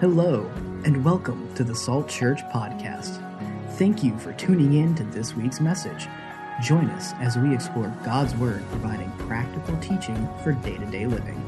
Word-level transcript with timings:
Hello, 0.00 0.50
and 0.84 1.04
welcome 1.04 1.54
to 1.54 1.62
the 1.62 1.74
Salt 1.74 2.08
Church 2.08 2.40
Podcast. 2.52 3.22
Thank 3.78 4.02
you 4.02 4.18
for 4.18 4.32
tuning 4.32 4.74
in 4.74 4.96
to 4.96 5.04
this 5.04 5.36
week's 5.36 5.60
message. 5.60 6.08
Join 6.60 6.90
us 6.90 7.12
as 7.20 7.38
we 7.38 7.54
explore 7.54 7.96
God's 8.04 8.34
Word 8.34 8.64
providing 8.70 9.08
practical 9.12 9.76
teaching 9.78 10.28
for 10.42 10.50
day 10.50 10.76
to 10.76 10.86
day 10.86 11.06
living. 11.06 11.40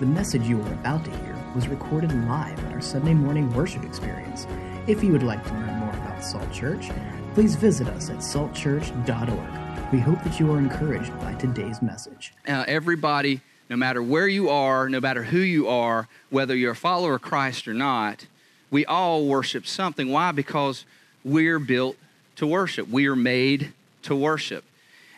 The 0.00 0.06
message 0.06 0.46
you 0.46 0.60
are 0.60 0.72
about 0.74 1.02
to 1.06 1.10
hear 1.10 1.34
was 1.54 1.66
recorded 1.66 2.12
live 2.28 2.62
at 2.66 2.72
our 2.72 2.82
Sunday 2.82 3.14
morning 3.14 3.50
worship 3.54 3.84
experience. 3.84 4.46
If 4.86 5.02
you 5.02 5.10
would 5.12 5.22
like 5.22 5.42
to 5.42 5.54
learn 5.54 5.78
more 5.78 5.94
about 5.94 6.22
Salt 6.22 6.52
Church, 6.52 6.90
please 7.32 7.56
visit 7.56 7.88
us 7.88 8.10
at 8.10 8.18
saltchurch.org. 8.18 9.92
We 9.92 9.98
hope 9.98 10.22
that 10.24 10.38
you 10.38 10.52
are 10.52 10.58
encouraged 10.58 11.18
by 11.20 11.32
today's 11.34 11.80
message. 11.80 12.34
Uh, 12.46 12.66
everybody, 12.68 13.40
no 13.68 13.76
matter 13.76 14.02
where 14.02 14.28
you 14.28 14.48
are, 14.50 14.88
no 14.88 15.00
matter 15.00 15.24
who 15.24 15.38
you 15.38 15.68
are, 15.68 16.08
whether 16.30 16.54
you're 16.54 16.72
a 16.72 16.76
follower 16.76 17.14
of 17.14 17.22
Christ 17.22 17.66
or 17.66 17.74
not, 17.74 18.26
we 18.70 18.84
all 18.84 19.26
worship 19.26 19.66
something. 19.66 20.10
Why? 20.10 20.32
Because 20.32 20.84
we're 21.24 21.58
built 21.58 21.96
to 22.36 22.46
worship. 22.46 22.88
We 22.88 23.06
are 23.06 23.16
made 23.16 23.72
to 24.02 24.14
worship. 24.14 24.64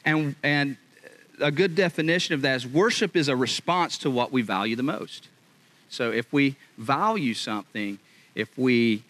And, 0.05 0.37
and 0.43 0.77
a 1.41 1.51
good 1.51 1.75
definition 1.75 2.35
of 2.35 2.43
that 2.43 2.57
is 2.57 2.67
worship 2.67 3.17
is 3.17 3.29
a 3.29 3.37
response 3.37 3.99
to 3.99 4.11
what 4.11 4.31
we 4.31 4.43
value 4.43 4.77
the 4.77 4.83
most. 4.83 5.29
So 5.89 6.13
if 6.13 6.33
we 6.33 6.57
value 6.79 7.35
something, 7.35 7.99
if 8.35 8.57
we 8.57 9.03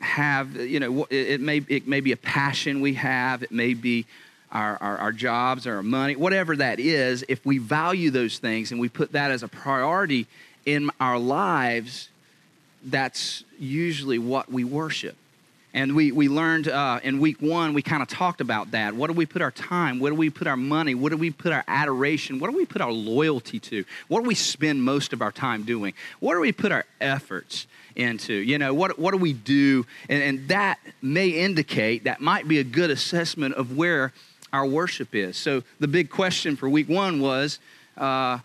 have, 0.00 0.56
you 0.56 0.80
know, 0.80 1.06
it, 1.10 1.40
may, 1.40 1.58
it 1.68 1.86
may 1.86 2.00
be 2.00 2.12
a 2.12 2.16
passion 2.16 2.80
we 2.80 2.94
have, 2.94 3.42
it 3.42 3.52
may 3.52 3.74
be 3.74 4.06
our, 4.52 4.76
our, 4.80 4.98
our, 4.98 5.12
jobs 5.12 5.66
our 5.66 5.82
money, 5.82 6.14
whatever 6.14 6.56
that 6.56 6.78
is, 6.78 7.24
if 7.28 7.44
we 7.44 7.58
value 7.58 8.10
those 8.10 8.38
things 8.38 8.70
and 8.70 8.80
we 8.80 8.88
put 8.88 9.12
that 9.12 9.30
as 9.30 9.42
a 9.42 9.48
priority 9.48 10.26
in 10.66 10.90
our 11.00 11.18
lives, 11.18 12.08
that's 12.84 13.44
usually 13.58 14.18
what 14.18 14.52
we 14.52 14.62
worship. 14.62 15.16
And 15.74 15.96
we, 15.96 16.12
we 16.12 16.28
learned 16.28 16.68
uh, 16.68 17.00
in 17.02 17.18
week 17.18 17.40
one, 17.40 17.72
we 17.72 17.80
kind 17.80 18.02
of 18.02 18.08
talked 18.08 18.42
about 18.42 18.72
that. 18.72 18.94
What 18.94 19.06
do 19.06 19.14
we 19.14 19.24
put 19.24 19.40
our 19.40 19.50
time? 19.50 20.00
What 20.00 20.10
do 20.10 20.14
we 20.14 20.28
put 20.28 20.46
our 20.46 20.56
money? 20.56 20.94
What 20.94 21.12
do 21.12 21.16
we 21.16 21.30
put 21.30 21.50
our 21.50 21.64
adoration? 21.66 22.38
What 22.38 22.50
do 22.50 22.56
we 22.56 22.66
put 22.66 22.82
our 22.82 22.92
loyalty 22.92 23.58
to? 23.58 23.84
What 24.08 24.22
do 24.22 24.28
we 24.28 24.34
spend 24.34 24.84
most 24.84 25.14
of 25.14 25.22
our 25.22 25.32
time 25.32 25.62
doing? 25.62 25.94
What 26.20 26.34
do 26.34 26.40
we 26.40 26.52
put 26.52 26.72
our 26.72 26.84
efforts 27.00 27.66
into? 27.96 28.34
You 28.34 28.58
know, 28.58 28.74
what, 28.74 28.98
what 28.98 29.12
do 29.12 29.16
we 29.16 29.32
do? 29.32 29.86
And, 30.10 30.22
and 30.22 30.48
that 30.48 30.78
may 31.00 31.28
indicate, 31.28 32.04
that 32.04 32.20
might 32.20 32.46
be 32.46 32.58
a 32.58 32.64
good 32.64 32.90
assessment 32.90 33.54
of 33.54 33.74
where 33.74 34.12
our 34.52 34.66
worship 34.66 35.14
is. 35.14 35.36
So 35.36 35.62
the 35.80 35.88
big 35.88 36.10
question 36.10 36.56
for 36.56 36.68
week 36.68 36.88
one 36.88 37.20
was 37.20 37.58
uh, 37.96 38.38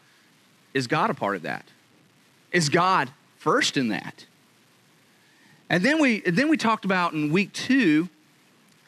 Is 0.74 0.88
God 0.88 1.10
a 1.10 1.14
part 1.14 1.36
of 1.36 1.42
that? 1.44 1.66
Is 2.52 2.70
God 2.70 3.10
first 3.38 3.78
in 3.78 3.90
that? 3.90 4.26
And 5.70 5.84
then 5.84 6.00
we, 6.00 6.22
then 6.22 6.48
we 6.48 6.56
talked 6.58 6.86
about 6.86 7.14
in 7.14 7.32
week 7.32 7.52
two 7.52 8.10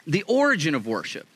the 0.06 0.22
origin 0.24 0.74
of 0.74 0.86
worship. 0.86 1.26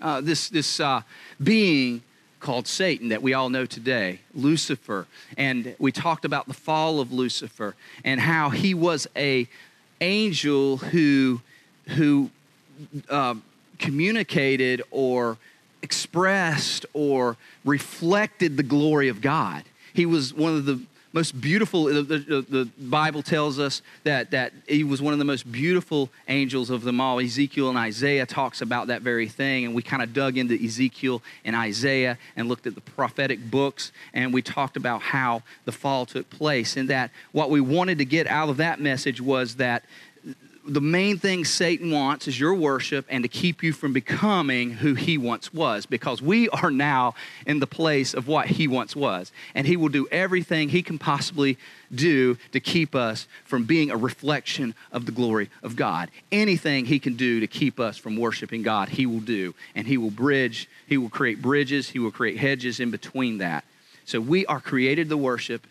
Uh, 0.00 0.20
this 0.20 0.48
this 0.48 0.80
uh, 0.80 1.02
being 1.42 2.02
called 2.40 2.66
Satan 2.66 3.10
that 3.10 3.22
we 3.22 3.34
all 3.34 3.50
know 3.50 3.66
today, 3.66 4.20
Lucifer. 4.34 5.06
And 5.36 5.76
we 5.78 5.92
talked 5.92 6.24
about 6.24 6.48
the 6.48 6.54
fall 6.54 7.00
of 7.00 7.12
Lucifer 7.12 7.76
and 8.02 8.18
how 8.18 8.50
he 8.50 8.74
was 8.74 9.06
a 9.14 9.46
angel 10.00 10.78
who, 10.78 11.42
who 11.88 12.30
uh, 13.08 13.34
communicated 13.80 14.82
or 14.90 15.38
expressed 15.82 16.86
or 16.92 17.36
reflected 17.64 18.56
the 18.56 18.62
glory 18.62 19.08
of 19.08 19.20
God. 19.20 19.64
He 19.92 20.06
was 20.06 20.32
one 20.32 20.54
of 20.54 20.66
the 20.66 20.80
most 21.12 21.40
beautiful, 21.40 21.84
the, 21.84 22.02
the, 22.02 22.46
the, 22.48 22.68
Bible 22.78 23.22
tells 23.22 23.58
us 23.58 23.82
that, 24.04 24.30
that 24.30 24.52
he 24.68 24.84
was 24.84 25.02
one 25.02 25.12
of 25.12 25.18
the 25.18 25.24
most 25.24 25.50
beautiful 25.50 26.08
angels 26.28 26.70
of 26.70 26.82
them 26.82 27.00
all. 27.00 27.18
Ezekiel 27.18 27.68
and 27.68 27.76
Isaiah 27.76 28.26
talks 28.26 28.60
about 28.60 28.86
that 28.88 29.02
very 29.02 29.26
thing, 29.26 29.64
and 29.64 29.74
we 29.74 29.82
kind 29.82 30.02
of 30.02 30.12
dug 30.12 30.38
into 30.38 30.54
Ezekiel 30.54 31.20
and 31.44 31.56
Isaiah 31.56 32.16
and 32.36 32.48
looked 32.48 32.66
at 32.68 32.76
the 32.76 32.80
prophetic 32.80 33.50
books, 33.50 33.90
and 34.14 34.32
we 34.32 34.40
talked 34.40 34.76
about 34.76 35.02
how 35.02 35.42
the 35.64 35.72
fall 35.72 36.06
took 36.06 36.30
place, 36.30 36.76
and 36.76 36.88
that 36.90 37.10
what 37.32 37.50
we 37.50 37.60
wanted 37.60 37.98
to 37.98 38.04
get 38.04 38.28
out 38.28 38.48
of 38.48 38.58
that 38.58 38.78
message 38.78 39.20
was 39.20 39.56
that 39.56 39.84
the 40.66 40.80
main 40.80 41.18
thing 41.18 41.44
Satan 41.44 41.90
wants 41.90 42.28
is 42.28 42.38
your 42.38 42.54
worship 42.54 43.06
and 43.08 43.24
to 43.24 43.28
keep 43.28 43.62
you 43.62 43.72
from 43.72 43.92
becoming 43.92 44.70
who 44.70 44.94
he 44.94 45.16
once 45.16 45.52
was 45.54 45.86
because 45.86 46.20
we 46.20 46.48
are 46.50 46.70
now 46.70 47.14
in 47.46 47.60
the 47.60 47.66
place 47.66 48.14
of 48.14 48.28
what 48.28 48.46
he 48.46 48.68
once 48.68 48.94
was. 48.94 49.32
And 49.54 49.66
he 49.66 49.76
will 49.76 49.88
do 49.88 50.06
everything 50.10 50.68
he 50.68 50.82
can 50.82 50.98
possibly 50.98 51.56
do 51.92 52.36
to 52.52 52.60
keep 52.60 52.94
us 52.94 53.26
from 53.44 53.64
being 53.64 53.90
a 53.90 53.96
reflection 53.96 54.74
of 54.92 55.06
the 55.06 55.12
glory 55.12 55.50
of 55.62 55.76
God. 55.76 56.10
Anything 56.30 56.86
he 56.86 56.98
can 56.98 57.14
do 57.14 57.40
to 57.40 57.46
keep 57.46 57.80
us 57.80 57.96
from 57.96 58.16
worshiping 58.16 58.62
God, 58.62 58.90
he 58.90 59.06
will 59.06 59.20
do. 59.20 59.54
And 59.74 59.86
he 59.86 59.96
will 59.96 60.10
bridge, 60.10 60.68
he 60.86 60.98
will 60.98 61.10
create 61.10 61.40
bridges, 61.40 61.90
he 61.90 61.98
will 61.98 62.12
create 62.12 62.38
hedges 62.38 62.80
in 62.80 62.90
between 62.90 63.38
that. 63.38 63.64
So 64.04 64.20
we 64.20 64.44
are 64.46 64.60
created 64.60 65.08
to 65.08 65.16
worship 65.16 65.66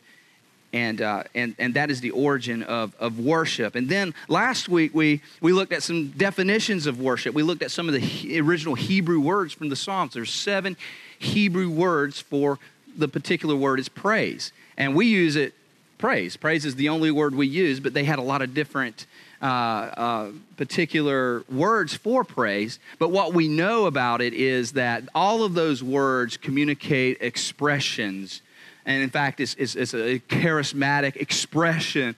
and, 0.71 1.01
uh, 1.01 1.23
and, 1.33 1.55
and 1.57 1.73
that 1.73 1.89
is 1.89 2.01
the 2.01 2.11
origin 2.11 2.63
of, 2.63 2.95
of 2.99 3.19
worship. 3.19 3.75
And 3.75 3.89
then 3.89 4.13
last 4.27 4.69
week 4.69 4.93
we, 4.93 5.21
we 5.41 5.51
looked 5.51 5.73
at 5.73 5.83
some 5.83 6.09
definitions 6.09 6.85
of 6.85 6.99
worship. 6.99 7.33
We 7.33 7.43
looked 7.43 7.63
at 7.63 7.71
some 7.71 7.87
of 7.87 7.93
the 7.93 7.99
he, 7.99 8.39
original 8.39 8.75
Hebrew 8.75 9.19
words 9.19 9.53
from 9.53 9.69
the 9.69 9.75
Psalms. 9.75 10.13
There's 10.13 10.31
seven 10.31 10.77
Hebrew 11.17 11.69
words 11.69 12.19
for 12.19 12.59
the 12.97 13.07
particular 13.07 13.55
word 13.55 13.79
is 13.79 13.89
praise. 13.89 14.51
And 14.77 14.95
we 14.95 15.07
use 15.07 15.35
it 15.35 15.53
praise. 15.97 16.37
Praise 16.37 16.65
is 16.65 16.75
the 16.75 16.89
only 16.89 17.11
word 17.11 17.35
we 17.35 17.47
use, 17.47 17.79
but 17.79 17.93
they 17.93 18.03
had 18.03 18.19
a 18.19 18.23
lot 18.23 18.41
of 18.41 18.53
different 18.53 19.05
uh, 19.41 19.45
uh, 19.45 20.31
particular 20.57 21.43
words 21.49 21.93
for 21.93 22.23
praise. 22.23 22.79
But 22.99 23.09
what 23.09 23.33
we 23.33 23.47
know 23.47 23.85
about 23.85 24.21
it 24.21 24.33
is 24.33 24.73
that 24.73 25.03
all 25.15 25.43
of 25.43 25.53
those 25.53 25.83
words 25.83 26.37
communicate 26.37 27.17
expressions 27.21 28.41
and 28.89 29.03
in 29.03 29.09
fact, 29.11 29.39
it's, 29.39 29.53
it's, 29.53 29.75
it's 29.75 29.93
a 29.93 30.17
charismatic 30.19 31.15
expression 31.15 32.15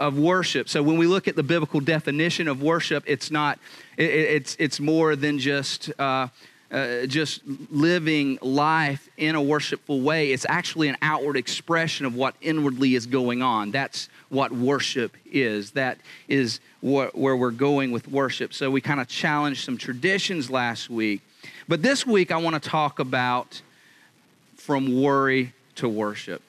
of 0.00 0.18
worship. 0.18 0.68
So 0.68 0.82
when 0.82 0.98
we 0.98 1.06
look 1.06 1.28
at 1.28 1.36
the 1.36 1.44
biblical 1.44 1.78
definition 1.78 2.48
of 2.48 2.60
worship, 2.60 3.04
it's 3.06 3.30
not, 3.30 3.60
it, 3.96 4.10
it's, 4.10 4.56
it's 4.58 4.80
more 4.80 5.14
than 5.14 5.38
just, 5.38 5.92
uh, 6.00 6.26
uh, 6.72 7.06
just 7.06 7.42
living 7.70 8.36
life 8.42 9.08
in 9.16 9.36
a 9.36 9.42
worshipful 9.42 10.00
way. 10.00 10.32
It's 10.32 10.44
actually 10.48 10.88
an 10.88 10.96
outward 11.02 11.36
expression 11.36 12.04
of 12.04 12.16
what 12.16 12.34
inwardly 12.40 12.96
is 12.96 13.06
going 13.06 13.40
on. 13.40 13.70
That's 13.70 14.08
what 14.28 14.50
worship 14.50 15.16
is. 15.30 15.70
That 15.70 15.98
is 16.26 16.58
wh- 16.80 17.14
where 17.14 17.36
we're 17.36 17.52
going 17.52 17.92
with 17.92 18.08
worship. 18.08 18.54
So 18.54 18.72
we 18.72 18.80
kind 18.80 19.00
of 19.00 19.06
challenged 19.06 19.64
some 19.64 19.78
traditions 19.78 20.50
last 20.50 20.90
week. 20.90 21.20
But 21.68 21.80
this 21.82 22.04
week, 22.04 22.32
I 22.32 22.38
want 22.38 22.60
to 22.60 22.68
talk 22.68 22.98
about 22.98 23.62
from 24.56 25.00
worry 25.00 25.52
to 25.76 25.88
worship. 25.88 26.42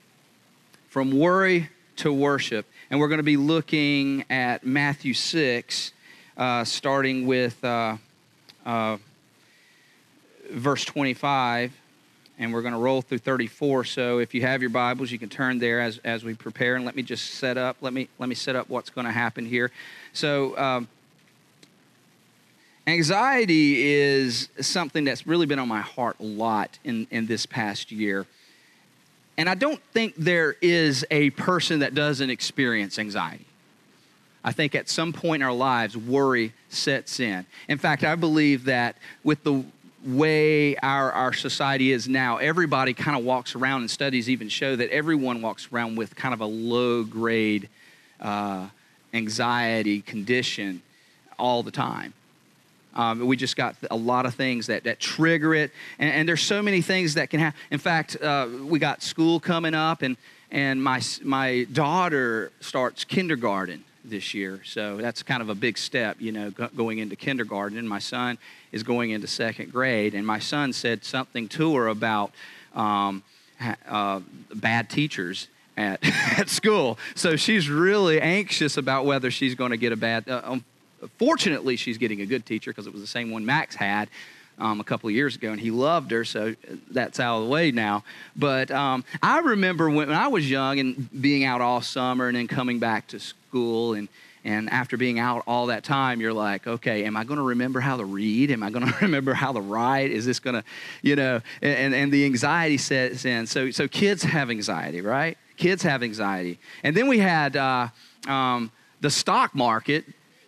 From 0.90 1.18
worry 1.18 1.70
to 1.98 2.12
worship. 2.12 2.66
And 2.90 3.00
we're 3.00 3.08
going 3.08 3.20
to 3.20 3.24
be 3.24 3.38
looking 3.38 4.26
at 4.30 4.66
Matthew 4.66 5.14
6, 5.14 5.92
uh, 6.38 6.64
starting 6.64 7.26
with 7.26 7.64
uh, 7.64 7.98
uh, 8.66 8.98
verse 10.52 10.86
25. 10.86 11.74
And 12.40 12.52
we're 12.52 12.62
going 12.62 12.74
to 12.74 12.80
roll 12.80 13.02
through 13.02 13.20
34. 13.20 13.84
So 13.86 14.20
if 14.20 14.34
you 14.34 14.42
have 14.42 14.62
your 14.62 14.72
Bibles, 14.72 15.12
you 15.12 15.20
can 15.20 15.30
turn 15.30 15.60
there 15.60 15.80
as, 15.80 16.00
as 16.04 16.24
we 16.24 16.34
prepare. 16.34 16.76
And 16.76 16.84
let 16.84 16.96
me 16.96 17.04
just 17.04 17.36
set 17.36 17.58
up. 17.58 17.78
Let 17.82 17.94
me 17.94 18.10
let 18.18 18.28
me 18.28 18.36
set 18.36 18.56
up 18.56 18.70
what's 18.70 18.90
going 18.90 19.06
to 19.06 19.12
happen 19.12 19.46
here. 19.46 19.72
So 20.14 20.58
um, 20.58 20.88
anxiety 22.88 23.84
is 23.84 24.50
something 24.60 25.04
that's 25.04 25.28
really 25.28 25.46
been 25.46 25.60
on 25.60 25.68
my 25.68 25.82
heart 25.82 26.18
a 26.20 26.24
lot 26.24 26.80
in, 26.84 27.08
in 27.12 27.28
this 27.28 27.46
past 27.46 27.92
year. 27.92 28.26
And 29.38 29.50
I 29.50 29.56
don't 29.56 29.82
think 29.94 30.16
there 30.16 30.56
is 30.62 31.06
a 31.10 31.32
person 31.32 31.80
that 31.80 31.96
doesn't 31.96 32.30
experience 32.30 33.00
anxiety. 33.00 33.46
I 34.44 34.52
think 34.52 34.76
at 34.76 34.90
some 34.90 35.14
point 35.14 35.42
in 35.42 35.48
our 35.48 35.54
lives, 35.54 35.96
worry 35.96 36.54
sets 36.70 37.20
in. 37.20 37.46
In 37.68 37.78
fact, 37.78 38.04
I 38.04 38.16
believe 38.16 38.66
that 38.66 38.98
with 39.24 39.44
the 39.44 39.64
way 40.06 40.76
our, 40.78 41.12
our 41.14 41.34
society 41.34 41.92
is 41.92 42.10
now, 42.10 42.38
everybody 42.38 42.94
kind 42.94 43.18
of 43.18 43.24
walks 43.24 43.56
around, 43.56 43.82
and 43.82 43.90
studies 43.90 44.30
even 44.30 44.50
show 44.50 44.76
that 44.76 44.90
everyone 44.90 45.42
walks 45.42 45.70
around 45.72 45.96
with 45.96 46.16
kind 46.16 46.34
of 46.34 46.42
a 46.42 46.46
low 46.46 47.04
grade 47.04 47.70
uh, 48.20 48.68
anxiety 49.14 50.02
condition 50.02 50.82
all 51.40 51.64
the 51.64 51.72
time. 51.72 52.14
Um, 52.96 53.26
we 53.26 53.36
just 53.36 53.56
got 53.56 53.76
a 53.90 53.96
lot 53.96 54.26
of 54.26 54.36
things 54.36 54.68
that, 54.68 54.84
that 54.84 55.00
trigger 55.00 55.54
it. 55.54 55.72
And, 56.00 56.12
and 56.12 56.30
there's 56.30 56.44
so 56.44 56.62
many 56.62 56.82
things 56.82 57.16
that 57.16 57.30
can 57.30 57.40
happen. 57.40 57.60
In 57.72 57.80
fact, 57.80 58.18
uh, 58.22 58.48
we 58.64 58.80
got 58.80 59.02
school 59.02 59.40
coming 59.40 59.74
up, 59.74 60.02
and, 60.02 60.18
and 60.52 60.84
my, 60.84 61.02
my 61.24 61.66
daughter 61.72 62.52
starts 62.60 63.04
kindergarten 63.04 63.84
this 64.06 64.34
year. 64.34 64.62
So 64.66 64.98
that's 64.98 65.24
kind 65.24 65.42
of 65.42 65.50
a 65.50 65.56
big 65.56 65.78
step, 65.78 66.18
you 66.20 66.32
know, 66.32 66.52
going 66.52 67.00
into 67.00 67.16
kindergarten. 67.16 67.78
And 67.78 67.88
my 67.88 68.00
son 68.00 68.38
is 68.72 68.84
going 68.84 69.12
into 69.12 69.28
second 69.28 69.72
grade. 69.72 70.14
And 70.14 70.28
my 70.28 70.40
son 70.40 70.74
said 70.74 71.04
something 71.06 71.48
to 71.50 71.76
her 71.76 71.88
about 71.88 72.32
um, 72.76 73.24
uh, 73.88 74.20
bad 74.54 74.90
teachers 74.90 75.48
at, 75.78 76.00
at 76.38 76.50
school. 76.50 76.98
So 77.16 77.36
she's 77.36 77.70
really 77.70 78.20
anxious 78.20 78.78
about 78.78 79.06
whether 79.06 79.32
she's 79.32 79.56
going 79.56 79.72
to 79.72 79.78
get 79.78 79.92
a 79.92 79.98
bad. 79.98 80.28
Uh, 80.28 80.42
um, 80.44 80.66
fortunately, 81.18 81.76
she's 81.76 81.98
getting 81.98 82.22
a 82.22 82.26
good 82.26 82.46
teacher 82.46 82.72
because 82.72 82.88
it 82.88 82.94
was 82.94 83.02
the 83.02 83.08
same 83.08 83.32
one 83.32 83.46
Max 83.46 83.76
had. 83.76 84.10
Um, 84.60 84.80
a 84.80 84.84
couple 84.84 85.10
of 85.10 85.16
years 85.16 85.36
ago, 85.36 85.52
and 85.52 85.60
he 85.60 85.72
loved 85.72 86.12
her, 86.12 86.24
so 86.24 86.54
that's 86.92 87.20
out 87.20 87.40
of 87.40 87.46
the 87.46 87.50
way 87.50 87.72
now. 87.72 88.04
But 88.36 88.70
um, 88.70 89.04
I 89.24 89.40
remember 89.40 89.90
when, 89.90 90.10
when 90.10 90.16
I 90.16 90.28
was 90.28 90.48
young 90.48 90.78
and 90.78 91.10
being 91.22 91.44
out 91.44 91.60
all 91.60 91.82
summer 91.82 92.28
and 92.28 92.38
then 92.38 92.48
coming 92.48 92.78
back 92.78 93.08
to 93.08 93.20
school 93.20 93.96
and 93.96 94.08
and 94.46 94.70
after 94.70 94.98
being 94.98 95.20
out 95.20 95.44
all 95.48 95.68
that 95.68 95.84
time, 95.84 96.20
you're 96.20 96.34
like, 96.34 96.68
okay, 96.68 97.06
am 97.06 97.16
I 97.16 97.24
going 97.24 97.38
to 97.38 97.44
remember 97.44 97.80
how 97.80 97.96
to 97.98 98.04
read? 98.04 98.52
Am 98.52 98.62
I 98.62 98.70
going 98.70 98.86
to 98.92 98.94
remember 99.02 99.34
how 99.34 99.54
to 99.54 99.62
write? 99.62 100.12
Is 100.12 100.26
this 100.26 100.40
going 100.40 100.56
to, 100.56 100.64
you 101.02 101.16
know, 101.16 101.42
and, 101.62 101.94
and 101.94 102.12
the 102.12 102.26
anxiety 102.26 102.78
sets 102.78 103.26
in. 103.26 103.48
So, 103.48 103.72
so 103.72 103.88
kids 103.88 104.24
have 104.24 104.50
anxiety, 104.50 105.02
right? 105.02 105.38
Kids 105.56 105.84
have 105.84 106.04
anxiety. 106.04 106.60
And 106.84 106.96
then 106.96 107.08
we 107.08 107.20
had 107.20 107.56
uh, 107.56 107.88
um, 108.28 108.72
the 109.00 109.10
stock 109.10 109.56
market 109.56 110.06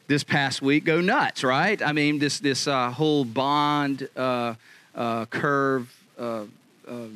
this 0.08 0.24
past 0.24 0.62
week 0.62 0.86
go 0.86 1.02
nuts, 1.02 1.44
right? 1.44 1.82
I 1.82 1.92
mean, 1.92 2.20
this, 2.20 2.40
this 2.40 2.68
uh, 2.68 2.92
whole 2.92 3.26
bond 3.26 4.08
uh, 4.16 4.56
uh 4.94 5.26
curve, 5.26 5.94
uh, 6.20 6.44
uh, 6.88 7.08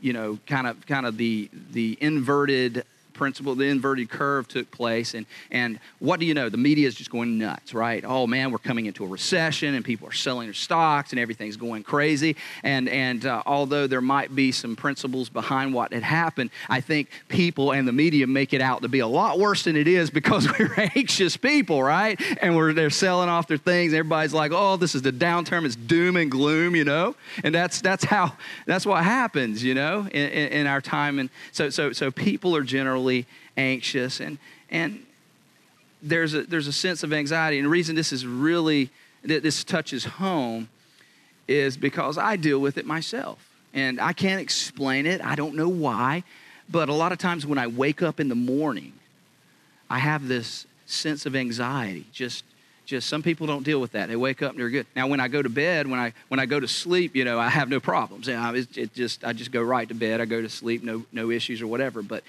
you 0.00 0.12
know, 0.12 0.38
kind 0.46 0.66
of, 0.66 0.86
kind 0.86 1.06
of 1.06 1.16
the, 1.16 1.50
the 1.72 1.98
inverted 2.00 2.84
principle, 3.18 3.54
the 3.54 3.64
inverted 3.64 4.08
curve 4.08 4.48
took 4.48 4.70
place. 4.70 5.12
And, 5.12 5.26
and 5.50 5.78
what 5.98 6.20
do 6.20 6.26
you 6.26 6.32
know? 6.32 6.48
The 6.48 6.56
media 6.56 6.86
is 6.86 6.94
just 6.94 7.10
going 7.10 7.36
nuts, 7.36 7.74
right? 7.74 8.04
Oh 8.06 8.26
man, 8.26 8.50
we're 8.50 8.58
coming 8.58 8.86
into 8.86 9.04
a 9.04 9.08
recession 9.08 9.74
and 9.74 9.84
people 9.84 10.08
are 10.08 10.12
selling 10.12 10.46
their 10.46 10.54
stocks 10.54 11.10
and 11.10 11.18
everything's 11.18 11.56
going 11.56 11.82
crazy. 11.82 12.36
And, 12.62 12.88
and 12.88 13.26
uh, 13.26 13.42
although 13.44 13.86
there 13.86 14.00
might 14.00 14.34
be 14.34 14.52
some 14.52 14.76
principles 14.76 15.28
behind 15.28 15.74
what 15.74 15.92
had 15.92 16.04
happened, 16.04 16.50
I 16.68 16.80
think 16.80 17.10
people 17.28 17.72
and 17.72 17.86
the 17.86 17.92
media 17.92 18.26
make 18.26 18.54
it 18.54 18.60
out 18.60 18.82
to 18.82 18.88
be 18.88 19.00
a 19.00 19.06
lot 19.06 19.38
worse 19.38 19.64
than 19.64 19.76
it 19.76 19.88
is 19.88 20.10
because 20.10 20.48
we're 20.58 20.74
anxious 20.94 21.36
people, 21.36 21.82
right? 21.82 22.20
And 22.40 22.56
we're, 22.56 22.72
they're 22.72 22.88
selling 22.88 23.28
off 23.28 23.48
their 23.48 23.58
things. 23.58 23.92
Everybody's 23.92 24.32
like, 24.32 24.52
oh, 24.54 24.76
this 24.76 24.94
is 24.94 25.02
the 25.02 25.12
downturn. 25.12 25.64
It's 25.64 25.74
doom 25.74 26.16
and 26.16 26.30
gloom, 26.30 26.76
you 26.76 26.84
know? 26.84 27.16
And 27.42 27.52
that's, 27.52 27.80
that's 27.80 28.04
how, 28.04 28.36
that's 28.66 28.86
what 28.86 29.02
happens, 29.02 29.64
you 29.64 29.74
know, 29.74 30.02
in, 30.02 30.30
in, 30.30 30.48
in 30.52 30.66
our 30.68 30.80
time. 30.80 31.18
And 31.18 31.30
so, 31.50 31.68
so, 31.70 31.92
so 31.92 32.12
people 32.12 32.54
are 32.54 32.62
generally 32.62 33.07
anxious. 33.56 34.20
And 34.20 34.38
and 34.70 35.04
there's 36.02 36.34
a 36.34 36.42
there's 36.42 36.66
a 36.66 36.72
sense 36.72 37.02
of 37.02 37.12
anxiety. 37.12 37.58
And 37.58 37.66
the 37.66 37.70
reason 37.70 37.96
this 37.96 38.12
is 38.12 38.26
really 38.26 38.90
that 39.24 39.42
this 39.42 39.64
touches 39.64 40.04
home 40.04 40.68
is 41.46 41.76
because 41.76 42.18
I 42.18 42.36
deal 42.36 42.60
with 42.60 42.78
it 42.78 42.86
myself. 42.86 43.44
And 43.74 44.00
I 44.00 44.12
can't 44.12 44.40
explain 44.40 45.06
it. 45.06 45.20
I 45.20 45.34
don't 45.34 45.54
know 45.54 45.68
why. 45.68 46.24
But 46.70 46.88
a 46.88 46.94
lot 46.94 47.12
of 47.12 47.18
times 47.18 47.46
when 47.46 47.58
I 47.58 47.66
wake 47.66 48.02
up 48.02 48.20
in 48.20 48.28
the 48.28 48.34
morning 48.34 48.92
I 49.90 49.98
have 49.98 50.28
this 50.28 50.66
sense 50.86 51.26
of 51.26 51.34
anxiety. 51.34 52.06
Just 52.12 52.44
just 52.86 53.06
some 53.08 53.22
people 53.22 53.46
don't 53.46 53.64
deal 53.64 53.82
with 53.82 53.92
that. 53.92 54.08
They 54.08 54.16
wake 54.16 54.40
up 54.40 54.52
and 54.52 54.60
they're 54.60 54.70
good. 54.70 54.86
Now 54.96 55.06
when 55.08 55.20
i 55.20 55.28
go 55.28 55.42
to 55.42 55.48
bed 55.48 55.86
when 55.86 56.00
i 56.00 56.12
when 56.28 56.40
i 56.40 56.46
go 56.46 56.58
to 56.58 56.68
sleep 56.68 57.14
you 57.14 57.24
know 57.24 57.38
i 57.38 57.48
have 57.48 57.68
no 57.68 57.80
problems. 57.80 58.28
It, 58.28 58.78
it 58.78 58.94
just 58.94 59.24
i 59.24 59.32
just 59.32 59.52
go 59.52 59.62
right 59.62 59.88
to 59.88 59.94
bed. 59.94 60.20
I 60.20 60.24
go 60.24 60.40
to 60.40 60.48
sleep 60.48 60.82
no 60.82 61.04
no 61.12 61.30
issues 61.30 61.60
or 61.62 61.66
whatever. 61.66 62.02
But 62.02 62.24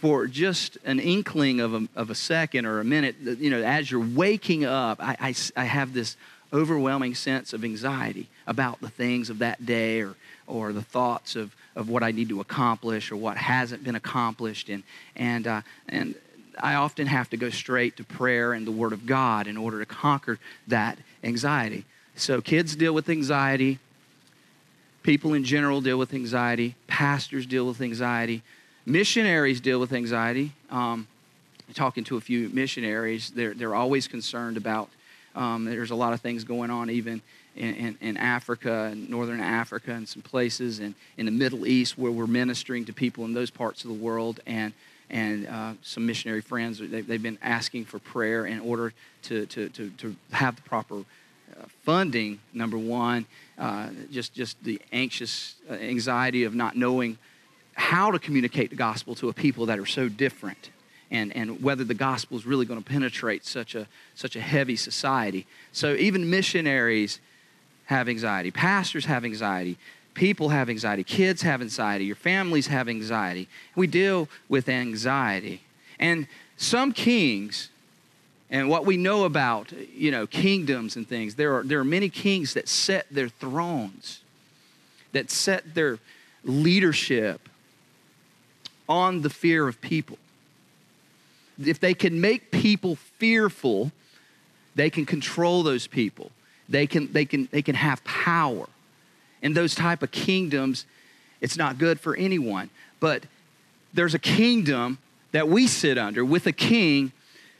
for 0.00 0.26
just 0.26 0.78
an 0.86 0.98
inkling 0.98 1.60
of 1.60 1.74
a, 1.74 1.86
of 1.94 2.08
a 2.08 2.14
second 2.14 2.64
or 2.64 2.80
a 2.80 2.84
minute, 2.84 3.16
you 3.20 3.50
know, 3.50 3.62
as 3.62 3.90
you're 3.90 4.00
waking 4.00 4.64
up, 4.64 4.98
I, 4.98 5.14
I, 5.20 5.34
I 5.54 5.64
have 5.64 5.92
this 5.92 6.16
overwhelming 6.54 7.14
sense 7.14 7.52
of 7.52 7.64
anxiety 7.64 8.26
about 8.46 8.80
the 8.80 8.88
things 8.88 9.28
of 9.28 9.40
that 9.40 9.66
day 9.66 10.00
or, 10.00 10.14
or 10.46 10.72
the 10.72 10.80
thoughts 10.80 11.36
of, 11.36 11.54
of 11.76 11.90
what 11.90 12.02
I 12.02 12.12
need 12.12 12.30
to 12.30 12.40
accomplish 12.40 13.12
or 13.12 13.16
what 13.16 13.36
hasn't 13.36 13.84
been 13.84 13.94
accomplished. 13.94 14.70
And, 14.70 14.84
and, 15.16 15.46
uh, 15.46 15.60
and 15.86 16.14
I 16.58 16.76
often 16.76 17.06
have 17.06 17.28
to 17.30 17.36
go 17.36 17.50
straight 17.50 17.98
to 17.98 18.04
prayer 18.04 18.54
and 18.54 18.66
the 18.66 18.72
Word 18.72 18.94
of 18.94 19.04
God 19.04 19.46
in 19.46 19.58
order 19.58 19.80
to 19.80 19.86
conquer 19.86 20.38
that 20.68 20.96
anxiety. 21.22 21.84
So 22.16 22.40
kids 22.40 22.74
deal 22.74 22.94
with 22.94 23.10
anxiety. 23.10 23.78
People 25.02 25.34
in 25.34 25.44
general 25.44 25.82
deal 25.82 25.98
with 25.98 26.14
anxiety. 26.14 26.74
Pastors 26.86 27.44
deal 27.44 27.66
with 27.66 27.82
anxiety. 27.82 28.42
Missionaries 28.86 29.60
deal 29.60 29.78
with 29.78 29.92
anxiety. 29.92 30.52
Um, 30.70 31.06
talking 31.74 32.04
to 32.04 32.16
a 32.16 32.20
few 32.20 32.48
missionaries, 32.48 33.30
they're, 33.30 33.54
they're 33.54 33.74
always 33.74 34.08
concerned 34.08 34.56
about, 34.56 34.88
um, 35.34 35.64
there's 35.64 35.90
a 35.90 35.94
lot 35.94 36.12
of 36.12 36.20
things 36.20 36.44
going 36.44 36.70
on 36.70 36.90
even 36.90 37.22
in, 37.56 37.74
in, 37.74 37.98
in, 38.00 38.16
Africa 38.16 38.88
and 38.90 39.08
northern 39.08 39.40
Africa 39.40 39.92
and 39.92 40.08
some 40.08 40.22
places 40.22 40.78
and 40.78 40.94
in 41.16 41.26
the 41.26 41.32
Middle 41.32 41.66
East 41.66 41.98
where 41.98 42.10
we're 42.10 42.26
ministering 42.26 42.84
to 42.86 42.92
people 42.92 43.24
in 43.24 43.34
those 43.34 43.50
parts 43.50 43.84
of 43.84 43.88
the 43.88 43.96
world 43.96 44.40
and 44.46 44.72
and 45.10 45.48
uh, 45.48 45.72
some 45.82 46.06
missionary 46.06 46.40
friends 46.40 46.78
they, 46.78 46.98
have 46.98 47.22
been 47.22 47.38
asking 47.42 47.84
for 47.84 47.98
prayer 47.98 48.46
in 48.46 48.60
order 48.60 48.92
to, 49.22 49.44
to, 49.46 49.68
to, 49.70 49.90
to 49.98 50.14
have 50.30 50.54
the 50.54 50.62
proper 50.62 50.98
uh, 50.98 51.64
funding 51.82 52.38
number 52.54 52.78
one 52.78 53.26
uh, 53.58 53.88
just 54.12 54.32
just 54.32 54.62
the 54.62 54.80
anxious 54.92 55.56
uh, 55.68 55.74
anxiety 55.74 56.44
of 56.44 56.54
not 56.54 56.76
knowing 56.76 57.18
how 57.74 58.10
to 58.10 58.18
communicate 58.18 58.70
the 58.70 58.76
gospel 58.76 59.14
to 59.16 59.28
a 59.28 59.32
people 59.32 59.66
that 59.66 59.78
are 59.78 59.86
so 59.86 60.08
different 60.08 60.70
and, 61.10 61.34
and 61.34 61.62
whether 61.62 61.84
the 61.84 61.94
gospel 61.94 62.36
is 62.36 62.46
really 62.46 62.66
going 62.66 62.82
to 62.82 62.88
penetrate 62.88 63.44
such 63.44 63.74
a, 63.74 63.86
such 64.14 64.36
a 64.36 64.40
heavy 64.40 64.76
society. 64.76 65.46
So 65.72 65.94
even 65.94 66.30
missionaries 66.30 67.20
have 67.86 68.08
anxiety, 68.08 68.50
pastors 68.50 69.06
have 69.06 69.24
anxiety, 69.24 69.76
people 70.14 70.50
have 70.50 70.70
anxiety, 70.70 71.02
kids 71.02 71.42
have 71.42 71.60
anxiety, 71.60 72.04
your 72.04 72.16
families 72.16 72.68
have 72.68 72.88
anxiety. 72.88 73.48
We 73.74 73.86
deal 73.86 74.28
with 74.48 74.68
anxiety. 74.68 75.62
And 75.98 76.28
some 76.56 76.92
kings, 76.92 77.70
and 78.48 78.68
what 78.68 78.86
we 78.86 78.96
know 78.96 79.24
about, 79.24 79.72
you 79.72 80.10
know, 80.10 80.26
kingdoms 80.26 80.94
and 80.94 81.08
things, 81.08 81.34
there 81.34 81.56
are, 81.56 81.64
there 81.64 81.80
are 81.80 81.84
many 81.84 82.08
kings 82.08 82.54
that 82.54 82.68
set 82.68 83.06
their 83.10 83.28
thrones, 83.28 84.20
that 85.12 85.30
set 85.30 85.74
their 85.74 85.98
leadership 86.44 87.48
on 88.90 89.22
the 89.22 89.30
fear 89.30 89.68
of 89.68 89.80
people. 89.80 90.18
If 91.64 91.78
they 91.78 91.94
can 91.94 92.20
make 92.20 92.50
people 92.50 92.96
fearful, 92.96 93.92
they 94.74 94.90
can 94.90 95.06
control 95.06 95.62
those 95.62 95.86
people. 95.86 96.30
They 96.68 96.86
can, 96.86 97.12
they 97.12 97.24
can, 97.24 97.48
they 97.52 97.62
can 97.62 97.76
have 97.76 98.02
power. 98.04 98.68
In 99.42 99.54
those 99.54 99.74
type 99.74 100.02
of 100.02 100.10
kingdoms, 100.10 100.84
it's 101.40 101.56
not 101.56 101.78
good 101.78 102.00
for 102.00 102.16
anyone. 102.16 102.68
But 102.98 103.24
there's 103.94 104.14
a 104.14 104.18
kingdom 104.18 104.98
that 105.32 105.48
we 105.48 105.66
sit 105.66 105.96
under 105.96 106.24
with 106.24 106.46
a 106.46 106.52
king 106.52 107.12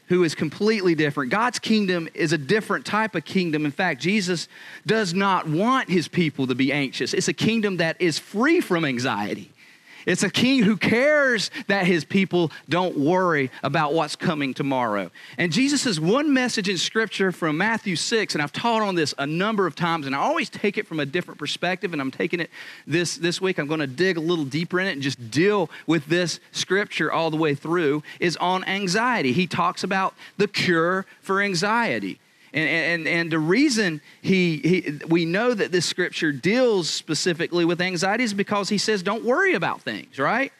who 0.09 0.25
is 0.25 0.35
completely 0.35 0.97
different. 0.97 1.31
God's 1.31 1.61
kingdom 1.61 2.09
is 2.15 2.33
a 2.33 2.39
different 2.39 2.85
type 2.85 3.15
of 3.15 3.25
kingdom. 3.25 3.65
In 3.65 3.71
fact, 3.71 4.01
Jesus 4.01 4.49
does 4.85 5.15
not 5.15 5.49
want 5.49 5.89
his 5.89 6.09
people 6.09 6.49
to 6.49 6.55
be 6.57 6.73
anxious. 6.73 7.15
It's 7.15 7.29
a 7.29 7.33
kingdom 7.33 7.77
that 7.77 8.01
is 8.01 8.19
free 8.19 8.61
from 8.61 8.85
anxiety. 8.85 9.53
It's 10.07 10.23
a 10.23 10.31
king 10.31 10.63
who 10.63 10.77
cares 10.77 11.51
that 11.67 11.87
his 11.87 12.05
people 12.05 12.51
don't 12.69 12.97
worry 12.97 13.51
about 13.63 13.93
what's 13.93 14.17
coming 14.17 14.55
tomorrow. 14.55 15.11
And 15.39 15.53
Jesus' 15.53 15.99
one 15.99 16.33
message 16.33 16.69
in 16.69 16.79
scripture 16.79 17.33
from 17.33 17.57
Matthew 17.57 17.97
6, 17.97 18.35
and 18.35 18.43
I've 18.43 18.53
taught 18.53 18.83
on 18.83 18.95
this 18.95 19.15
a 19.19 19.27
number 19.27 19.67
of 19.67 19.75
times, 19.75 20.07
and 20.07 20.15
I 20.15 20.19
always 20.19 20.49
take 20.49 20.79
it 20.79 20.87
from 20.87 21.01
a 21.01 21.07
different 21.07 21.39
perspective, 21.39 21.93
and 21.93 22.01
I'm 22.01 22.11
taking 22.11 22.41
it 22.41 22.51
this, 22.87 23.17
this 23.17 23.41
week. 23.41 23.59
I'm 23.59 23.67
going 23.67 23.81
to 23.81 23.87
dig 23.87 24.17
a 24.17 24.21
little 24.21 24.45
deeper 24.45 24.81
in 24.81 24.87
it 24.87 24.93
and 24.93 25.03
just 25.03 25.31
deal 25.31 25.71
with 25.87 26.07
this 26.07 26.41
scripture 26.53 27.11
all 27.11 27.31
the 27.31 27.37
way 27.37 27.55
through, 27.55 28.03
is 28.21 28.37
on 28.37 28.65
anxiety. 28.65 29.33
He 29.33 29.47
talks 29.47 29.83
about 29.83 30.15
the 30.37 30.49
cure 30.49 31.07
for 31.21 31.43
anxiety. 31.43 32.20
And, 32.53 32.69
and, 32.69 33.09
and 33.09 33.31
the 33.31 33.39
reason 33.39 34.01
he, 34.23 34.59
he, 34.59 34.99
we 35.07 35.25
know 35.25 35.55
that 35.55 35.71
this 35.71 35.87
scripture 35.87 36.33
deals 36.33 36.91
specifically 36.91 37.65
with 37.65 37.81
anxiety 37.81 38.25
is 38.25 38.35
because 38.35 38.69
he 38.69 38.79
says, 38.79 39.03
don't 39.03 39.25
worry 39.25 39.55
about 39.55 39.83
things, 39.83 40.19
right? 40.19 40.53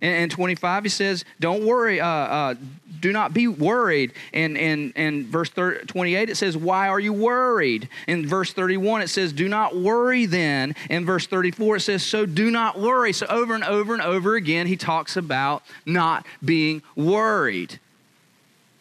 And, 0.00 0.14
and 0.14 0.30
25, 0.30 0.84
he 0.84 0.88
says, 0.88 1.24
don't 1.40 1.66
worry, 1.66 2.00
uh, 2.00 2.06
uh, 2.06 2.54
do 3.00 3.12
not 3.12 3.34
be 3.34 3.48
worried. 3.48 4.12
And, 4.32 4.56
and, 4.56 4.92
and 4.96 5.26
verse 5.26 5.50
30, 5.50 5.86
28, 5.86 6.30
it 6.30 6.36
says, 6.36 6.56
why 6.56 6.88
are 6.88 7.00
you 7.00 7.12
worried? 7.12 7.88
In 8.06 8.26
verse 8.26 8.52
31, 8.52 9.02
it 9.02 9.08
says, 9.08 9.32
do 9.32 9.48
not 9.48 9.76
worry 9.76 10.26
then. 10.26 10.76
In 10.88 11.04
verse 11.04 11.26
34, 11.26 11.76
it 11.76 11.80
says, 11.80 12.02
so 12.02 12.26
do 12.26 12.50
not 12.50 12.78
worry. 12.78 13.12
So 13.12 13.26
over 13.26 13.54
and 13.54 13.64
over 13.64 13.92
and 13.92 14.02
over 14.02 14.34
again, 14.36 14.66
he 14.66 14.76
talks 14.76 15.16
about 15.16 15.62
not 15.84 16.24
being 16.44 16.82
worried. 16.96 17.80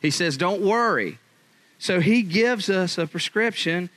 He 0.01 0.11
says, 0.11 0.37
don't 0.37 0.61
worry. 0.61 1.17
So 1.79 1.99
he 1.99 2.21
gives 2.23 2.69
us 2.69 2.97
a 2.97 3.07
prescription 3.07 3.89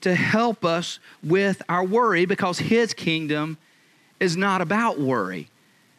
to 0.00 0.14
help 0.14 0.64
us 0.64 0.98
with 1.22 1.62
our 1.68 1.84
worry 1.84 2.24
because 2.24 2.58
his 2.58 2.94
kingdom 2.94 3.58
is 4.20 4.36
not 4.36 4.60
about 4.60 5.00
worry. 5.00 5.48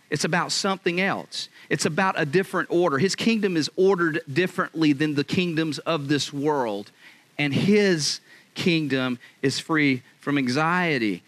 It's 0.09 0.23
about 0.23 0.51
something 0.51 0.99
else. 0.99 1.49
It's 1.69 1.85
about 1.85 2.19
a 2.19 2.25
different 2.25 2.71
order. 2.71 2.97
His 2.97 3.15
kingdom 3.15 3.55
is 3.55 3.69
ordered 3.75 4.21
differently 4.31 4.93
than 4.93 5.15
the 5.15 5.23
kingdoms 5.23 5.79
of 5.79 6.07
this 6.07 6.33
world, 6.33 6.91
and 7.37 7.53
his 7.53 8.19
kingdom 8.55 9.19
is 9.41 9.59
free 9.59 10.01
from 10.19 10.37
anxiety. 10.37 11.23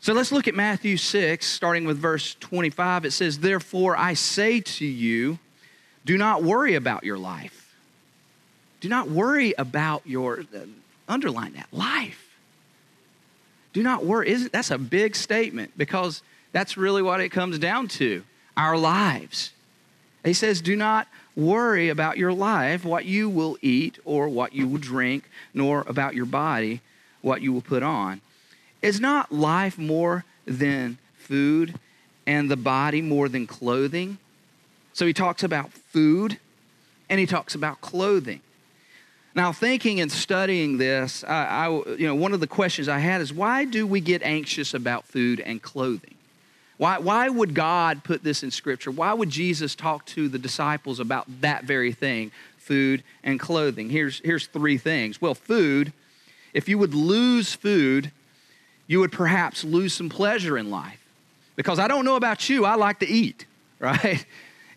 So 0.00 0.12
let's 0.12 0.30
look 0.30 0.46
at 0.46 0.54
Matthew 0.54 0.96
6, 0.96 1.44
starting 1.44 1.84
with 1.84 1.98
verse 1.98 2.36
25. 2.38 3.06
It 3.06 3.10
says, 3.10 3.40
Therefore 3.40 3.96
I 3.96 4.14
say 4.14 4.60
to 4.60 4.86
you, 4.86 5.38
do 6.04 6.16
not 6.16 6.44
worry 6.44 6.76
about 6.76 7.02
your 7.02 7.18
life. 7.18 7.65
Do 8.86 8.90
not 8.90 9.10
worry 9.10 9.52
about 9.58 10.02
your, 10.06 10.44
underline 11.08 11.54
that, 11.54 11.66
life. 11.72 12.24
Do 13.72 13.82
not 13.82 14.04
worry. 14.04 14.28
Isn't, 14.28 14.52
that's 14.52 14.70
a 14.70 14.78
big 14.78 15.16
statement 15.16 15.72
because 15.76 16.22
that's 16.52 16.76
really 16.76 17.02
what 17.02 17.20
it 17.20 17.30
comes 17.30 17.58
down 17.58 17.88
to 17.88 18.22
our 18.56 18.78
lives. 18.78 19.50
He 20.24 20.32
says, 20.32 20.60
Do 20.60 20.76
not 20.76 21.08
worry 21.34 21.88
about 21.88 22.16
your 22.16 22.32
life, 22.32 22.84
what 22.84 23.06
you 23.06 23.28
will 23.28 23.58
eat 23.60 23.98
or 24.04 24.28
what 24.28 24.52
you 24.52 24.68
will 24.68 24.78
drink, 24.78 25.24
nor 25.52 25.82
about 25.88 26.14
your 26.14 26.24
body, 26.24 26.80
what 27.22 27.42
you 27.42 27.52
will 27.52 27.62
put 27.62 27.82
on. 27.82 28.20
Is 28.82 29.00
not 29.00 29.32
life 29.32 29.76
more 29.76 30.24
than 30.46 30.98
food 31.16 31.74
and 32.24 32.48
the 32.48 32.56
body 32.56 33.02
more 33.02 33.28
than 33.28 33.48
clothing? 33.48 34.18
So 34.92 35.06
he 35.06 35.12
talks 35.12 35.42
about 35.42 35.72
food 35.72 36.38
and 37.10 37.18
he 37.18 37.26
talks 37.26 37.56
about 37.56 37.80
clothing. 37.80 38.42
Now, 39.36 39.52
thinking 39.52 40.00
and 40.00 40.10
studying 40.10 40.78
this, 40.78 41.22
I, 41.22 41.66
I, 41.66 41.68
you 41.68 42.06
know, 42.06 42.14
one 42.14 42.32
of 42.32 42.40
the 42.40 42.46
questions 42.46 42.88
I 42.88 42.98
had 42.98 43.20
is 43.20 43.34
why 43.34 43.66
do 43.66 43.86
we 43.86 44.00
get 44.00 44.22
anxious 44.22 44.72
about 44.72 45.04
food 45.04 45.40
and 45.40 45.60
clothing? 45.60 46.14
Why, 46.78 46.96
why 46.96 47.28
would 47.28 47.54
God 47.54 48.02
put 48.02 48.24
this 48.24 48.42
in 48.42 48.50
Scripture? 48.50 48.90
Why 48.90 49.12
would 49.12 49.28
Jesus 49.28 49.74
talk 49.74 50.06
to 50.06 50.30
the 50.30 50.38
disciples 50.38 51.00
about 51.00 51.26
that 51.42 51.64
very 51.64 51.92
thing, 51.92 52.32
food 52.56 53.02
and 53.22 53.38
clothing? 53.38 53.90
Here's, 53.90 54.20
here's 54.20 54.46
three 54.46 54.78
things. 54.78 55.20
Well, 55.20 55.34
food, 55.34 55.92
if 56.54 56.66
you 56.66 56.78
would 56.78 56.94
lose 56.94 57.52
food, 57.52 58.12
you 58.86 59.00
would 59.00 59.12
perhaps 59.12 59.64
lose 59.64 59.92
some 59.92 60.08
pleasure 60.08 60.56
in 60.56 60.70
life. 60.70 61.04
Because 61.56 61.78
I 61.78 61.88
don't 61.88 62.06
know 62.06 62.16
about 62.16 62.48
you, 62.48 62.64
I 62.64 62.76
like 62.76 63.00
to 63.00 63.06
eat, 63.06 63.44
right? 63.80 64.24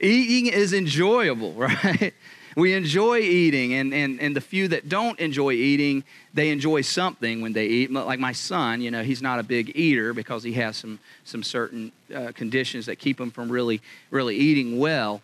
Eating 0.01 0.51
is 0.51 0.73
enjoyable, 0.73 1.53
right? 1.53 2.13
We 2.55 2.73
enjoy 2.73 3.19
eating, 3.19 3.73
and, 3.73 3.93
and, 3.93 4.19
and 4.19 4.35
the 4.35 4.41
few 4.41 4.67
that 4.69 4.89
don't 4.89 5.19
enjoy 5.19 5.53
eating, 5.53 6.03
they 6.33 6.49
enjoy 6.49 6.81
something 6.81 7.41
when 7.41 7.53
they 7.53 7.65
eat. 7.65 7.91
Like 7.91 8.19
my 8.19 8.31
son, 8.31 8.81
you 8.81 8.91
know, 8.91 9.03
he's 9.03 9.21
not 9.21 9.39
a 9.39 9.43
big 9.43 9.71
eater 9.75 10.13
because 10.13 10.43
he 10.43 10.53
has 10.53 10.77
some, 10.77 10.99
some 11.23 11.43
certain 11.43 11.91
uh, 12.13 12.31
conditions 12.33 12.85
that 12.87 12.97
keep 12.97 13.19
him 13.19 13.31
from 13.31 13.51
really, 13.51 13.81
really 14.11 14.35
eating 14.35 14.79
well. 14.79 15.21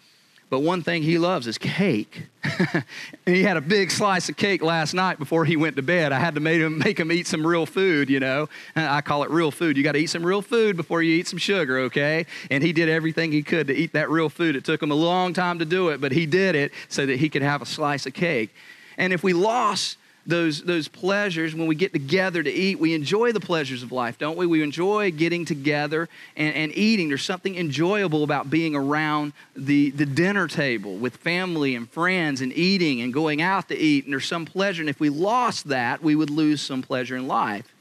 But 0.50 0.60
one 0.60 0.84
thing 0.84 1.02
he 1.02 1.18
loves 1.18 1.48
is 1.48 1.58
cake. 1.58 2.28
and 2.44 2.84
he 3.25 3.42
had 3.44 3.58
a 3.58 3.62
big 3.62 3.90
slice 3.90 4.30
of 4.30 4.38
cake 4.38 4.62
last 4.62 4.94
night 4.94 5.18
before 5.18 5.44
he 5.44 5.58
went 5.58 5.75
to 5.78 5.82
bed. 5.82 6.12
I 6.12 6.20
had 6.20 6.36
to 6.36 6.40
make 6.40 6.62
him, 6.62 6.78
make 6.78 7.00
him 7.00 7.12
eat 7.12 7.25
some 7.25 7.46
real 7.46 7.66
food, 7.66 8.10
you 8.10 8.20
know. 8.20 8.48
I 8.75 9.02
call 9.02 9.24
it 9.24 9.32
real 9.32 9.50
food. 9.50 9.75
You 9.75 9.84
got 9.84 9.94
to 9.94 10.00
eat 10.00 10.12
some 10.12 10.25
real 10.25 10.44
food 10.44 10.78
before 10.78 11.02
you 11.02 11.16
eat 11.16 11.28
some 11.28 11.40
sugar, 11.40 11.80
okay? 11.80 12.28
And 12.52 12.64
he 12.64 12.74
did 12.74 12.90
everything 12.90 13.32
he 13.32 13.42
could 13.42 13.68
to 13.68 13.74
eat 13.74 13.94
that 13.94 14.10
real 14.10 14.30
food. 14.30 14.56
It 14.56 14.64
took 14.64 14.82
him 14.84 14.92
a 14.92 14.96
long 14.96 15.34
time 15.34 15.60
to 15.60 15.66
do 15.66 15.90
it, 15.90 16.00
but 16.00 16.12
he 16.12 16.28
did 16.28 16.56
it 16.56 16.72
so 16.90 17.06
that 17.08 17.18
he 17.18 17.28
could 17.28 17.42
have 17.42 17.64
a 17.64 17.66
slice 17.66 18.06
of 18.06 18.14
cake. 18.14 18.54
And 18.98 19.14
if 19.14 19.24
we 19.24 19.34
lost 19.34 19.98
those, 20.25 20.63
those 20.63 20.88
pleasures 20.88 21.53
when 21.53 21.67
we 21.67 21.75
get 21.75 21.94
together 21.94 22.41
to 22.41 22.51
eat. 22.51 22.79
We 22.79 22.94
enjoy 22.94 23.32
the 23.32 23.39
pleasures 23.39 23.84
of 23.84 23.91
life, 23.91 24.17
don't 24.17 24.38
we? 24.38 24.48
We 24.48 24.63
enjoy 24.63 25.12
getting 25.12 25.46
together 25.46 26.10
and, 26.36 26.55
and 26.55 26.75
eating. 26.75 27.10
There's 27.10 27.24
something 27.24 27.55
enjoyable 27.55 28.24
about 28.24 28.50
being 28.50 28.75
around 28.75 29.34
the, 29.55 29.91
the 29.91 30.05
dinner 30.05 30.48
table 30.48 30.96
with 30.96 31.17
family 31.17 31.75
and 31.75 31.89
friends 31.89 32.41
and 32.41 32.51
eating 32.53 33.01
and 33.01 33.13
going 33.13 33.41
out 33.41 33.67
to 33.70 33.77
eat. 33.77 34.05
And 34.05 34.13
there's 34.13 34.27
some 34.27 34.46
pleasure. 34.46 34.82
And 34.82 34.89
if 34.89 35.00
we 35.00 35.10
lost 35.10 35.67
that, 35.70 36.01
we 36.01 36.15
would 36.15 36.29
lose 36.29 36.62
some 36.62 36.82
pleasure 36.82 37.15
in 37.15 37.27
life. 37.27 37.72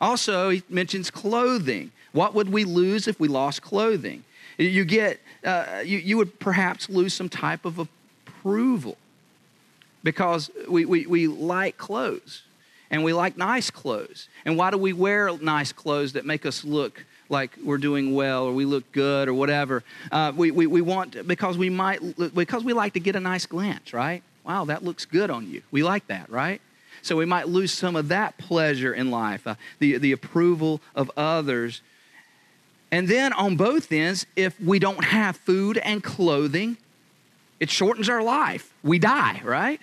Also, 0.00 0.48
he 0.50 0.62
mentions 0.68 1.10
clothing. 1.10 1.92
What 2.12 2.34
would 2.34 2.50
we 2.50 2.64
lose 2.64 3.06
if 3.06 3.20
we 3.20 3.28
lost 3.28 3.62
clothing? 3.62 4.24
You 4.58 4.84
get, 4.84 5.20
uh, 5.44 5.82
you, 5.84 5.98
you 5.98 6.16
would 6.16 6.38
perhaps 6.38 6.88
lose 6.88 7.14
some 7.14 7.28
type 7.28 7.64
of 7.64 7.78
approval 7.78 8.96
because 10.02 10.50
we, 10.68 10.84
we, 10.84 11.06
we 11.06 11.26
like 11.26 11.76
clothes 11.76 12.42
and 12.90 13.04
we 13.04 13.12
like 13.12 13.36
nice 13.36 13.70
clothes. 13.70 14.28
And 14.44 14.56
why 14.56 14.70
do 14.70 14.78
we 14.78 14.92
wear 14.92 15.36
nice 15.38 15.72
clothes 15.72 16.12
that 16.12 16.26
make 16.26 16.44
us 16.44 16.64
look 16.64 17.04
like 17.28 17.56
we're 17.64 17.78
doing 17.78 18.14
well 18.14 18.44
or 18.44 18.52
we 18.52 18.64
look 18.64 18.90
good 18.92 19.28
or 19.28 19.34
whatever? 19.34 19.82
Uh, 20.10 20.32
we, 20.36 20.50
we, 20.50 20.66
we 20.66 20.80
want, 20.80 21.26
because 21.26 21.56
we 21.56 21.70
might, 21.70 22.00
because 22.34 22.64
we 22.64 22.72
like 22.72 22.92
to 22.94 23.00
get 23.00 23.16
a 23.16 23.20
nice 23.20 23.46
glance, 23.46 23.92
right? 23.92 24.22
Wow, 24.44 24.64
that 24.66 24.84
looks 24.84 25.04
good 25.04 25.30
on 25.30 25.48
you. 25.48 25.62
We 25.70 25.82
like 25.82 26.06
that, 26.08 26.28
right? 26.30 26.60
So 27.00 27.16
we 27.16 27.24
might 27.24 27.48
lose 27.48 27.72
some 27.72 27.96
of 27.96 28.08
that 28.08 28.38
pleasure 28.38 28.92
in 28.92 29.10
life, 29.10 29.46
uh, 29.46 29.54
the, 29.78 29.98
the 29.98 30.12
approval 30.12 30.80
of 30.94 31.10
others. 31.16 31.80
And 32.90 33.08
then 33.08 33.32
on 33.32 33.56
both 33.56 33.90
ends, 33.90 34.26
if 34.36 34.60
we 34.60 34.78
don't 34.78 35.04
have 35.04 35.36
food 35.36 35.78
and 35.78 36.02
clothing, 36.02 36.76
it 37.62 37.70
shortens 37.70 38.08
our 38.08 38.24
life. 38.24 38.74
We 38.82 38.98
die, 38.98 39.40
right? 39.44 39.78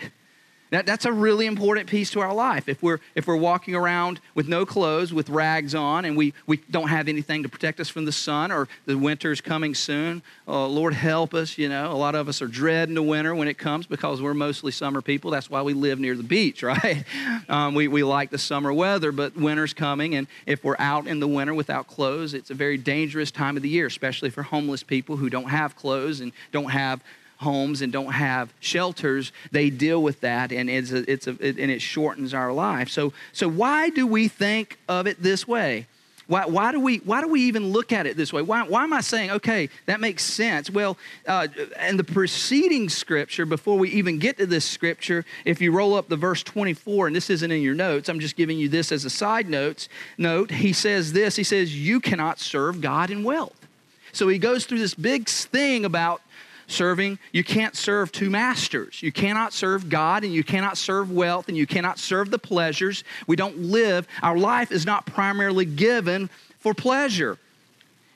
That, 0.71 0.85
that's 0.85 1.05
a 1.05 1.13
really 1.13 1.45
important 1.45 1.87
piece 1.87 2.11
to 2.11 2.19
our 2.19 2.33
life. 2.33 2.67
If 2.67 2.83
we're, 2.83 2.99
if 3.15 3.25
we're 3.25 3.37
walking 3.37 3.73
around 3.73 4.19
with 4.35 4.49
no 4.49 4.65
clothes, 4.65 5.13
with 5.13 5.29
rags 5.29 5.73
on, 5.73 6.03
and 6.03 6.17
we, 6.17 6.33
we 6.45 6.57
don't 6.69 6.89
have 6.89 7.07
anything 7.07 7.41
to 7.43 7.49
protect 7.49 7.79
us 7.79 7.87
from 7.87 8.03
the 8.03 8.11
sun 8.11 8.51
or 8.51 8.67
the 8.85 8.97
winter's 8.97 9.39
coming 9.39 9.73
soon, 9.73 10.21
oh, 10.45 10.67
Lord 10.67 10.93
help 10.93 11.33
us. 11.33 11.57
You 11.57 11.69
know, 11.69 11.89
a 11.89 11.95
lot 11.95 12.15
of 12.15 12.27
us 12.27 12.41
are 12.41 12.47
dreading 12.47 12.95
the 12.95 13.01
winter 13.01 13.33
when 13.33 13.47
it 13.47 13.57
comes 13.57 13.87
because 13.87 14.21
we're 14.21 14.33
mostly 14.33 14.73
summer 14.73 15.01
people. 15.01 15.31
That's 15.31 15.49
why 15.49 15.61
we 15.61 15.73
live 15.73 16.01
near 16.01 16.17
the 16.17 16.21
beach, 16.21 16.61
right? 16.63 17.05
Um, 17.47 17.75
we, 17.75 17.87
we 17.87 18.03
like 18.03 18.29
the 18.29 18.37
summer 18.37 18.73
weather, 18.73 19.13
but 19.13 19.37
winter's 19.37 19.73
coming, 19.73 20.15
and 20.15 20.27
if 20.45 20.65
we're 20.65 20.75
out 20.79 21.07
in 21.07 21.21
the 21.21 21.29
winter 21.29 21.53
without 21.53 21.87
clothes, 21.87 22.33
it's 22.33 22.51
a 22.51 22.55
very 22.55 22.77
dangerous 22.77 23.31
time 23.31 23.55
of 23.55 23.63
the 23.63 23.69
year, 23.69 23.85
especially 23.85 24.31
for 24.31 24.43
homeless 24.43 24.83
people 24.83 25.15
who 25.15 25.29
don't 25.29 25.49
have 25.49 25.77
clothes 25.77 26.19
and 26.19 26.33
don't 26.51 26.71
have 26.71 27.01
homes 27.39 27.81
and 27.81 27.91
don't 27.91 28.11
have 28.11 28.53
shelters, 28.59 29.31
they 29.51 29.69
deal 29.69 30.03
with 30.03 30.21
that, 30.21 30.51
and 30.51 30.69
it's 30.69 30.91
a, 30.91 31.09
it's 31.09 31.27
a, 31.27 31.31
it, 31.39 31.57
and 31.57 31.71
it 31.71 31.81
shortens 31.81 32.33
our 32.33 32.51
life. 32.51 32.89
So, 32.89 33.13
so 33.31 33.47
why 33.47 33.89
do 33.89 34.05
we 34.05 34.27
think 34.27 34.77
of 34.87 35.07
it 35.07 35.23
this 35.23 35.47
way? 35.47 35.87
Why, 36.27 36.45
why, 36.45 36.71
do 36.71 36.79
we, 36.79 36.97
why 36.97 37.21
do 37.21 37.27
we 37.27 37.41
even 37.41 37.71
look 37.71 37.91
at 37.91 38.05
it 38.05 38.15
this 38.15 38.31
way? 38.31 38.43
Why, 38.43 38.61
why 38.61 38.83
am 38.83 38.93
I 38.93 39.01
saying, 39.01 39.31
okay, 39.31 39.69
that 39.87 39.99
makes 39.99 40.23
sense? 40.23 40.69
Well, 40.69 40.95
uh, 41.27 41.47
the 41.47 42.03
preceding 42.03 42.87
scripture, 42.89 43.47
before 43.47 43.79
we 43.79 43.89
even 43.89 44.19
get 44.19 44.37
to 44.37 44.45
this 44.45 44.63
scripture, 44.63 45.25
if 45.43 45.59
you 45.59 45.71
roll 45.71 45.95
up 45.95 46.07
the 46.07 46.17
verse 46.17 46.43
24, 46.43 47.07
and 47.07 47.15
this 47.15 47.31
isn't 47.31 47.51
in 47.51 47.63
your 47.63 47.73
notes, 47.73 48.09
I'm 48.09 48.19
just 48.19 48.35
giving 48.35 48.59
you 48.59 48.69
this 48.69 48.91
as 48.91 49.05
a 49.05 49.09
side 49.09 49.49
notes, 49.49 49.89
note, 50.19 50.51
he 50.51 50.71
says 50.71 51.13
this, 51.13 51.35
he 51.35 51.43
says, 51.43 51.75
you 51.75 51.99
cannot 51.99 52.39
serve 52.39 52.79
God 52.79 53.09
in 53.09 53.23
wealth. 53.23 53.67
So 54.11 54.27
he 54.27 54.37
goes 54.37 54.65
through 54.65 54.79
this 54.79 54.93
big 54.93 55.27
thing 55.27 55.83
about 55.83 56.21
serving. 56.71 57.19
You 57.31 57.43
can't 57.43 57.75
serve 57.75 58.11
two 58.11 58.29
masters. 58.29 59.01
You 59.01 59.11
cannot 59.11 59.53
serve 59.53 59.89
God 59.89 60.23
and 60.23 60.33
you 60.33 60.43
cannot 60.43 60.77
serve 60.77 61.11
wealth 61.11 61.47
and 61.47 61.57
you 61.57 61.67
cannot 61.67 61.99
serve 61.99 62.31
the 62.31 62.39
pleasures. 62.39 63.03
We 63.27 63.35
don't 63.35 63.57
live, 63.57 64.07
our 64.21 64.37
life 64.37 64.71
is 64.71 64.85
not 64.85 65.05
primarily 65.05 65.65
given 65.65 66.29
for 66.59 66.73
pleasure. 66.73 67.37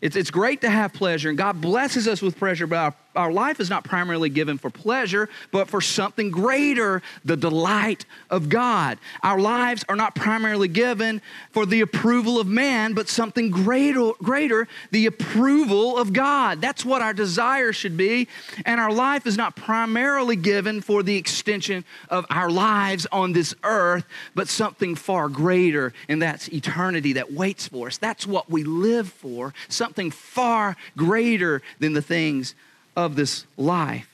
It's, 0.01 0.17
it's 0.17 0.31
great 0.31 0.61
to 0.61 0.69
have 0.69 0.91
pleasure, 0.91 1.29
and 1.29 1.37
God 1.37 1.61
blesses 1.61 2.09
us 2.09 2.21
with 2.21 2.37
pleasure, 2.37 2.67
but 2.67 2.75
our, 2.75 2.93
our 3.15 3.31
life 3.31 3.59
is 3.59 3.69
not 3.69 3.83
primarily 3.83 4.29
given 4.29 4.57
for 4.57 4.69
pleasure, 4.69 5.29
but 5.51 5.67
for 5.67 5.81
something 5.81 6.31
greater, 6.31 7.01
the 7.23 7.37
delight 7.37 8.05
of 8.29 8.49
God. 8.49 8.97
Our 9.21 9.39
lives 9.39 9.85
are 9.89 9.95
not 9.95 10.15
primarily 10.15 10.67
given 10.67 11.21
for 11.51 11.65
the 11.65 11.81
approval 11.81 12.39
of 12.39 12.47
man, 12.47 12.93
but 12.93 13.09
something 13.09 13.49
greater, 13.51 14.11
greater 14.21 14.67
the 14.91 15.05
approval 15.05 15.97
of 15.97 16.13
God. 16.13 16.61
That's 16.61 16.85
what 16.85 17.01
our 17.01 17.13
desire 17.13 17.73
should 17.73 17.97
be. 17.97 18.27
And 18.65 18.79
our 18.79 18.91
life 18.91 19.25
is 19.27 19.37
not 19.37 19.55
primarily 19.55 20.35
given 20.35 20.81
for 20.81 21.03
the 21.03 21.15
extension 21.15 21.85
of 22.09 22.25
our 22.29 22.49
lives 22.49 23.05
on 23.11 23.33
this 23.33 23.53
earth, 23.63 24.05
but 24.35 24.47
something 24.47 24.95
far 24.95 25.29
greater, 25.29 25.93
and 26.07 26.21
that's 26.21 26.47
eternity 26.49 27.13
that 27.13 27.31
waits 27.31 27.67
for 27.67 27.87
us. 27.87 27.97
That's 27.97 28.25
what 28.25 28.49
we 28.49 28.63
live 28.63 29.09
for, 29.09 29.53
something 29.69 30.11
far 30.11 30.75
greater 30.97 31.61
than 31.79 31.93
the 31.93 32.01
things 32.01 32.55
of 32.95 33.15
this 33.15 33.45
life. 33.57 34.09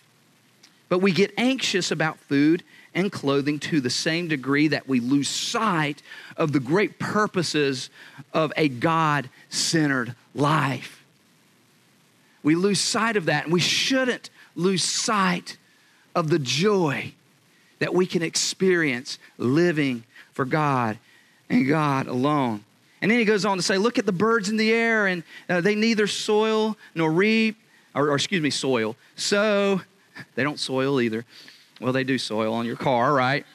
But 0.87 0.99
we 0.99 1.11
get 1.11 1.33
anxious 1.37 1.91
about 1.91 2.19
food 2.19 2.63
and 2.95 3.11
clothing 3.11 3.59
to 3.59 3.79
the 3.79 3.89
same 3.89 4.27
degree 4.27 4.67
that 4.69 4.87
we 4.87 4.99
lose 4.99 5.29
sight 5.29 6.01
of 6.35 6.51
the 6.51 6.59
great 6.59 6.97
purposes 6.97 7.89
of 8.33 8.51
a 8.57 8.67
God 8.67 9.29
centered 9.49 10.15
life. 10.33 11.03
We 12.41 12.55
lose 12.55 12.79
sight 12.79 13.17
of 13.17 13.25
that, 13.25 13.43
and 13.43 13.53
we 13.53 13.59
shouldn't 13.59 14.29
lose 14.55 14.83
sight 14.83 15.57
of 16.15 16.29
the 16.29 16.39
joy 16.39 17.13
that 17.79 17.93
we 17.93 18.05
can 18.05 18.23
experience 18.23 19.19
living 19.37 20.03
for 20.33 20.45
God 20.45 20.97
and 21.49 21.67
God 21.67 22.07
alone. 22.07 22.63
And 23.01 23.11
then 23.11 23.19
he 23.19 23.25
goes 23.25 23.45
on 23.45 23.57
to 23.57 23.63
say, 23.63 23.77
Look 23.77 23.99
at 23.99 24.05
the 24.05 24.11
birds 24.11 24.49
in 24.49 24.57
the 24.57 24.71
air, 24.71 25.07
and 25.07 25.23
uh, 25.47 25.61
they 25.61 25.75
neither 25.75 26.07
soil 26.07 26.77
nor 26.95 27.11
reap 27.11 27.57
or, 27.95 28.09
or 28.09 28.15
excuse 28.15 28.41
me, 28.41 28.49
soil. 28.49 28.95
So, 29.15 29.81
they 30.35 30.43
don't 30.43 30.59
soil 30.59 31.01
either. 31.01 31.25
Well, 31.79 31.93
they 31.93 32.03
do 32.03 32.17
soil 32.17 32.53
on 32.53 32.65
your 32.65 32.75
car, 32.75 33.13
right? 33.13 33.45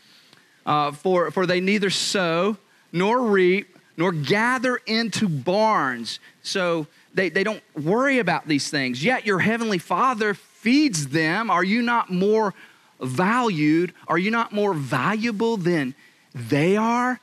Uh, 0.64 0.92
for, 0.92 1.30
for 1.30 1.46
they 1.46 1.60
neither 1.60 1.90
sow 1.90 2.56
nor 2.92 3.22
reap 3.22 3.76
nor 3.96 4.12
gather 4.12 4.76
into 4.86 5.28
barns. 5.28 6.18
So 6.42 6.86
they, 7.12 7.28
they 7.28 7.44
don't 7.44 7.62
worry 7.80 8.18
about 8.18 8.48
these 8.48 8.70
things. 8.70 9.04
Yet 9.04 9.26
your 9.26 9.38
heavenly 9.38 9.78
Father 9.78 10.34
feeds 10.34 11.08
them. 11.08 11.50
Are 11.50 11.64
you 11.64 11.82
not 11.82 12.10
more 12.10 12.54
valued? 13.00 13.92
Are 14.08 14.18
you 14.18 14.30
not 14.30 14.52
more 14.52 14.74
valuable 14.74 15.56
than 15.56 15.94
they 16.34 16.76
are? 16.76 17.20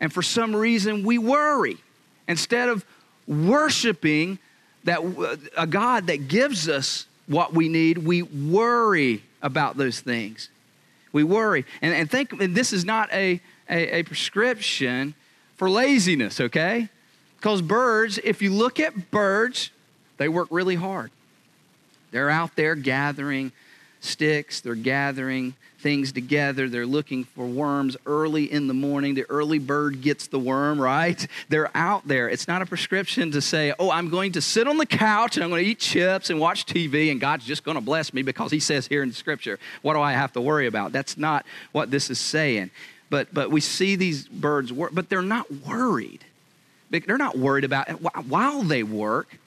And 0.00 0.12
for 0.12 0.22
some 0.22 0.54
reason, 0.54 1.04
we 1.04 1.18
worry. 1.18 1.76
Instead 2.26 2.68
of 2.68 2.84
worshiping 3.26 4.38
that 4.88 5.00
uh, 5.00 5.36
a 5.56 5.66
God 5.66 6.06
that 6.06 6.28
gives 6.28 6.68
us 6.68 7.06
what 7.26 7.52
we 7.52 7.68
need, 7.68 7.98
we 7.98 8.22
worry 8.22 9.22
about 9.42 9.76
those 9.76 10.00
things. 10.00 10.48
We 11.12 11.24
worry. 11.24 11.66
And, 11.82 11.94
and 11.94 12.10
think, 12.10 12.32
and 12.32 12.54
this 12.54 12.72
is 12.72 12.84
not 12.86 13.12
a, 13.12 13.40
a, 13.68 13.98
a 13.98 14.02
prescription 14.02 15.14
for 15.56 15.68
laziness, 15.68 16.40
okay? 16.40 16.88
Because 17.36 17.60
birds, 17.60 18.18
if 18.24 18.40
you 18.40 18.50
look 18.50 18.80
at 18.80 19.10
birds, 19.10 19.70
they 20.16 20.28
work 20.28 20.48
really 20.50 20.76
hard. 20.76 21.10
They're 22.10 22.30
out 22.30 22.56
there 22.56 22.74
gathering 22.74 23.52
sticks, 24.00 24.60
they're 24.60 24.74
gathering 24.74 25.54
things 25.78 26.12
together. 26.12 26.68
They're 26.68 26.86
looking 26.86 27.24
for 27.24 27.46
worms 27.46 27.96
early 28.04 28.50
in 28.50 28.66
the 28.66 28.74
morning. 28.74 29.14
The 29.14 29.26
early 29.30 29.58
bird 29.58 30.02
gets 30.02 30.26
the 30.26 30.38
worm, 30.38 30.80
right? 30.80 31.24
They're 31.48 31.70
out 31.74 32.06
there. 32.06 32.28
It's 32.28 32.48
not 32.48 32.62
a 32.62 32.66
prescription 32.66 33.30
to 33.32 33.40
say, 33.40 33.72
oh, 33.78 33.90
I'm 33.90 34.08
going 34.08 34.32
to 34.32 34.40
sit 34.40 34.66
on 34.66 34.76
the 34.76 34.86
couch 34.86 35.36
and 35.36 35.44
I'm 35.44 35.50
going 35.50 35.64
to 35.64 35.70
eat 35.70 35.78
chips 35.78 36.30
and 36.30 36.40
watch 36.40 36.66
TV 36.66 37.10
and 37.10 37.20
God's 37.20 37.44
just 37.44 37.64
going 37.64 37.76
to 37.76 37.80
bless 37.80 38.12
me 38.12 38.22
because 38.22 38.50
He 38.50 38.60
says 38.60 38.86
here 38.86 39.02
in 39.02 39.12
Scripture, 39.12 39.58
what 39.82 39.94
do 39.94 40.00
I 40.00 40.12
have 40.12 40.32
to 40.32 40.40
worry 40.40 40.66
about? 40.66 40.92
That's 40.92 41.16
not 41.16 41.46
what 41.72 41.90
this 41.90 42.10
is 42.10 42.18
saying. 42.18 42.70
But, 43.10 43.32
but 43.32 43.50
we 43.50 43.60
see 43.60 43.96
these 43.96 44.26
birds 44.26 44.72
work, 44.72 44.90
but 44.92 45.08
they're 45.08 45.22
not 45.22 45.50
worried. 45.50 46.24
They're 46.90 47.18
not 47.18 47.38
worried 47.38 47.64
about 47.64 47.88
it. 47.88 47.94
While 48.26 48.62
they 48.62 48.82
work, 48.82 49.38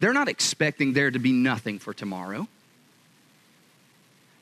they're 0.00 0.12
not 0.12 0.28
expecting 0.28 0.92
there 0.92 1.10
to 1.10 1.18
be 1.18 1.32
nothing 1.32 1.78
for 1.78 1.92
tomorrow. 1.92 2.48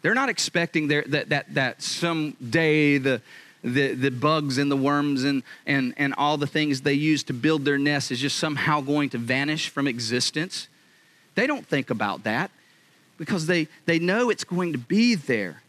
They're 0.04 0.12
not 0.12 0.28
expecting 0.28 0.88
there, 0.88 1.02
that, 1.06 1.30
that, 1.30 1.54
that 1.54 1.82
someday 1.82 2.98
the, 2.98 3.22
the, 3.62 3.94
the 3.94 4.10
bugs 4.10 4.58
and 4.58 4.70
the 4.70 4.76
worms 4.76 5.24
and, 5.24 5.42
and, 5.64 5.94
and 5.96 6.12
all 6.18 6.36
the 6.36 6.46
things 6.46 6.82
they 6.82 6.92
use 6.92 7.22
to 7.22 7.32
build 7.32 7.64
their 7.64 7.78
nest 7.78 8.10
is 8.10 8.20
just 8.20 8.36
somehow 8.36 8.82
going 8.82 9.08
to 9.08 9.18
vanish 9.18 9.70
from 9.70 9.88
existence. 9.88 10.68
They 11.36 11.46
don't 11.46 11.66
think 11.66 11.88
about 11.88 12.24
that 12.24 12.50
because 13.16 13.46
they, 13.46 13.66
they 13.86 13.98
know 13.98 14.28
it's 14.28 14.44
going 14.44 14.72
to 14.72 14.78
be 14.78 15.14
there. 15.14 15.62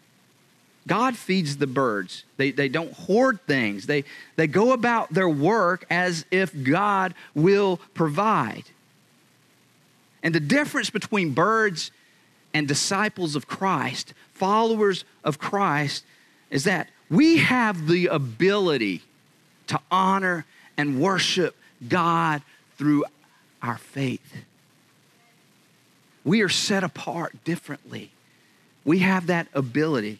God 0.85 1.15
feeds 1.15 1.55
the 1.55 1.65
birds. 1.65 2.25
They, 2.35 2.51
they 2.51 2.67
don't 2.67 2.91
hoard 2.91 3.39
things. 3.47 3.85
They, 3.85 4.03
they 4.35 4.47
go 4.47 4.73
about 4.73 5.13
their 5.13 5.29
work 5.29 5.85
as 5.89 6.25
if 6.29 6.51
God 6.61 7.15
will 7.33 7.79
provide. 7.93 8.65
And 10.21 10.35
the 10.35 10.41
difference 10.41 10.89
between 10.89 11.33
birds 11.33 11.91
and 12.55 12.69
disciples 12.69 13.35
of 13.35 13.49
Christ, 13.49 14.13
followers 14.31 15.03
of 15.25 15.37
Christ, 15.37 16.05
is 16.49 16.63
that 16.63 16.87
we 17.09 17.39
have 17.39 17.87
the 17.87 18.07
ability 18.07 19.03
to 19.67 19.77
honor 19.91 20.45
and 20.77 21.01
worship 21.01 21.57
God 21.85 22.41
through 22.77 23.03
our 23.61 23.77
faith. 23.77 24.45
We 26.23 26.41
are 26.43 26.49
set 26.49 26.85
apart 26.85 27.43
differently. 27.43 28.11
We 28.85 28.99
have 28.99 29.27
that 29.27 29.47
ability. 29.53 30.19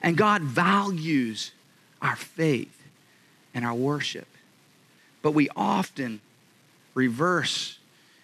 And 0.00 0.16
God 0.16 0.40
values 0.40 1.52
our 2.00 2.16
faith 2.16 2.84
and 3.52 3.66
our 3.66 3.74
worship. 3.74 4.28
But 5.20 5.32
we 5.32 5.50
often 5.54 6.22
reverse 6.94 7.78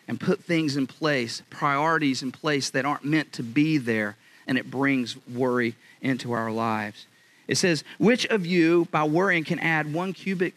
and 0.08 0.20
put 0.20 0.42
things 0.42 0.76
in 0.76 0.86
place, 0.86 1.42
priorities 1.50 2.22
in 2.22 2.32
place 2.32 2.70
that 2.70 2.84
aren't 2.84 3.04
meant 3.04 3.32
to 3.34 3.42
be 3.42 3.78
there, 3.78 4.16
and 4.46 4.58
it 4.58 4.70
brings 4.70 5.16
worry 5.26 5.74
into 6.00 6.32
our 6.32 6.50
lives. 6.50 7.06
It 7.48 7.56
says, 7.56 7.84
Which 7.98 8.26
of 8.26 8.44
you, 8.46 8.88
by 8.90 9.04
worrying, 9.04 9.44
can 9.44 9.58
add 9.58 9.92
one 9.92 10.12
cubit 10.12 10.54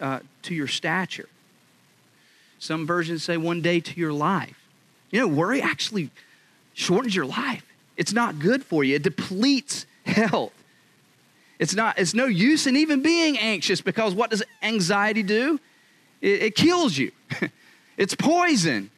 uh, 0.00 0.20
to 0.42 0.54
your 0.54 0.66
stature? 0.66 1.28
Some 2.58 2.86
versions 2.86 3.22
say 3.22 3.36
one 3.36 3.62
day 3.62 3.80
to 3.80 4.00
your 4.00 4.12
life. 4.12 4.68
You 5.10 5.20
know, 5.20 5.28
worry 5.28 5.62
actually 5.62 6.10
shortens 6.74 7.14
your 7.14 7.26
life. 7.26 7.64
It's 7.96 8.12
not 8.12 8.38
good 8.38 8.64
for 8.64 8.84
you, 8.84 8.96
it 8.96 9.02
depletes 9.02 9.86
health. 10.04 10.52
It's, 11.58 11.74
not, 11.74 11.98
it's 11.98 12.14
no 12.14 12.26
use 12.26 12.68
in 12.68 12.76
even 12.76 13.02
being 13.02 13.36
anxious 13.36 13.80
because 13.80 14.14
what 14.14 14.30
does 14.30 14.44
anxiety 14.62 15.24
do? 15.24 15.58
It, 16.20 16.42
it 16.42 16.54
kills 16.54 16.96
you. 16.96 17.10
It's 17.98 18.14
poison. 18.14 18.90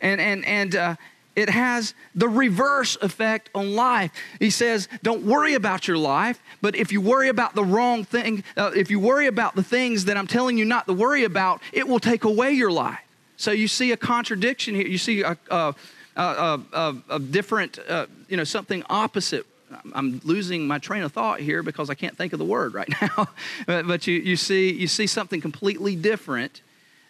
And, 0.00 0.20
and, 0.20 0.44
and 0.46 0.76
uh, 0.76 0.96
it 1.36 1.50
has 1.50 1.94
the 2.14 2.28
reverse 2.28 2.96
effect 3.02 3.50
on 3.54 3.74
life. 3.74 4.12
He 4.38 4.50
says, 4.50 4.88
Don't 5.02 5.24
worry 5.24 5.54
about 5.54 5.88
your 5.88 5.98
life, 5.98 6.40
but 6.62 6.76
if 6.76 6.92
you 6.92 7.00
worry 7.00 7.28
about 7.28 7.54
the 7.54 7.64
wrong 7.64 8.04
thing, 8.04 8.44
uh, 8.56 8.70
if 8.74 8.90
you 8.90 9.00
worry 9.00 9.26
about 9.26 9.56
the 9.56 9.62
things 9.62 10.04
that 10.06 10.16
I'm 10.16 10.28
telling 10.28 10.56
you 10.56 10.64
not 10.64 10.86
to 10.86 10.92
worry 10.92 11.24
about, 11.24 11.60
it 11.72 11.88
will 11.88 11.98
take 11.98 12.24
away 12.24 12.52
your 12.52 12.70
life. 12.70 13.00
So 13.36 13.50
you 13.50 13.66
see 13.66 13.90
a 13.90 13.96
contradiction 13.96 14.76
here. 14.76 14.86
You 14.86 14.98
see 14.98 15.22
a, 15.22 15.36
a, 15.50 15.74
a, 16.16 16.94
a, 17.10 17.18
different, 17.18 17.80
uh, 17.88 18.06
you 18.28 18.36
know, 18.36 18.44
something 18.44 18.84
opposite. 18.88 19.44
I'm 19.92 20.20
losing 20.22 20.68
my 20.68 20.78
train 20.78 21.02
of 21.02 21.12
thought 21.12 21.40
here 21.40 21.64
because 21.64 21.90
I 21.90 21.94
can't 21.94 22.16
think 22.16 22.32
of 22.32 22.38
the 22.38 22.44
word 22.44 22.74
right 22.74 22.88
now. 23.02 23.26
but, 23.66 23.88
but 23.88 24.06
you, 24.06 24.14
you, 24.20 24.36
see, 24.36 24.72
you 24.72 24.86
see 24.86 25.08
something 25.08 25.40
completely 25.40 25.96
different 25.96 26.60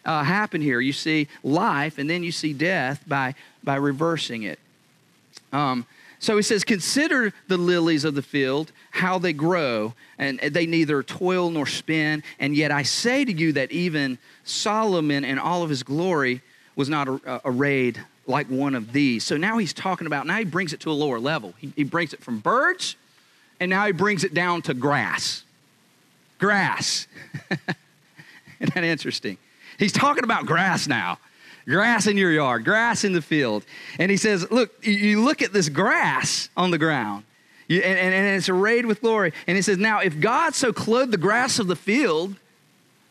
uh, 0.05 0.23
happen 0.23 0.61
here. 0.61 0.79
You 0.79 0.93
see 0.93 1.27
life, 1.43 1.97
and 1.97 2.09
then 2.09 2.23
you 2.23 2.31
see 2.31 2.53
death 2.53 3.03
by, 3.07 3.35
by 3.63 3.75
reversing 3.75 4.43
it. 4.43 4.59
Um, 5.51 5.85
so 6.19 6.35
he 6.35 6.43
says, 6.43 6.63
Consider 6.63 7.33
the 7.47 7.57
lilies 7.57 8.03
of 8.03 8.15
the 8.15 8.21
field, 8.21 8.71
how 8.91 9.19
they 9.19 9.33
grow, 9.33 9.93
and 10.17 10.39
they 10.39 10.65
neither 10.65 11.03
toil 11.03 11.49
nor 11.49 11.65
spin. 11.65 12.23
And 12.39 12.55
yet 12.55 12.71
I 12.71 12.83
say 12.83 13.25
to 13.25 13.31
you 13.31 13.53
that 13.53 13.71
even 13.71 14.17
Solomon 14.43 15.23
in 15.23 15.37
all 15.39 15.63
of 15.63 15.69
his 15.69 15.83
glory 15.83 16.41
was 16.75 16.89
not 16.89 17.07
arrayed 17.45 18.03
like 18.27 18.47
one 18.47 18.75
of 18.75 18.91
these. 18.91 19.23
So 19.23 19.37
now 19.37 19.57
he's 19.57 19.73
talking 19.73 20.07
about, 20.07 20.25
now 20.25 20.37
he 20.37 20.45
brings 20.45 20.73
it 20.73 20.79
to 20.81 20.91
a 20.91 20.93
lower 20.93 21.19
level. 21.19 21.53
He, 21.57 21.71
he 21.75 21.83
brings 21.83 22.13
it 22.13 22.21
from 22.21 22.39
birds, 22.39 22.95
and 23.59 23.69
now 23.69 23.85
he 23.85 23.91
brings 23.91 24.23
it 24.23 24.33
down 24.33 24.61
to 24.63 24.73
grass. 24.73 25.43
Grass. 26.39 27.07
Isn't 28.59 28.73
that 28.73 28.83
interesting? 28.83 29.37
He's 29.77 29.91
talking 29.91 30.23
about 30.23 30.45
grass 30.45 30.87
now 30.87 31.17
grass 31.67 32.07
in 32.07 32.17
your 32.17 32.31
yard, 32.31 32.63
grass 32.63 33.03
in 33.03 33.13
the 33.13 33.21
field. 33.21 33.65
And 33.99 34.11
he 34.11 34.17
says, 34.17 34.49
Look, 34.51 34.85
you 34.85 35.23
look 35.23 35.41
at 35.41 35.53
this 35.53 35.69
grass 35.69 36.49
on 36.55 36.71
the 36.71 36.77
ground, 36.77 37.23
and, 37.69 37.83
and, 37.83 38.13
and, 38.13 38.37
it's 38.37 38.49
arrayed 38.49 38.85
with 38.85 39.01
glory. 39.01 39.33
And 39.47 39.55
he 39.55 39.61
says, 39.61 39.77
Now, 39.77 39.99
if 39.99 40.19
God 40.19 40.53
so 40.53 40.71
clothed 40.71 41.11
the 41.11 41.17
grass 41.17 41.59
of 41.59 41.67
the 41.67 41.75
field, 41.75 42.35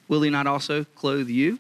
will 0.09 0.23
he 0.23 0.31
not 0.31 0.47
also 0.47 0.85
clothe 0.95 1.29
you? 1.29 1.59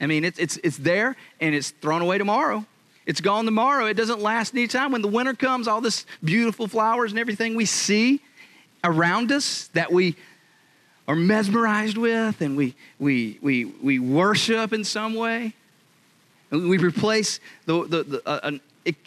I 0.00 0.06
mean, 0.06 0.24
it's, 0.24 0.38
it's, 0.38 0.58
it's 0.62 0.76
there 0.76 1.16
and 1.40 1.54
it's 1.54 1.70
thrown 1.70 2.02
away 2.02 2.18
tomorrow. 2.18 2.64
It's 3.04 3.20
gone 3.20 3.46
tomorrow. 3.46 3.86
It 3.86 3.94
doesn't 3.94 4.20
last 4.20 4.54
any 4.54 4.68
time. 4.68 4.92
When 4.92 5.02
the 5.02 5.08
winter 5.08 5.34
comes, 5.34 5.66
all 5.66 5.80
this 5.80 6.06
beautiful 6.22 6.68
flowers 6.68 7.10
and 7.10 7.18
everything 7.18 7.56
we 7.56 7.64
see 7.64 8.20
around 8.84 9.32
us 9.32 9.68
that 9.68 9.90
we 9.90 10.14
are 11.08 11.16
mesmerized 11.16 11.96
with 11.96 12.40
and 12.42 12.56
we, 12.56 12.74
we, 12.98 13.38
we, 13.40 13.64
we 13.64 13.98
worship 13.98 14.72
in 14.74 14.84
some 14.84 15.14
way. 15.14 15.54
And 16.50 16.68
We 16.68 16.78
replace 16.78 17.40
the, 17.64 17.84
the, 17.84 18.02
the, 18.02 18.22
uh, 18.26 18.50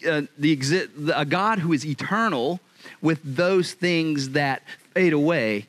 uh, 0.08 0.22
the, 0.36 0.56
exi- 0.56 0.90
the, 0.96 1.18
a 1.18 1.24
God 1.24 1.60
who 1.60 1.72
is 1.72 1.86
eternal 1.86 2.60
with 3.00 3.20
those 3.22 3.72
things 3.72 4.30
that 4.30 4.62
fade 4.92 5.12
away 5.12 5.68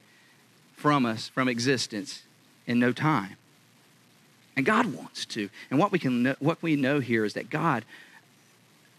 from 0.76 1.06
us, 1.06 1.30
from 1.30 1.48
existence 1.48 2.24
in 2.65 2.80
no 2.80 2.91
time. 2.91 3.38
And 4.56 4.65
God 4.65 4.88
wants 4.88 5.26
to. 5.28 5.50
And 5.69 5.80
what 5.80 5.91
we, 5.91 6.00
can 6.00 6.24
know, 6.24 6.36
what 6.39 6.62
we 6.62 6.76
know 6.76 7.00
here 7.00 7.26
is 7.26 7.34
that 7.34 7.50
God 7.50 7.86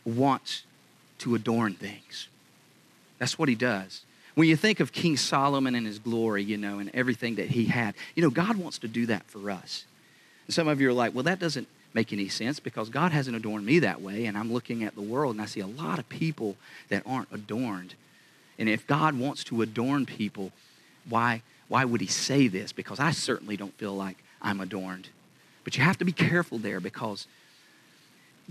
wants 0.05 0.65
to 1.19 1.35
adorn 1.35 1.75
things. 1.75 2.29
That's 3.19 3.39
what 3.39 3.49
he 3.49 3.55
does. 3.55 4.03
When 4.35 4.49
you 4.49 4.57
think 4.57 4.81
of 4.81 4.93
King 4.93 5.17
Solomon 5.17 5.75
and 5.75 5.87
his 5.87 5.99
glory, 5.99 6.43
you 6.43 6.57
know, 6.57 6.79
and 6.81 6.91
everything 6.93 7.37
that 7.37 7.49
he 7.49 7.67
had, 7.67 7.95
you 8.15 8.23
know, 8.23 8.31
God 8.31 8.57
wants 8.57 8.79
to 8.79 8.89
do 8.89 9.07
that 9.07 9.25
for 9.27 9.51
us. 9.51 9.85
And 10.47 10.55
some 10.55 10.67
of 10.67 10.81
you 10.81 10.89
are 10.91 10.95
like, 10.95 11.15
well, 11.15 11.23
that 11.25 11.39
doesn't 11.39 11.69
make 11.95 12.13
any 12.13 12.29
sense 12.29 12.59
because 12.59 12.89
God 12.89 13.13
hasn't 13.13 13.37
adorned 13.37 13.65
me 13.65 13.79
that 13.79 14.03
way. 14.03 14.27
And 14.27 14.37
I'm 14.37 14.53
looking 14.53 14.83
at 14.83 14.97
the 14.97 15.03
world 15.03 15.35
and 15.35 15.43
I 15.43 15.47
see 15.47 15.61
a 15.61 15.67
lot 15.67 15.99
of 15.99 16.09
people 16.09 16.57
that 16.89 17.05
aren't 17.07 17.33
adorned. 17.33 17.95
And 18.59 18.69
if 18.69 18.87
God 18.87 19.17
wants 19.17 19.45
to 19.45 19.63
adorn 19.63 20.05
people, 20.05 20.51
why, 21.09 21.43
why 21.69 21.85
would 21.85 22.01
he 22.01 22.07
say 22.09 22.49
this? 22.49 22.73
Because 22.73 22.99
I 22.99 23.13
certainly 23.13 23.57
don't 23.57 23.75
feel 23.75 23.95
like 23.95 24.17
I'm 24.43 24.61
adorned. 24.61 25.09
But 25.63 25.77
you 25.77 25.85
have 25.85 25.99
to 25.99 26.05
be 26.05 26.13
careful 26.13 26.59
there 26.59 26.81
because 26.81 27.27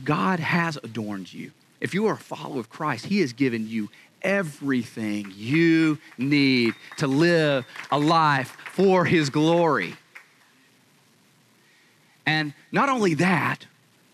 God 0.04 0.39
has 0.39 0.78
adorned 0.78 1.34
you. 1.34 1.52
If 1.80 1.93
you 1.93 2.08
are 2.08 2.13
a 2.13 2.17
follower 2.17 2.60
of 2.60 2.69
Christ, 2.69 3.08
he 3.08 3.19
has 3.19 3.34
given 3.34 3.67
you 3.67 3.89
everything 4.24 5.32
you 5.36 5.98
need 6.18 6.74
to 6.98 7.08
live 7.08 7.66
a 7.92 8.00
life 8.00 8.58
for 8.74 9.06
His 9.06 9.30
glory. 9.30 9.96
And 12.26 12.54
not 12.72 12.90
only 12.90 13.16
that, 13.16 13.66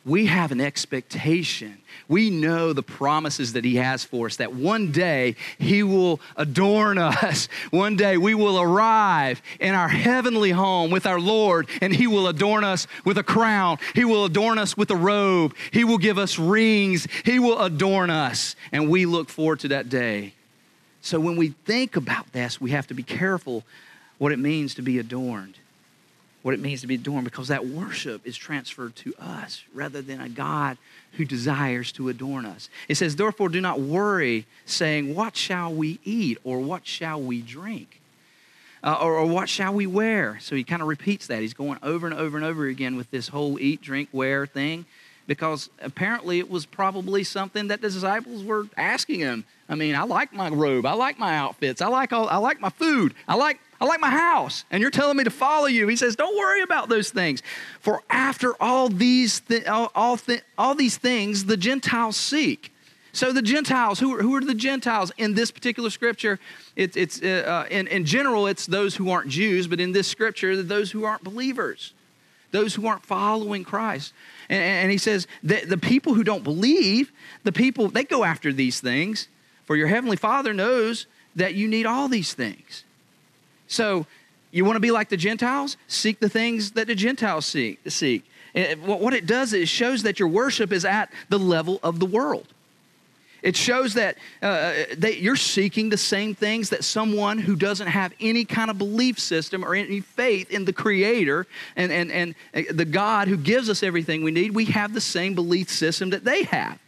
we 0.09 0.25
have 0.25 0.51
an 0.51 0.59
expectation. 0.59 1.77
We 2.07 2.29
know 2.29 2.73
the 2.73 2.83
promises 2.83 3.53
that 3.53 3.63
He 3.63 3.75
has 3.75 4.03
for 4.03 4.25
us 4.25 4.37
that 4.37 4.53
one 4.53 4.91
day 4.91 5.35
He 5.59 5.83
will 5.83 6.19
adorn 6.35 6.97
us. 6.97 7.47
One 7.69 7.95
day 7.95 8.17
we 8.17 8.33
will 8.33 8.59
arrive 8.59 9.41
in 9.59 9.75
our 9.75 9.87
heavenly 9.87 10.49
home 10.49 10.89
with 10.89 11.05
our 11.05 11.19
Lord, 11.19 11.69
and 11.81 11.93
He 11.93 12.07
will 12.07 12.27
adorn 12.27 12.63
us 12.63 12.87
with 13.05 13.17
a 13.17 13.23
crown. 13.23 13.77
He 13.93 14.03
will 14.03 14.25
adorn 14.25 14.57
us 14.57 14.75
with 14.75 14.89
a 14.91 14.95
robe. 14.95 15.55
He 15.71 15.83
will 15.83 15.99
give 15.99 16.17
us 16.17 16.39
rings. 16.39 17.07
He 17.23 17.39
will 17.39 17.61
adorn 17.61 18.09
us. 18.09 18.55
And 18.71 18.89
we 18.89 19.05
look 19.05 19.29
forward 19.29 19.59
to 19.61 19.67
that 19.69 19.89
day. 19.89 20.33
So 21.01 21.19
when 21.19 21.37
we 21.37 21.49
think 21.65 21.95
about 21.95 22.33
this, 22.33 22.59
we 22.59 22.71
have 22.71 22.87
to 22.87 22.93
be 22.93 23.03
careful 23.03 23.63
what 24.17 24.31
it 24.31 24.39
means 24.39 24.75
to 24.75 24.81
be 24.81 24.99
adorned 24.99 25.55
what 26.41 26.53
it 26.53 26.59
means 26.59 26.81
to 26.81 26.87
be 26.87 26.95
adorned 26.95 27.25
because 27.25 27.49
that 27.49 27.65
worship 27.65 28.25
is 28.25 28.37
transferred 28.37 28.95
to 28.97 29.13
us 29.19 29.63
rather 29.73 30.01
than 30.01 30.21
a 30.21 30.29
God 30.29 30.77
who 31.13 31.25
desires 31.25 31.91
to 31.93 32.09
adorn 32.09 32.45
us. 32.45 32.69
It 32.87 32.95
says, 32.95 33.15
Therefore, 33.15 33.49
do 33.49 33.59
not 33.59 33.79
worry, 33.79 34.45
saying, 34.65 35.15
What 35.15 35.35
shall 35.35 35.73
we 35.73 35.99
eat 36.03 36.37
or 36.43 36.59
what 36.59 36.87
shall 36.87 37.21
we 37.21 37.41
drink? 37.41 37.99
Uh, 38.81 38.97
or, 39.01 39.15
or 39.15 39.25
what 39.25 39.49
shall 39.49 39.73
we 39.73 39.85
wear? 39.85 40.39
So 40.39 40.55
he 40.55 40.63
kind 40.63 40.81
of 40.81 40.87
repeats 40.87 41.27
that. 41.27 41.41
He's 41.41 41.53
going 41.53 41.79
over 41.83 42.07
and 42.07 42.15
over 42.15 42.37
and 42.37 42.45
over 42.45 42.65
again 42.65 42.95
with 42.95 43.11
this 43.11 43.27
whole 43.27 43.59
eat, 43.59 43.81
drink, 43.81 44.07
wear 44.13 44.45
thing 44.45 44.85
because 45.29 45.69
apparently 45.79 46.39
it 46.39 46.49
was 46.49 46.65
probably 46.65 47.23
something 47.23 47.67
that 47.67 47.81
the 47.81 47.89
disciples 47.89 48.43
were 48.43 48.65
asking 48.75 49.19
him. 49.19 49.45
I 49.69 49.75
mean, 49.75 49.93
I 49.93 50.01
like 50.01 50.33
my 50.33 50.49
robe, 50.49 50.87
I 50.87 50.93
like 50.93 51.19
my 51.19 51.37
outfits, 51.37 51.83
I 51.83 51.87
like 51.87 52.11
all, 52.11 52.27
I 52.27 52.37
like 52.37 52.59
my 52.59 52.71
food, 52.71 53.13
I 53.27 53.35
like 53.35 53.59
I 53.79 53.85
like 53.85 54.01
my 54.01 54.09
house, 54.09 54.65
and 54.71 54.81
you're 54.81 54.91
telling 54.91 55.15
me 55.15 55.23
to 55.23 55.29
follow 55.29 55.67
you. 55.67 55.87
He 55.87 55.95
says, 55.95 56.15
Don't 56.17 56.35
worry 56.35 56.63
about 56.63 56.89
those 56.89 57.11
things. 57.11 57.43
For 57.79 58.01
after 58.09 58.61
all 58.61 58.89
these, 58.89 59.39
th- 59.39 59.67
all, 59.67 59.91
all, 59.95 60.17
th- 60.17 60.41
all 60.57 60.75
these 60.75 60.97
things, 60.97 61.45
the 61.45 61.55
Gentiles 61.55 62.17
seek. 62.17 62.73
So 63.13 63.31
the 63.31 63.41
Gentiles, 63.41 63.99
who 63.99 64.17
are, 64.17 64.21
who 64.21 64.35
are 64.35 64.41
the 64.41 64.53
Gentiles 64.53 65.13
in 65.17 65.33
this 65.33 65.49
particular 65.49 65.89
scripture? 65.91 66.39
It, 66.75 66.97
it's 66.97 67.21
uh, 67.21 67.65
uh, 67.67 67.67
in, 67.71 67.87
in 67.87 68.03
general, 68.03 68.47
it's 68.47 68.65
those 68.65 68.97
who 68.97 69.11
aren't 69.11 69.29
Jews, 69.29 69.67
but 69.67 69.79
in 69.79 69.93
this 69.93 70.07
scripture, 70.09 70.61
those 70.61 70.91
who 70.91 71.05
aren't 71.05 71.23
believers, 71.23 71.93
those 72.51 72.75
who 72.75 72.85
aren't 72.85 73.05
following 73.05 73.63
Christ. 73.63 74.13
And, 74.49 74.61
and 74.61 74.91
he 74.91 74.97
says 74.97 75.27
that 75.43 75.69
the 75.69 75.77
people 75.77 76.13
who 76.13 76.23
don't 76.23 76.43
believe, 76.43 77.11
the 77.43 77.51
people 77.51 77.87
they 77.87 78.03
go 78.03 78.23
after 78.23 78.51
these 78.51 78.79
things. 78.79 79.27
For 79.65 79.75
your 79.75 79.87
heavenly 79.87 80.17
Father 80.17 80.51
knows 80.51 81.05
that 81.35 81.53
you 81.53 81.67
need 81.67 81.85
all 81.85 82.07
these 82.07 82.33
things. 82.33 82.83
So, 83.67 84.07
you 84.51 84.65
want 84.65 84.77
to 84.77 84.81
be 84.81 84.89
like 84.89 85.09
the 85.09 85.17
Gentiles? 85.17 85.77
Seek 85.87 86.19
the 86.19 86.29
things 86.29 86.71
that 86.71 86.87
the 86.87 86.95
Gentiles 86.95 87.45
seek. 87.45 87.79
seek. 87.87 88.25
Eh, 88.55 88.73
what 88.75 89.13
it 89.13 89.27
does 89.27 89.53
is 89.53 89.61
it 89.61 89.67
shows 89.67 90.01
that 90.03 90.19
your 90.19 90.27
worship 90.27 90.71
is 90.71 90.85
at 90.85 91.11
the 91.29 91.37
level 91.37 91.79
of 91.83 91.99
the 91.99 92.05
world. 92.07 92.47
It 93.41 93.55
shows 93.55 93.93
that, 93.93 94.17
uh, 94.41 94.73
that 94.97 95.19
you're 95.19 95.35
seeking 95.35 95.89
the 95.89 95.97
same 95.97 96.35
things 96.35 96.69
that 96.69 96.83
someone 96.83 97.37
who 97.37 97.55
doesn't 97.55 97.87
have 97.87 98.13
any 98.19 98.43
kind 98.43 98.69
of 98.69 98.77
belief 98.77 99.17
system 99.17 99.63
or 99.63 99.75
any 99.75 100.01
faith 100.01 100.51
in 100.51 100.65
the 100.65 100.73
Creator 100.73 101.47
and, 101.75 101.91
and, 101.91 102.11
and 102.11 102.35
uh, 102.53 102.63
the 102.71 102.85
God 102.85 103.27
who 103.27 103.37
gives 103.37 103.69
us 103.69 103.81
everything 103.81 104.23
we 104.23 104.31
need, 104.31 104.53
we 104.53 104.65
have 104.65 104.93
the 104.93 105.01
same 105.01 105.35
belief 105.35 105.69
system 105.69 106.09
that 106.09 106.25
they 106.25 106.43
have. 106.43 106.79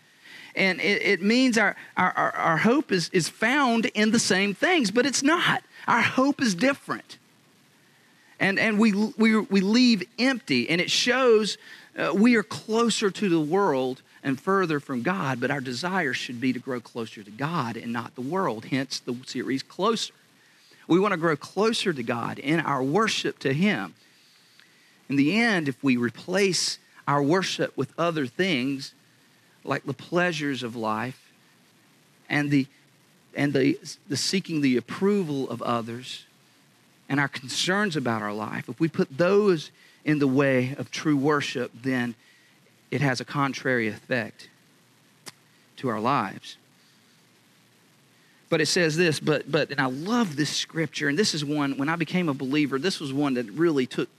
And 0.55 0.81
it, 0.81 1.01
it 1.01 1.21
means 1.21 1.57
our, 1.57 1.75
our, 1.95 2.11
our 2.11 2.57
hope 2.57 2.91
is, 2.91 3.09
is 3.13 3.29
found 3.29 3.85
in 3.87 4.11
the 4.11 4.19
same 4.19 4.53
things, 4.53 4.91
but 4.91 5.05
it's 5.05 5.23
not. 5.23 5.63
Our 5.87 6.01
hope 6.01 6.41
is 6.41 6.53
different. 6.53 7.17
And, 8.39 8.59
and 8.59 8.77
we, 8.77 8.91
we, 9.17 9.37
we 9.37 9.61
leave 9.61 10.03
empty, 10.19 10.69
and 10.69 10.81
it 10.81 10.91
shows 10.91 11.57
uh, 11.97 12.11
we 12.13 12.35
are 12.35 12.43
closer 12.43 13.11
to 13.11 13.29
the 13.29 13.39
world 13.39 14.01
and 14.23 14.39
further 14.39 14.79
from 14.79 15.01
God, 15.01 15.39
but 15.39 15.51
our 15.51 15.61
desire 15.61 16.13
should 16.13 16.39
be 16.39 16.53
to 16.53 16.59
grow 16.59 16.79
closer 16.79 17.23
to 17.23 17.31
God 17.31 17.75
and 17.77 17.91
not 17.91 18.15
the 18.15 18.21
world, 18.21 18.65
hence 18.65 18.99
the 18.99 19.15
series 19.25 19.63
Closer. 19.63 20.13
We 20.87 20.99
want 20.99 21.13
to 21.13 21.17
grow 21.17 21.35
closer 21.35 21.93
to 21.93 22.03
God 22.03 22.37
in 22.39 22.59
our 22.59 22.83
worship 22.83 23.39
to 23.39 23.53
Him. 23.53 23.93
In 25.07 25.15
the 25.15 25.39
end, 25.39 25.67
if 25.67 25.81
we 25.83 25.97
replace 25.97 26.79
our 27.07 27.23
worship 27.23 27.75
with 27.77 27.93
other 27.97 28.25
things, 28.25 28.93
like 29.63 29.83
the 29.83 29.93
pleasures 29.93 30.63
of 30.63 30.75
life 30.75 31.31
and 32.29 32.51
the 32.51 32.67
and 33.33 33.53
the, 33.53 33.79
the 34.09 34.17
seeking 34.17 34.59
the 34.59 34.75
approval 34.75 35.49
of 35.49 35.61
others 35.61 36.25
and 37.07 37.17
our 37.19 37.29
concerns 37.29 37.95
about 37.95 38.21
our 38.21 38.33
life, 38.33 38.67
if 38.67 38.79
we 38.79 38.89
put 38.89 39.17
those 39.17 39.71
in 40.03 40.19
the 40.19 40.27
way 40.27 40.75
of 40.77 40.91
true 40.91 41.15
worship, 41.15 41.71
then 41.73 42.15
it 42.91 43.01
has 43.01 43.19
a 43.19 43.25
contrary 43.25 43.87
effect 43.87 44.49
to 45.77 45.89
our 45.89 45.99
lives. 45.99 46.57
But 48.49 48.61
it 48.61 48.67
says 48.67 48.97
this, 48.97 49.19
but 49.19 49.49
but 49.49 49.71
and 49.71 49.79
I 49.79 49.85
love 49.85 50.35
this 50.35 50.49
scripture, 50.49 51.07
and 51.07 51.17
this 51.17 51.33
is 51.33 51.43
one 51.43 51.77
when 51.77 51.89
I 51.89 51.95
became 51.95 52.27
a 52.27 52.33
believer, 52.33 52.77
this 52.77 52.99
was 52.99 53.13
one 53.13 53.35
that 53.35 53.49
really 53.51 53.85
took 53.87 54.09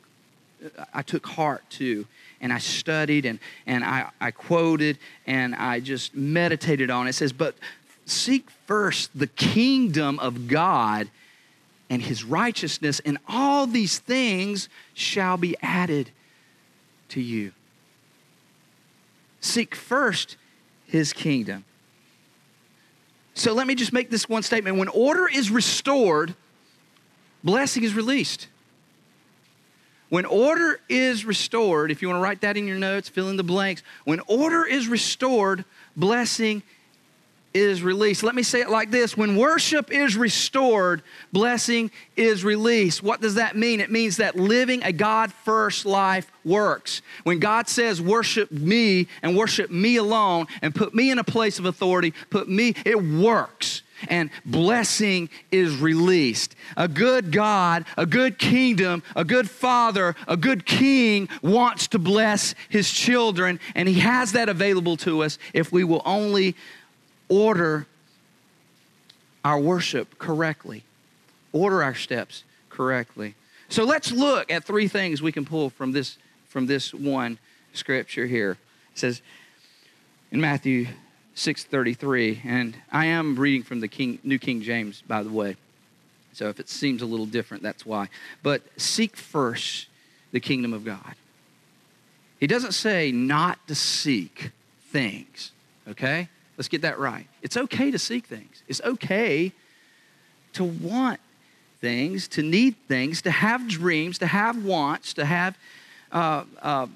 I 0.93 1.03
took 1.03 1.27
heart 1.27 1.63
to 1.71 2.07
and 2.41 2.53
I 2.53 2.59
studied 2.59 3.25
and, 3.25 3.39
and 3.67 3.85
I, 3.85 4.11
I 4.21 4.33
quoted 4.33 4.99
and 5.27 5.55
I 5.55 5.81
just 5.81 6.15
meditated 6.15 6.91
on 6.91 7.07
it. 7.07 7.11
It 7.11 7.13
says, 7.15 7.33
But 7.33 7.55
seek 8.05 8.51
first 8.67 9.11
the 9.15 9.29
kingdom 9.29 10.19
of 10.19 10.49
God 10.49 11.09
and 11.89 12.03
his 12.03 12.25
righteousness, 12.25 13.01
and 13.05 13.19
all 13.29 13.67
these 13.67 13.99
things 13.99 14.69
shall 14.95 15.37
be 15.37 15.57
added 15.63 16.11
to 17.11 17.21
you. 17.21 17.53
Seek 19.43 19.75
first 19.75 20.37
his 20.87 21.13
kingdom. 21.13 21.65
So 23.35 23.53
let 23.53 23.67
me 23.67 23.75
just 23.75 23.93
make 23.93 24.09
this 24.09 24.29
one 24.29 24.43
statement. 24.43 24.77
When 24.77 24.89
order 24.89 25.29
is 25.29 25.51
restored, 25.51 26.35
blessing 27.43 27.83
is 27.83 27.93
released. 27.93 28.49
When 30.11 30.27
order 30.27 30.79
is 30.89 31.25
restored, 31.25 31.91
if 31.91 32.03
you 32.03 32.09
want 32.09 32.19
to 32.19 32.23
write 32.23 32.43
that 32.43 32.57
in 32.57 32.67
your 32.67 32.79
notes, 32.79 33.09
fill 33.09 33.31
in 33.31 33.37
the 33.37 33.43
blanks. 33.43 33.83
When 34.05 34.21
order 34.27 34.65
is 34.65 34.87
restored, 34.87 35.65
blessing 35.97 36.63
is 37.55 37.83
released. 37.83 38.23
Let 38.23 38.35
me 38.35 38.43
say 38.43 38.61
it 38.61 38.71
like 38.71 38.91
this 38.91 39.17
when 39.17 39.37
worship 39.37 39.91
is 39.91 40.17
restored, 40.17 41.03
blessing 41.33 41.91
is 42.17 42.45
released. 42.45 43.03
What 43.03 43.21
does 43.21 43.35
that 43.37 43.57
mean? 43.57 43.81
It 43.81 43.91
means 43.91 44.19
that 44.19 44.37
living 44.37 44.83
a 44.83 44.93
God 44.93 45.33
first 45.33 45.87
life 45.87 46.31
works. 46.45 47.03
When 47.25 47.39
God 47.39 47.69
says, 47.69 48.01
worship 48.01 48.51
me 48.51 49.09
and 49.23 49.37
worship 49.37 49.71
me 49.71 49.97
alone 49.97 50.47
and 50.61 50.75
put 50.75 50.95
me 50.95 51.11
in 51.11 51.19
a 51.19 51.25
place 51.25 51.59
of 51.59 51.67
authority, 51.67 52.13
put 52.31 52.49
me, 52.49 52.75
it 52.85 53.03
works 53.03 53.83
and 54.09 54.31
blessing 54.45 55.29
is 55.51 55.77
released. 55.77 56.55
A 56.77 56.89
good 56.89 57.33
God, 57.33 57.85
a 57.97 58.07
good 58.07 58.39
kingdom, 58.39 59.03
a 59.15 59.25
good 59.25 59.49
father, 59.49 60.15
a 60.27 60.37
good 60.37 60.67
king 60.67 61.29
wants 61.43 61.89
to 61.89 61.99
bless 61.99 62.55
his 62.69 62.91
children, 62.91 63.61
and 63.75 63.89
he 63.89 64.01
has 64.01 64.33
that 64.33 64.49
available 64.49 64.97
to 64.99 65.23
us 65.23 65.39
if 65.53 65.73
we 65.73 65.85
will 65.85 66.03
only 66.05 66.57
order 67.33 67.87
our 69.43 69.59
worship 69.59 70.19
correctly, 70.19 70.85
order 71.51 71.83
our 71.83 71.95
steps 71.95 72.45
correctly. 72.69 73.35
So 73.71 73.85
let's 73.85 74.13
look 74.13 74.53
at 74.53 74.65
three 74.65 74.87
things 74.87 75.23
we 75.23 75.33
can 75.33 75.47
pull 75.47 75.71
from 75.71 75.93
this 75.93 76.19
from 76.49 76.67
this 76.67 76.93
one 76.93 77.39
scripture 77.73 78.27
here. 78.27 78.59
It 78.93 78.99
says 78.99 79.23
in 80.31 80.43
Matthew 80.43 80.89
6:33 81.35 82.43
and 82.45 82.77
I 82.91 83.07
am 83.07 83.37
reading 83.37 83.63
from 83.63 83.81
the 83.81 83.89
King, 83.89 84.19
New 84.23 84.39
King 84.39 84.61
James 84.61 85.03
by 85.09 85.23
the 85.23 85.31
way. 85.31 85.57
So 86.35 86.51
if 86.51 86.61
it 86.61 86.69
seems 86.69 87.01
a 87.01 87.07
little 87.07 87.25
different 87.25 87.63
that's 87.63 87.87
why. 87.87 88.11
But 88.43 88.63
seek 88.77 89.17
first 89.17 89.87
the 90.33 90.41
kingdom 90.41 90.75
of 90.75 90.85
God. 90.85 91.15
He 92.39 92.47
doesn't 92.47 92.73
say 92.73 93.11
not 93.11 93.67
to 93.69 93.75
seek 93.75 94.51
things, 94.91 95.53
okay? 95.89 96.29
Let's 96.63 96.69
get 96.69 96.83
that 96.83 97.01
right. 97.01 97.27
It's 97.43 97.57
okay 97.57 97.91
to 97.91 97.99
seek 97.99 98.25
things. 98.25 98.63
It's 98.69 98.81
okay 98.83 99.51
to 100.53 100.63
want 100.63 101.19
things, 101.81 102.29
to 102.29 102.43
need 102.45 102.77
things, 102.87 103.21
to 103.23 103.33
have 103.33 103.67
dreams, 103.67 104.17
to 104.19 104.29
have 104.29 104.65
wants, 104.65 105.13
to 105.15 105.25
have 105.25 105.59
uh, 106.13 106.45
uh, 106.63 106.87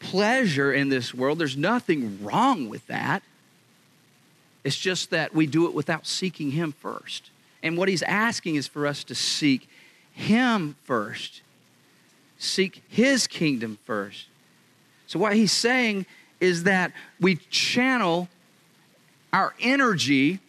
pleasure 0.00 0.72
in 0.72 0.88
this 0.88 1.12
world. 1.12 1.38
There's 1.38 1.58
nothing 1.58 2.24
wrong 2.24 2.70
with 2.70 2.86
that. 2.86 3.22
It's 4.64 4.78
just 4.78 5.10
that 5.10 5.34
we 5.34 5.46
do 5.46 5.66
it 5.66 5.74
without 5.74 6.06
seeking 6.06 6.52
Him 6.52 6.72
first. 6.72 7.28
And 7.62 7.76
what 7.76 7.90
He's 7.90 8.02
asking 8.02 8.54
is 8.54 8.66
for 8.66 8.86
us 8.86 9.04
to 9.04 9.14
seek 9.14 9.68
Him 10.14 10.76
first, 10.84 11.42
seek 12.38 12.82
His 12.88 13.26
kingdom 13.26 13.76
first. 13.84 14.28
So, 15.06 15.18
what 15.18 15.34
He's 15.34 15.52
saying 15.52 16.06
is 16.40 16.62
that 16.62 16.92
we 17.20 17.36
channel 17.50 18.30
our 19.36 19.52
energy, 19.60 20.40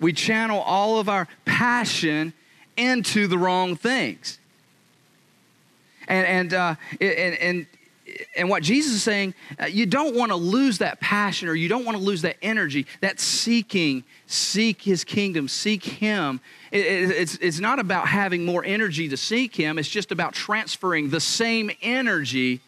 we 0.00 0.14
channel 0.14 0.58
all 0.60 0.98
of 0.98 1.10
our 1.10 1.28
passion 1.44 2.32
into 2.74 3.26
the 3.26 3.36
wrong 3.36 3.76
things. 3.76 4.38
And, 6.08 6.26
and, 6.26 6.54
uh, 6.54 6.74
and, 6.98 7.34
and 7.34 7.66
and 8.36 8.48
what 8.48 8.64
Jesus 8.64 8.94
is 8.94 9.02
saying, 9.04 9.34
uh, 9.60 9.66
you 9.66 9.86
don't 9.86 10.16
want 10.16 10.32
to 10.32 10.36
lose 10.36 10.78
that 10.78 10.98
passion 10.98 11.48
or 11.48 11.54
you 11.54 11.68
don't 11.68 11.84
want 11.84 11.96
to 11.96 12.02
lose 12.02 12.22
that 12.22 12.36
energy, 12.42 12.86
that 13.02 13.20
seeking, 13.20 14.02
seek 14.26 14.82
his 14.82 15.04
kingdom, 15.04 15.46
seek 15.46 15.84
him. 15.84 16.40
It, 16.72 16.84
it, 16.84 17.10
it's, 17.10 17.36
it's 17.36 17.60
not 17.60 17.78
about 17.78 18.08
having 18.08 18.44
more 18.44 18.64
energy 18.64 19.08
to 19.10 19.16
seek 19.16 19.54
him, 19.54 19.78
it's 19.78 19.88
just 19.88 20.10
about 20.10 20.32
transferring 20.32 21.10
the 21.10 21.20
same 21.20 21.70
energy 21.82 22.60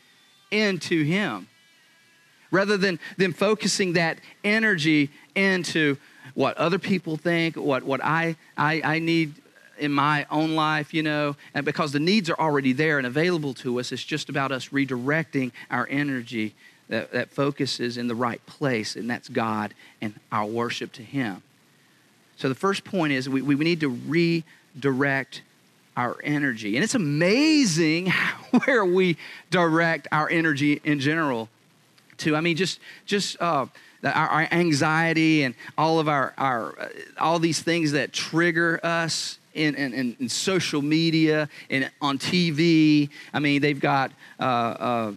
into 0.52 1.02
him. 1.02 1.48
Rather 2.52 2.76
than, 2.76 3.00
than 3.16 3.32
focusing 3.32 3.94
that 3.94 4.18
energy 4.44 5.10
into 5.34 5.96
what 6.34 6.56
other 6.56 6.78
people 6.78 7.16
think, 7.16 7.56
what, 7.56 7.82
what 7.82 8.02
I, 8.04 8.36
I, 8.56 8.80
I 8.84 8.98
need 9.00 9.34
in 9.78 9.90
my 9.90 10.26
own 10.30 10.54
life, 10.54 10.94
you 10.94 11.02
know, 11.02 11.34
and 11.54 11.64
because 11.64 11.92
the 11.92 11.98
needs 11.98 12.30
are 12.30 12.38
already 12.38 12.72
there 12.72 12.98
and 12.98 13.06
available 13.06 13.54
to 13.54 13.80
us, 13.80 13.90
it's 13.90 14.04
just 14.04 14.28
about 14.28 14.52
us 14.52 14.68
redirecting 14.68 15.50
our 15.70 15.88
energy 15.90 16.54
that, 16.88 17.10
that 17.12 17.30
focuses 17.30 17.96
in 17.96 18.06
the 18.06 18.14
right 18.14 18.44
place, 18.46 18.96
and 18.96 19.08
that's 19.08 19.28
God 19.28 19.74
and 20.00 20.14
our 20.30 20.46
worship 20.46 20.92
to 20.92 21.02
Him. 21.02 21.42
So 22.36 22.48
the 22.48 22.54
first 22.54 22.84
point 22.84 23.12
is 23.12 23.28
we, 23.28 23.42
we 23.42 23.54
need 23.56 23.80
to 23.80 23.88
redirect 23.88 25.42
our 25.96 26.16
energy. 26.22 26.76
And 26.76 26.84
it's 26.84 26.94
amazing 26.94 28.10
where 28.64 28.84
we 28.84 29.16
direct 29.50 30.08
our 30.12 30.28
energy 30.28 30.80
in 30.84 31.00
general 31.00 31.48
to. 32.18 32.36
I 32.36 32.40
mean, 32.40 32.56
just, 32.56 32.80
just, 33.06 33.40
uh, 33.40 33.66
our, 34.04 34.28
our, 34.28 34.48
anxiety 34.50 35.44
and 35.44 35.54
all 35.78 36.00
of 36.00 36.08
our, 36.08 36.34
our 36.36 36.78
uh, 36.78 36.88
all 37.20 37.38
these 37.38 37.62
things 37.62 37.92
that 37.92 38.12
trigger 38.12 38.80
us 38.82 39.38
in, 39.54 39.74
in, 39.74 40.16
in, 40.18 40.28
social 40.28 40.82
media 40.82 41.48
and 41.70 41.90
on 42.00 42.18
TV. 42.18 43.10
I 43.32 43.38
mean, 43.38 43.60
they've 43.62 43.78
got. 43.78 44.12
Uh, 44.40 44.42
uh, 44.42 45.12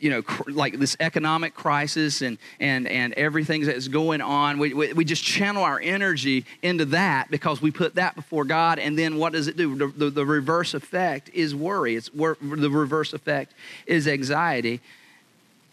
you 0.00 0.10
know, 0.10 0.22
like 0.48 0.80
this 0.80 0.96
economic 0.98 1.54
crisis 1.54 2.22
and, 2.22 2.36
and, 2.58 2.88
and 2.88 3.12
everything 3.12 3.64
that's 3.64 3.86
going 3.86 4.20
on. 4.20 4.58
We, 4.58 4.74
we, 4.74 4.92
we, 4.94 5.04
just 5.04 5.22
channel 5.22 5.62
our 5.62 5.78
energy 5.78 6.44
into 6.60 6.86
that 6.86 7.30
because 7.30 7.62
we 7.62 7.70
put 7.70 7.94
that 7.94 8.16
before 8.16 8.44
God. 8.44 8.80
And 8.80 8.98
then 8.98 9.16
what 9.16 9.32
does 9.32 9.46
it 9.46 9.56
do? 9.56 9.76
The, 9.76 9.86
the, 9.86 10.10
the 10.10 10.26
reverse 10.26 10.74
effect 10.74 11.30
is 11.32 11.54
worry. 11.54 11.94
It's 11.94 12.12
wor- 12.12 12.36
the 12.40 12.68
reverse 12.68 13.12
effect 13.12 13.54
is 13.86 14.08
anxiety. 14.08 14.80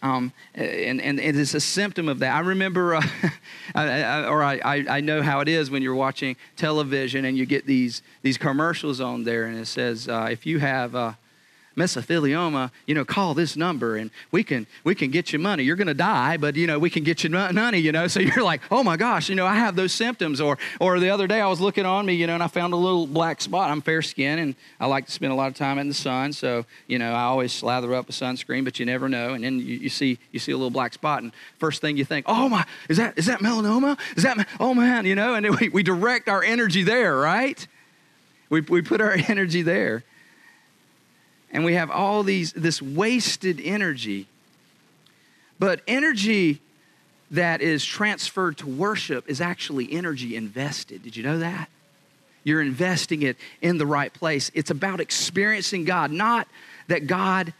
Um, 0.02 0.32
and, 0.54 1.00
and, 1.00 1.20
and, 1.20 1.38
it's 1.38 1.52
a 1.52 1.60
symptom 1.60 2.08
of 2.08 2.20
that. 2.20 2.34
I 2.34 2.40
remember, 2.40 2.94
uh, 2.94 3.02
I, 3.74 4.24
or 4.24 4.42
I, 4.42 4.58
I 4.88 5.00
know 5.02 5.20
how 5.20 5.40
it 5.40 5.48
is 5.48 5.70
when 5.70 5.82
you're 5.82 5.94
watching 5.94 6.36
television 6.56 7.26
and 7.26 7.36
you 7.36 7.44
get 7.44 7.66
these, 7.66 8.00
these 8.22 8.38
commercials 8.38 9.02
on 9.02 9.24
there, 9.24 9.44
and 9.44 9.58
it 9.58 9.66
says, 9.66 10.08
uh, 10.08 10.28
if 10.30 10.46
you 10.46 10.58
have 10.58 10.94
uh, 10.94 11.12
mesothelioma, 11.80 12.70
you 12.86 12.94
know, 12.94 13.04
call 13.04 13.34
this 13.34 13.56
number 13.56 13.96
and 13.96 14.10
we 14.30 14.44
can 14.44 14.66
we 14.84 14.94
can 14.94 15.10
get 15.10 15.32
you 15.32 15.38
money. 15.38 15.62
You're 15.62 15.76
going 15.76 15.86
to 15.88 15.94
die, 15.94 16.36
but 16.36 16.56
you 16.56 16.66
know, 16.66 16.78
we 16.78 16.90
can 16.90 17.04
get 17.04 17.24
you 17.24 17.30
money, 17.30 17.78
you 17.78 17.92
know. 17.92 18.06
So 18.10 18.18
you're 18.18 18.42
like, 18.42 18.60
"Oh 18.72 18.82
my 18.82 18.96
gosh, 18.96 19.28
you 19.28 19.36
know, 19.36 19.46
I 19.46 19.54
have 19.54 19.76
those 19.76 19.92
symptoms." 19.92 20.40
Or 20.40 20.58
or 20.80 20.98
the 20.98 21.10
other 21.10 21.28
day 21.28 21.40
I 21.40 21.46
was 21.46 21.60
looking 21.60 21.86
on 21.86 22.04
me, 22.04 22.14
you 22.14 22.26
know, 22.26 22.34
and 22.34 22.42
I 22.42 22.48
found 22.48 22.72
a 22.72 22.76
little 22.76 23.06
black 23.06 23.40
spot. 23.40 23.70
I'm 23.70 23.80
fair 23.80 24.02
skinned 24.02 24.40
and 24.40 24.54
I 24.80 24.86
like 24.86 25.06
to 25.06 25.12
spend 25.12 25.32
a 25.32 25.36
lot 25.36 25.46
of 25.46 25.54
time 25.54 25.78
in 25.78 25.86
the 25.86 25.94
sun, 25.94 26.32
so, 26.32 26.66
you 26.88 26.98
know, 26.98 27.12
I 27.12 27.22
always 27.22 27.52
slather 27.52 27.94
up 27.94 28.08
a 28.08 28.12
sunscreen, 28.12 28.64
but 28.64 28.80
you 28.80 28.86
never 28.86 29.08
know. 29.08 29.34
And 29.34 29.44
then 29.44 29.60
you, 29.60 29.76
you 29.76 29.88
see 29.88 30.18
you 30.32 30.40
see 30.40 30.50
a 30.50 30.56
little 30.56 30.70
black 30.70 30.92
spot 30.92 31.22
and 31.22 31.32
first 31.58 31.80
thing 31.80 31.96
you 31.96 32.04
think, 32.04 32.26
"Oh 32.28 32.48
my, 32.48 32.64
is 32.88 32.96
that 32.96 33.16
is 33.16 33.26
that 33.26 33.40
melanoma? 33.40 33.96
Is 34.16 34.24
that 34.24 34.48
oh 34.58 34.74
man, 34.74 35.06
you 35.06 35.14
know?" 35.14 35.34
And 35.34 35.48
we, 35.60 35.68
we 35.68 35.82
direct 35.84 36.28
our 36.28 36.42
energy 36.42 36.82
there, 36.82 37.16
right? 37.16 37.64
We, 38.48 38.60
we 38.62 38.82
put 38.82 39.00
our 39.00 39.12
energy 39.28 39.62
there 39.62 40.02
and 41.50 41.64
we 41.64 41.74
have 41.74 41.90
all 41.90 42.22
these 42.22 42.52
this 42.52 42.80
wasted 42.80 43.60
energy. 43.62 44.26
But 45.58 45.82
energy 45.86 46.60
that 47.30 47.60
is 47.60 47.84
transferred 47.84 48.58
to 48.58 48.66
worship 48.66 49.28
is 49.28 49.40
actually 49.40 49.92
energy 49.92 50.36
invested. 50.36 51.02
Did 51.02 51.16
you 51.16 51.22
know 51.22 51.38
that? 51.38 51.68
You're 52.42 52.62
investing 52.62 53.22
it 53.22 53.36
in 53.60 53.78
the 53.78 53.86
right 53.86 54.12
place. 54.12 54.50
It's 54.54 54.70
about 54.70 55.00
experiencing 55.00 55.84
god 55.84 56.10
not 56.10 56.48
that 56.88 57.06
god 57.06 57.52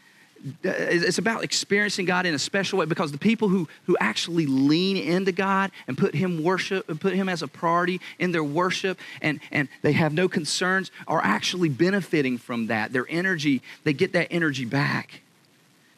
Uh, 0.64 0.72
it's 0.72 1.18
about 1.18 1.44
experiencing 1.44 2.07
God 2.07 2.24
in 2.24 2.35
a 2.35 2.38
special 2.38 2.79
way 2.79 2.87
because 2.87 3.12
the 3.12 3.18
people 3.18 3.48
who, 3.48 3.68
who 3.85 3.96
actually 4.00 4.46
lean 4.46 4.96
into 4.96 5.33
God 5.33 5.70
and 5.87 5.98
put 5.98 6.14
Him 6.14 6.42
worship 6.42 6.88
and 6.88 6.98
put 6.98 7.12
Him 7.12 7.29
as 7.29 7.42
a 7.42 7.48
priority 7.48 8.00
in 8.18 8.33
their 8.33 8.44
worship 8.44 8.98
and, 9.20 9.40
and 9.50 9.68
they 9.83 9.92
have 9.92 10.14
no 10.14 10.29
concerns 10.29 10.90
are 11.07 11.20
actually 11.22 11.68
benefiting 11.68 12.38
from 12.38 12.68
that. 12.68 12.92
Their 12.92 13.07
energy, 13.11 13.61
they 13.85 13.92
get 13.92 14.14
that 14.14 14.29
energy 14.31 14.64
back. 14.64 15.20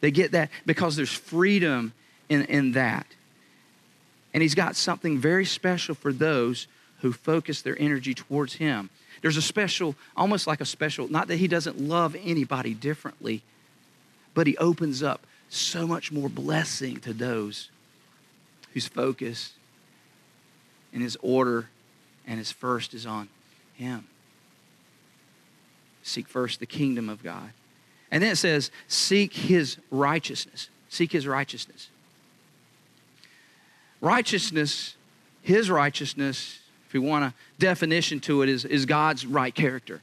They 0.01 0.11
get 0.11 0.33
that 0.33 0.49
because 0.65 0.97
there's 0.97 1.13
freedom 1.13 1.93
in, 2.27 2.43
in 2.45 2.73
that. 2.73 3.07
And 4.33 4.43
He's 4.43 4.55
got 4.55 4.75
something 4.75 5.19
very 5.19 5.45
special 5.45 5.95
for 5.95 6.11
those 6.11 6.67
who 6.99 7.13
focus 7.13 7.61
their 7.61 7.79
energy 7.79 8.13
towards 8.13 8.55
Him. 8.55 8.89
There's 9.21 9.37
a 9.37 9.41
special, 9.41 9.95
almost 10.17 10.47
like 10.47 10.59
a 10.59 10.65
special, 10.65 11.07
not 11.07 11.29
that 11.29 11.37
He 11.37 11.47
doesn't 11.47 11.79
love 11.79 12.13
anybody 12.21 12.73
differently 12.73 13.41
but 14.33 14.47
he 14.47 14.57
opens 14.57 15.03
up 15.03 15.25
so 15.49 15.85
much 15.85 16.11
more 16.11 16.29
blessing 16.29 16.99
to 17.01 17.13
those 17.13 17.69
whose 18.73 18.87
focus 18.87 19.53
and 20.91 21.01
his 21.01 21.17
order 21.21 21.69
and 22.25 22.39
his 22.39 22.51
first 22.51 22.93
is 22.93 23.05
on 23.05 23.29
him. 23.75 24.07
Seek 26.01 26.27
first 26.27 26.59
the 26.59 26.65
kingdom 26.65 27.09
of 27.09 27.23
God. 27.23 27.51
And 28.11 28.21
then 28.21 28.31
it 28.31 28.37
says, 28.37 28.71
seek 28.87 29.33
his 29.33 29.77
righteousness. 29.89 30.69
Seek 30.89 31.11
his 31.11 31.27
righteousness. 31.27 31.89
Righteousness, 34.01 34.95
his 35.41 35.69
righteousness, 35.69 36.59
if 36.87 36.93
you 36.93 37.01
want 37.01 37.25
a 37.25 37.33
definition 37.57 38.19
to 38.21 38.41
it, 38.41 38.49
is, 38.49 38.65
is 38.65 38.85
God's 38.85 39.25
right 39.25 39.53
character. 39.55 40.01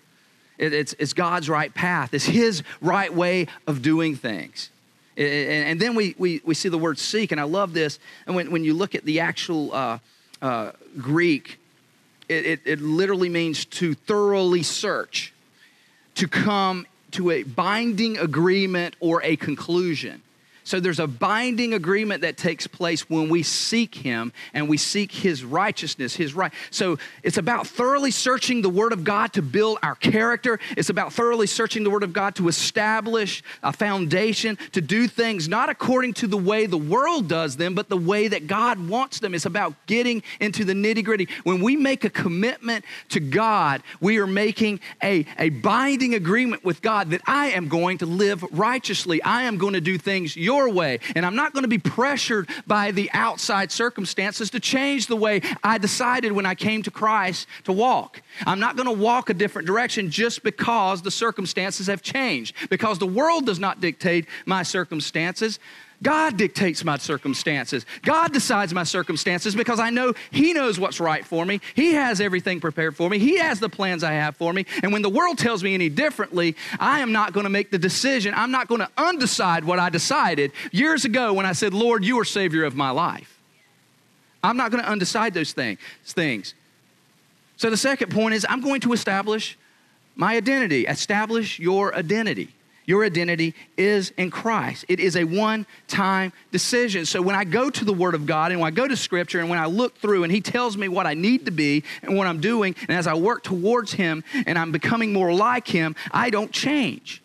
It, 0.61 0.75
it's, 0.75 0.94
it's 0.99 1.14
God's 1.14 1.49
right 1.49 1.73
path, 1.75 2.12
it's 2.12 2.27
His 2.27 2.62
right 2.81 3.12
way 3.12 3.46
of 3.66 3.81
doing 3.81 4.14
things. 4.14 4.70
And, 5.16 5.27
and 5.27 5.81
then 5.81 5.94
we, 5.94 6.14
we, 6.18 6.42
we 6.44 6.55
see 6.55 6.68
the 6.68 6.79
word 6.79 6.99
seek, 6.99 7.33
and 7.33 7.40
I 7.40 7.44
love 7.44 7.73
this. 7.73 7.99
And 8.27 8.37
when, 8.37 8.51
when 8.51 8.62
you 8.62 8.75
look 8.75 8.94
at 8.94 9.05
the 9.05 9.20
actual 9.20 9.75
uh, 9.75 9.99
uh, 10.42 10.73
Greek, 10.99 11.59
it, 12.29 12.46
it, 12.46 12.61
it 12.66 12.81
literally 12.81 13.31
means 13.31 13.64
to 13.64 13.94
thoroughly 13.94 14.62
search, 14.62 15.33
to 16.16 16.29
come 16.29 16.87
to 17.12 17.31
a 17.31 17.42
binding 17.42 18.18
agreement 18.18 18.96
or 19.01 19.23
a 19.23 19.37
conclusion. 19.37 20.23
So 20.70 20.78
there's 20.78 21.00
a 21.00 21.09
binding 21.09 21.74
agreement 21.74 22.22
that 22.22 22.37
takes 22.37 22.68
place 22.68 23.11
when 23.11 23.28
we 23.28 23.42
seek 23.42 23.92
Him 23.92 24.33
and 24.54 24.68
we 24.68 24.76
seek 24.76 25.11
His 25.11 25.42
righteousness, 25.42 26.14
His 26.14 26.33
right. 26.33 26.52
So 26.70 26.96
it's 27.24 27.38
about 27.38 27.66
thoroughly 27.66 28.12
searching 28.12 28.62
the 28.62 28.70
Word 28.70 28.92
of 28.92 29.02
God 29.02 29.33
to 29.33 29.42
build 29.42 29.78
our 29.83 29.96
character. 29.96 30.61
It's 30.76 30.88
about 30.88 31.12
thoroughly 31.12 31.48
searching 31.48 31.83
the 31.83 31.90
Word 31.90 32.04
of 32.04 32.12
God 32.12 32.37
to 32.37 32.46
establish 32.46 33.42
a 33.64 33.72
foundation, 33.72 34.59
to 34.70 34.80
do 34.80 35.09
things 35.09 35.48
not 35.48 35.70
according 35.70 36.14
to 36.14 36.28
the 36.28 36.37
way 36.37 36.66
the 36.66 36.78
world 36.78 37.26
does 37.26 37.56
them, 37.56 37.74
but 37.74 37.88
the 37.88 37.96
way 37.96 38.28
that 38.28 38.46
God 38.46 38.88
wants 38.88 39.18
them. 39.18 39.35
It's 39.35 39.46
about 39.46 39.74
getting 39.87 40.22
into 40.38 40.64
the 40.64 40.72
nitty 40.72 41.04
gritty. 41.04 41.28
When 41.42 41.61
we 41.61 41.74
make 41.74 42.04
a 42.04 42.11
commitment 42.11 42.85
to 43.09 43.18
God, 43.18 43.83
we 44.00 44.18
are 44.18 44.26
making 44.28 44.78
a, 45.02 45.26
a 45.37 45.48
binding 45.48 46.14
agreement 46.14 46.64
with 46.64 46.80
God 46.80 47.11
that 47.11 47.22
I 47.26 47.48
am 47.48 47.66
going 47.66 47.98
to 47.98 48.06
live 48.06 48.44
righteously. 48.52 49.20
I 49.24 49.42
am 49.42 49.59
going 49.59 49.74
to 49.74 49.80
do 49.80 49.98
things 49.98 50.37
your 50.37 50.60
your 50.61 50.73
way. 50.73 51.01
And 51.14 51.25
I'm 51.25 51.37
not 51.37 51.53
going 51.53 51.62
to 51.62 51.68
be 51.68 51.79
pressured 51.79 52.49
by 52.66 52.90
the 52.90 53.11
outside 53.12 53.73
circumstances 53.73 54.51
to 54.51 54.61
change 54.61 55.07
the 55.07 55.16
way 55.16 55.40
I 55.62 55.79
decided 55.79 56.33
when 56.33 56.46
I 56.46 56.55
came 56.55 56.83
to 56.83 56.90
Christ 56.90 57.46
to 57.64 57.73
walk. 57.73 58.23
I'm 58.46 58.61
not 58.61 58.77
going 58.77 58.87
to 58.87 59.03
walk 59.03 59.31
a 59.31 59.35
different 59.35 59.66
direction 59.66 60.11
just 60.11 60.42
because 60.42 61.03
the 61.03 61.11
circumstances 61.11 61.87
have 61.87 62.03
changed, 62.03 62.55
because 62.68 62.99
the 62.99 63.07
world 63.07 63.46
does 63.46 63.59
not 63.59 63.81
dictate 63.81 64.27
my 64.46 64.62
circumstances. 64.62 65.59
God 66.03 66.39
dictates 66.39 66.83
my 66.83 66.97
circumstances. 66.97 67.85
God 68.03 68.33
decides 68.33 68.73
my 68.73 68.85
circumstances 68.85 69.55
because 69.55 69.79
I 69.79 69.91
know 69.91 70.15
He 70.31 70.55
knows 70.55 70.81
what's 70.81 70.99
right 70.99 71.25
for 71.25 71.45
me. 71.45 71.61
He 71.75 71.93
has 71.93 72.21
everything 72.21 72.59
prepared 72.61 72.97
for 72.97 73.11
me. 73.11 73.19
He 73.19 73.37
has 73.37 73.61
the 73.61 73.69
plans 73.69 74.03
I 74.03 74.13
have 74.13 74.37
for 74.37 74.53
me. 74.53 74.65
And 74.83 74.93
when 74.93 75.03
the 75.03 75.11
world 75.11 75.37
tells 75.37 75.63
me 75.63 75.75
any 75.75 75.91
differently, 75.91 76.57
I 76.79 77.01
am 77.01 77.13
not 77.13 77.35
going 77.35 77.45
to 77.45 77.51
make 77.51 77.71
the 77.71 77.79
decision. 77.79 78.33
I'm 78.35 78.51
not 78.51 78.67
going 78.67 78.81
to 78.81 78.91
undecide 78.97 79.65
what 79.65 79.79
I 79.79 79.91
decided 79.91 80.53
years 80.73 81.05
ago 81.05 81.35
when 81.35 81.45
I 81.45 81.53
said, 81.53 81.75
Lord, 81.75 82.03
you 82.03 82.19
are 82.19 82.25
Savior 82.25 82.65
of 82.65 82.75
my 82.75 82.91
life. 82.91 83.39
I'm 84.43 84.57
not 84.57 84.71
going 84.71 84.83
to 84.83 84.91
undecide 84.91 85.35
those 85.35 85.53
things. 85.53 86.55
So 87.59 87.69
the 87.69 87.77
second 87.77 88.11
point 88.11 88.33
is 88.33 88.47
I'm 88.49 88.63
going 88.63 88.81
to 88.81 88.95
establish 88.95 89.59
my 90.17 90.37
identity. 90.37 90.87
Establish 90.87 91.59
your 91.59 91.95
identity. 91.95 92.55
Your 92.87 93.05
identity 93.05 93.55
is 93.77 94.11
in 94.16 94.31
Christ. 94.31 94.85
It 94.88 95.01
is 95.01 95.16
a 95.16 95.25
one 95.25 95.66
time 95.87 96.33
decision. 96.51 97.07
So 97.07 97.23
when 97.23 97.37
I 97.37 97.45
go 97.45 97.71
to 97.71 97.85
the 97.85 97.93
Word 97.93 98.14
of 98.14 98.27
God 98.27 98.53
and 98.53 98.61
when 98.61 98.73
I 98.73 98.75
go 98.75 98.88
to 98.88 98.97
Scripture 98.97 99.40
and 99.40 99.49
when 99.49 99.59
I 99.59 99.66
look 99.66 99.97
through 99.99 100.25
and 100.25 100.33
He 100.33 100.40
tells 100.40 100.77
me 100.77 100.88
what 100.88 101.07
I 101.07 101.14
need 101.14 101.45
to 101.45 101.51
be 101.51 101.85
and 102.03 102.16
what 102.16 102.27
I'm 102.27 102.40
doing, 102.40 102.75
and 102.88 102.97
as 102.97 103.07
I 103.07 103.14
work 103.14 103.43
towards 103.43 103.93
Him 103.93 104.25
and 104.47 104.59
I'm 104.59 104.73
becoming 104.73 105.12
more 105.12 105.33
like 105.33 105.69
Him, 105.69 105.95
I 106.11 106.31
don't 106.31 106.53
change. 106.53 107.23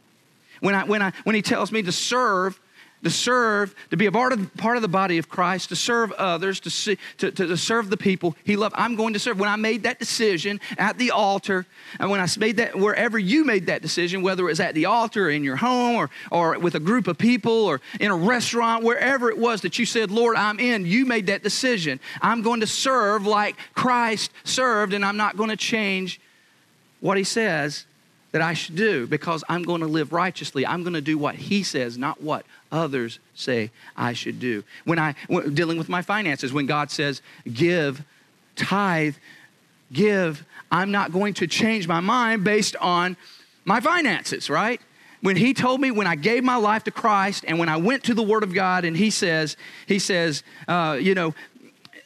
When, 0.59 0.75
I, 0.75 0.83
when, 0.83 1.01
I, 1.01 1.13
when 1.23 1.35
He 1.35 1.41
tells 1.41 1.71
me 1.71 1.81
to 1.83 1.91
serve, 1.91 2.59
to 3.05 3.11
serve, 3.11 3.75
to 3.91 3.97
be 3.97 4.07
a 4.07 4.11
part 4.11 4.33
of, 4.33 4.53
part 4.55 4.77
of 4.77 4.81
the 4.81 4.87
body 4.87 5.19
of 5.19 5.29
Christ, 5.29 5.69
to 5.69 5.75
serve 5.75 6.11
others, 6.13 6.59
to, 6.61 6.71
see, 6.71 6.97
to, 7.19 7.31
to, 7.31 7.47
to 7.47 7.55
serve 7.55 7.91
the 7.91 7.97
people 7.97 8.35
He 8.43 8.55
loved. 8.55 8.73
I'm 8.77 8.95
going 8.95 9.13
to 9.13 9.19
serve. 9.19 9.39
When 9.39 9.47
I 9.47 9.55
made 9.55 9.83
that 9.83 9.99
decision 9.99 10.59
at 10.79 10.97
the 10.97 11.11
altar, 11.11 11.67
and 11.99 12.09
when 12.09 12.19
I 12.19 12.27
made 12.39 12.57
that, 12.57 12.75
wherever 12.75 13.19
you 13.19 13.45
made 13.45 13.67
that 13.67 13.83
decision, 13.83 14.23
whether 14.23 14.43
it 14.43 14.47
was 14.47 14.59
at 14.59 14.73
the 14.73 14.85
altar, 14.85 15.29
in 15.29 15.43
your 15.43 15.55
home, 15.55 15.95
or, 15.95 16.09
or 16.31 16.57
with 16.57 16.73
a 16.73 16.79
group 16.79 17.07
of 17.07 17.17
people, 17.17 17.51
or 17.51 17.79
in 17.99 18.09
a 18.09 18.15
restaurant, 18.15 18.83
wherever 18.83 19.29
it 19.29 19.37
was 19.37 19.61
that 19.61 19.77
you 19.77 19.85
said, 19.85 20.09
Lord, 20.09 20.35
I'm 20.35 20.59
in, 20.59 20.85
you 20.85 21.05
made 21.05 21.27
that 21.27 21.43
decision. 21.43 21.99
I'm 22.21 22.41
going 22.41 22.61
to 22.61 22.67
serve 22.67 23.27
like 23.27 23.55
Christ 23.75 24.31
served, 24.43 24.93
and 24.93 25.05
I'm 25.05 25.17
not 25.17 25.37
going 25.37 25.51
to 25.51 25.57
change 25.57 26.19
what 27.01 27.17
He 27.17 27.23
says 27.23 27.85
that 28.35 28.41
I 28.41 28.53
should 28.53 28.75
do 28.75 29.07
because 29.07 29.45
I'm 29.47 29.63
going 29.63 29.79
to 29.79 29.87
live 29.87 30.11
righteously. 30.11 30.67
I'm 30.67 30.83
going 30.83 30.95
to 30.95 30.99
do 30.99 31.17
what 31.17 31.35
He 31.35 31.63
says, 31.63 31.97
not 31.97 32.21
what 32.21 32.45
others 32.75 33.19
say 33.33 33.71
I 33.95 34.13
should 34.13 34.39
do. 34.39 34.63
When 34.83 34.99
I 34.99 35.15
when, 35.27 35.53
dealing 35.55 35.77
with 35.77 35.89
my 35.89 36.01
finances, 36.01 36.51
when 36.53 36.65
God 36.65 36.91
says 36.91 37.21
give, 37.51 38.03
tithe, 38.55 39.15
give, 39.91 40.45
I'm 40.71 40.91
not 40.91 41.11
going 41.11 41.33
to 41.35 41.47
change 41.47 41.87
my 41.87 42.01
mind 42.01 42.43
based 42.43 42.75
on 42.77 43.15
my 43.63 43.79
finances, 43.79 44.49
right? 44.49 44.81
When 45.21 45.37
he 45.37 45.53
told 45.53 45.81
me 45.81 45.89
when 45.89 46.05
I 46.05 46.15
gave 46.15 46.43
my 46.43 46.57
life 46.57 46.83
to 46.83 46.91
Christ 46.91 47.45
and 47.47 47.57
when 47.57 47.69
I 47.69 47.77
went 47.77 48.03
to 48.03 48.13
the 48.13 48.21
Word 48.21 48.43
of 48.43 48.53
God 48.53 48.85
and 48.85 48.95
he 48.95 49.09
says, 49.09 49.57
he 49.87 49.97
says, 49.97 50.43
uh, 50.67 50.99
you 51.01 51.15
know, 51.15 51.33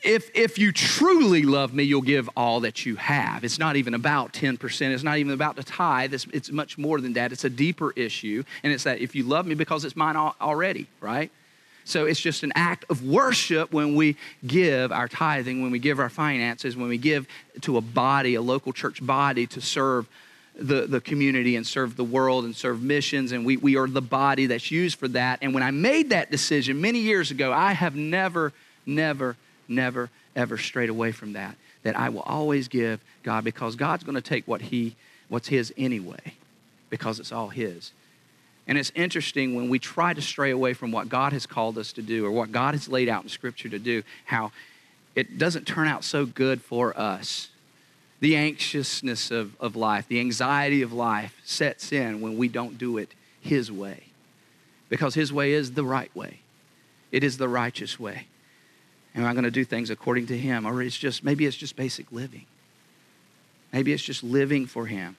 if, 0.02 0.30
if 0.34 0.58
you 0.58 0.72
truly 0.72 1.44
love 1.44 1.74
me, 1.74 1.84
you'll 1.84 2.02
give 2.02 2.30
all 2.38 2.62
that 2.62 2.86
you 2.86 2.96
have. 2.96 3.44
It's 3.44 3.60
not 3.60 3.76
even 3.76 3.94
about 3.94 4.32
10%. 4.32 4.92
It's 4.92 5.04
not 5.04 5.18
even 5.18 5.34
about 5.34 5.58
the 5.58 5.64
tithe. 5.64 6.14
It's, 6.14 6.26
it's 6.32 6.52
much 6.52 6.78
more 6.78 7.02
than 7.02 7.14
that. 7.14 7.34
It's 7.34 7.44
a 7.44 7.50
deeper 7.50 7.92
issue. 7.92 8.44
And 8.64 8.72
it's 8.72 8.86
that 8.86 9.00
if 9.00 9.14
you 9.14 9.24
love 9.24 9.46
me 9.46 9.56
because 9.56 9.84
it's 9.84 9.98
mine 9.98 10.16
already, 10.16 10.88
right? 11.02 11.32
So 11.84 12.06
it's 12.06 12.20
just 12.20 12.44
an 12.44 12.54
act 12.56 12.86
of 12.90 13.04
worship 13.04 13.74
when 13.74 13.96
we 13.96 14.16
give 14.46 14.92
our 14.92 15.08
tithing, 15.08 15.62
when 15.62 15.72
we 15.72 15.80
give 15.80 16.00
our 16.00 16.10
finances, 16.10 16.78
when 16.78 16.88
we 16.88 16.98
give 16.98 17.28
to 17.62 17.78
a 17.78 17.82
body, 17.82 18.36
a 18.36 18.42
local 18.42 18.72
church 18.72 19.06
body 19.06 19.48
to 19.48 19.60
serve 19.60 20.08
the, 20.56 20.88
the 20.88 21.02
community 21.02 21.56
and 21.56 21.66
serve 21.66 21.96
the 21.96 22.04
world 22.04 22.46
and 22.46 22.56
serve 22.56 22.82
missions. 22.82 23.32
And 23.32 23.46
we, 23.46 23.58
we 23.58 23.76
are 23.76 23.88
the 23.88 24.02
body 24.02 24.46
that's 24.46 24.72
used 24.72 24.98
for 24.98 25.08
that. 25.10 25.40
And 25.42 25.54
when 25.54 25.64
I 25.64 25.72
made 25.72 26.12
that 26.12 26.32
decision 26.32 26.80
many 26.80 27.00
years 27.00 27.32
ago, 27.32 27.52
I 27.52 27.74
have 27.74 27.96
never, 27.96 28.54
never, 28.86 29.36
never, 29.70 30.10
ever 30.36 30.58
strayed 30.58 30.90
away 30.90 31.12
from 31.12 31.34
that. 31.34 31.56
That 31.84 31.98
I 31.98 32.10
will 32.10 32.22
always 32.22 32.68
give 32.68 33.00
God 33.24 33.44
because 33.44 33.76
God's 33.76 34.04
going 34.04 34.16
to 34.16 34.22
take 34.22 34.48
what 34.48 34.62
He, 34.62 34.96
what's 35.30 35.48
His 35.48 35.74
anyway, 35.78 36.34
because 36.90 37.20
it's 37.20 37.32
all 37.32 37.50
His. 37.50 37.94
And 38.68 38.78
it's 38.78 38.92
interesting 38.94 39.56
when 39.56 39.68
we 39.68 39.80
try 39.80 40.14
to 40.14 40.22
stray 40.22 40.52
away 40.52 40.74
from 40.74 40.92
what 40.92 41.10
God 41.10 41.34
has 41.34 41.48
called 41.48 41.78
us 41.78 41.92
to 41.94 42.04
do 42.04 42.26
or 42.26 42.32
what 42.32 42.52
God 42.52 42.76
has 42.76 42.88
laid 42.88 43.10
out 43.10 43.24
in 43.24 43.30
Scripture 43.30 43.70
to 43.70 43.80
do, 43.80 44.04
how 44.26 44.52
it 45.16 45.38
doesn't 45.38 45.66
turn 45.66 45.88
out 45.88 46.04
so 46.04 46.26
good 46.26 46.62
for 46.62 46.98
us. 46.98 47.50
The 48.20 48.36
anxiousness 48.36 49.32
of, 49.32 49.60
of 49.60 49.76
life, 49.76 50.08
the 50.08 50.20
anxiety 50.20 50.82
of 50.82 50.94
life 50.94 51.36
sets 51.44 51.92
in 51.92 52.22
when 52.22 52.38
we 52.38 52.48
don't 52.48 52.78
do 52.78 52.98
it 52.98 53.14
His 53.42 53.72
way. 53.72 54.04
Because 54.88 55.16
His 55.16 55.34
way 55.34 55.54
is 55.54 55.72
the 55.72 55.84
right 55.84 56.16
way, 56.16 56.40
it 57.12 57.24
is 57.24 57.38
the 57.38 57.50
righteous 57.50 58.00
way. 58.00 58.28
Am 59.16 59.26
I 59.26 59.34
going 59.34 59.44
to 59.44 59.52
do 59.52 59.66
things 59.66 59.90
according 59.90 60.28
to 60.28 60.38
Him? 60.38 60.66
Or 60.66 60.82
it's 60.82 60.98
just, 60.98 61.24
maybe 61.24 61.46
it's 61.46 61.58
just 61.58 61.76
basic 61.76 62.12
living. 62.12 62.46
Maybe 63.74 63.94
it's 63.94 64.04
just 64.04 64.24
living 64.24 64.66
for 64.66 64.86
Him. 64.86 65.18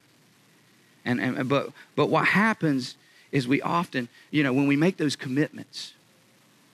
And, 1.05 1.19
and 1.19 1.49
but, 1.49 1.71
but 1.95 2.07
what 2.07 2.25
happens 2.25 2.95
is 3.31 3.47
we 3.47 3.61
often, 3.61 4.07
you 4.29 4.43
know, 4.43 4.53
when 4.53 4.67
we 4.67 4.75
make 4.75 4.97
those 4.97 5.15
commitments 5.15 5.93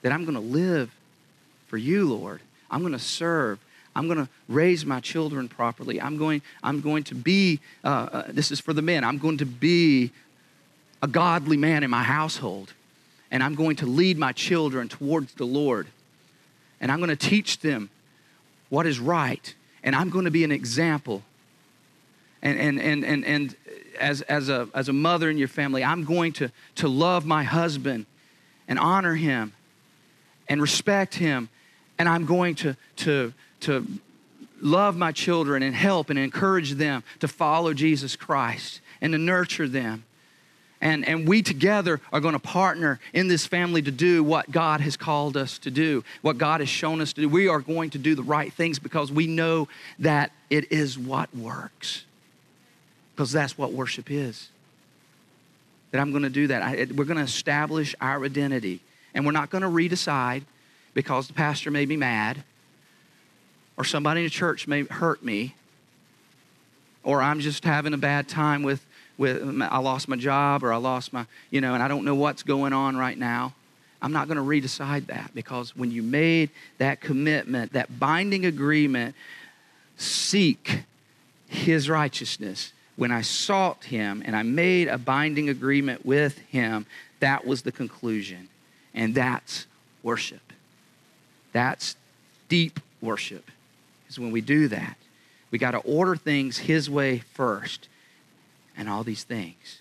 that 0.02 0.12
I'm 0.12 0.24
going 0.24 0.34
to 0.34 0.40
live 0.40 0.94
for 1.66 1.76
you, 1.76 2.12
Lord, 2.12 2.40
I'm 2.70 2.80
going 2.80 2.92
to 2.92 2.98
serve, 2.98 3.58
I'm 3.94 4.06
going 4.06 4.18
to 4.18 4.28
raise 4.48 4.84
my 4.84 5.00
children 5.00 5.48
properly, 5.48 6.00
I'm 6.00 6.18
going, 6.18 6.42
I'm 6.62 6.80
going 6.80 7.04
to 7.04 7.14
be, 7.14 7.60
uh, 7.84 8.08
uh, 8.12 8.22
this 8.28 8.50
is 8.50 8.60
for 8.60 8.72
the 8.72 8.82
men, 8.82 9.04
I'm 9.04 9.18
going 9.18 9.38
to 9.38 9.46
be 9.46 10.10
a 11.02 11.08
godly 11.08 11.56
man 11.56 11.84
in 11.84 11.90
my 11.90 12.02
household, 12.02 12.72
and 13.30 13.42
I'm 13.42 13.54
going 13.54 13.76
to 13.76 13.86
lead 13.86 14.18
my 14.18 14.32
children 14.32 14.88
towards 14.88 15.34
the 15.34 15.44
Lord 15.44 15.86
and 16.80 16.90
I'm 16.90 16.98
going 16.98 17.10
to 17.10 17.16
teach 17.16 17.60
them 17.60 17.90
what 18.68 18.86
is 18.86 18.98
right, 18.98 19.54
and 19.82 19.94
I'm 19.94 20.10
going 20.10 20.24
to 20.24 20.30
be 20.30 20.44
an 20.44 20.52
example. 20.52 21.22
And, 22.42 22.58
and, 22.58 22.80
and, 22.80 23.04
and, 23.04 23.24
and 23.24 23.56
as, 23.98 24.20
as, 24.22 24.48
a, 24.48 24.68
as 24.74 24.88
a 24.88 24.92
mother 24.92 25.28
in 25.30 25.38
your 25.38 25.48
family, 25.48 25.82
I'm 25.82 26.04
going 26.04 26.32
to, 26.34 26.52
to 26.76 26.88
love 26.88 27.26
my 27.26 27.42
husband 27.42 28.06
and 28.68 28.78
honor 28.78 29.14
him 29.14 29.54
and 30.48 30.60
respect 30.62 31.14
him. 31.14 31.48
And 31.98 32.08
I'm 32.08 32.26
going 32.26 32.54
to, 32.56 32.76
to, 32.96 33.32
to 33.60 33.86
love 34.60 34.96
my 34.96 35.12
children 35.12 35.62
and 35.62 35.74
help 35.74 36.10
and 36.10 36.18
encourage 36.18 36.72
them 36.72 37.02
to 37.20 37.28
follow 37.28 37.74
Jesus 37.74 38.14
Christ 38.14 38.80
and 39.00 39.12
to 39.12 39.18
nurture 39.18 39.68
them. 39.68 40.04
And, 40.80 41.06
and 41.08 41.26
we 41.26 41.42
together 41.42 42.00
are 42.12 42.20
going 42.20 42.34
to 42.34 42.38
partner 42.38 43.00
in 43.12 43.26
this 43.26 43.46
family 43.46 43.82
to 43.82 43.90
do 43.90 44.22
what 44.22 44.50
God 44.50 44.80
has 44.80 44.96
called 44.96 45.36
us 45.36 45.58
to 45.58 45.70
do, 45.70 46.04
what 46.22 46.38
God 46.38 46.60
has 46.60 46.68
shown 46.68 47.00
us 47.00 47.12
to 47.14 47.22
do. 47.22 47.28
We 47.28 47.48
are 47.48 47.60
going 47.60 47.90
to 47.90 47.98
do 47.98 48.14
the 48.14 48.22
right 48.22 48.52
things 48.52 48.78
because 48.78 49.10
we 49.10 49.26
know 49.26 49.68
that 49.98 50.30
it 50.50 50.70
is 50.70 50.96
what 50.96 51.34
works. 51.34 52.04
Because 53.14 53.32
that's 53.32 53.58
what 53.58 53.72
worship 53.72 54.08
is. 54.10 54.50
That 55.90 56.00
I'm 56.00 56.12
going 56.12 56.22
to 56.22 56.30
do 56.30 56.46
that. 56.46 56.62
I, 56.62 56.86
we're 56.94 57.04
going 57.04 57.16
to 57.16 57.24
establish 57.24 57.96
our 58.00 58.24
identity. 58.24 58.80
And 59.14 59.26
we're 59.26 59.32
not 59.32 59.50
going 59.50 59.62
to 59.62 59.68
redecide 59.68 60.44
because 60.94 61.26
the 61.26 61.32
pastor 61.32 61.72
made 61.72 61.88
me 61.88 61.96
mad 61.96 62.44
or 63.76 63.84
somebody 63.84 64.20
in 64.20 64.26
the 64.26 64.30
church 64.30 64.68
may 64.68 64.84
hurt 64.84 65.24
me 65.24 65.54
or 67.02 67.22
I'm 67.22 67.40
just 67.40 67.64
having 67.64 67.94
a 67.94 67.98
bad 67.98 68.28
time 68.28 68.62
with 68.62 68.84
with 69.18 69.60
I 69.62 69.78
lost 69.78 70.08
my 70.08 70.16
job 70.16 70.62
or 70.64 70.72
I 70.72 70.76
lost 70.76 71.12
my, 71.12 71.26
you 71.50 71.60
know, 71.60 71.74
and 71.74 71.82
I 71.82 71.88
don't 71.88 72.04
know 72.04 72.14
what's 72.14 72.42
going 72.42 72.72
on 72.72 72.96
right 72.96 73.18
now. 73.18 73.52
I'm 74.00 74.12
not 74.12 74.28
going 74.28 74.36
to 74.36 74.44
redecide 74.44 75.06
that 75.06 75.32
because 75.34 75.76
when 75.76 75.90
you 75.90 76.04
made 76.04 76.50
that 76.78 77.00
commitment, 77.00 77.72
that 77.72 77.98
binding 77.98 78.46
agreement, 78.46 79.16
seek 79.96 80.84
his 81.48 81.90
righteousness. 81.90 82.72
When 82.94 83.10
I 83.10 83.22
sought 83.22 83.84
him 83.84 84.22
and 84.24 84.36
I 84.36 84.44
made 84.44 84.86
a 84.86 84.98
binding 84.98 85.48
agreement 85.48 86.06
with 86.06 86.38
him, 86.38 86.86
that 87.18 87.44
was 87.44 87.62
the 87.62 87.72
conclusion. 87.72 88.48
And 88.94 89.14
that's 89.14 89.66
worship. 90.04 90.52
That's 91.52 91.96
deep 92.48 92.78
worship. 93.00 93.50
Is 94.08 94.18
when 94.18 94.30
we 94.30 94.40
do 94.40 94.68
that. 94.68 94.96
We 95.50 95.58
got 95.58 95.72
to 95.72 95.78
order 95.78 96.14
things 96.14 96.58
his 96.58 96.88
way 96.88 97.18
first 97.18 97.88
and 98.78 98.88
all 98.88 99.04
these 99.04 99.24
things 99.24 99.80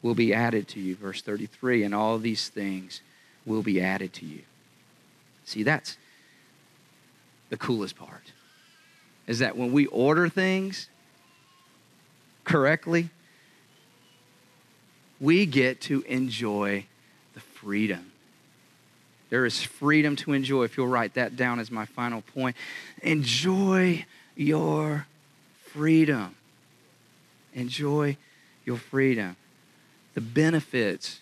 will 0.00 0.14
be 0.14 0.32
added 0.32 0.68
to 0.68 0.80
you. 0.80 0.94
Verse 0.94 1.20
33 1.20 1.82
and 1.82 1.94
all 1.94 2.18
these 2.18 2.48
things 2.48 3.02
will 3.44 3.62
be 3.62 3.80
added 3.80 4.12
to 4.14 4.24
you. 4.24 4.42
See, 5.44 5.64
that's 5.64 5.98
the 7.50 7.56
coolest 7.56 7.96
part. 7.96 8.32
Is 9.26 9.40
that 9.40 9.56
when 9.56 9.72
we 9.72 9.86
order 9.86 10.28
things 10.28 10.88
correctly, 12.44 13.10
we 15.20 15.44
get 15.46 15.80
to 15.82 16.02
enjoy 16.02 16.86
the 17.34 17.40
freedom. 17.40 18.12
There 19.28 19.44
is 19.44 19.60
freedom 19.60 20.14
to 20.16 20.32
enjoy. 20.34 20.64
If 20.64 20.76
you'll 20.76 20.86
write 20.86 21.14
that 21.14 21.36
down 21.36 21.58
as 21.58 21.70
my 21.70 21.84
final 21.84 22.22
point, 22.22 22.54
enjoy 23.02 24.04
your 24.36 25.06
freedom. 25.64 26.36
Enjoy 27.56 28.16
your 28.64 28.76
freedom. 28.76 29.34
The 30.14 30.20
benefits 30.20 31.20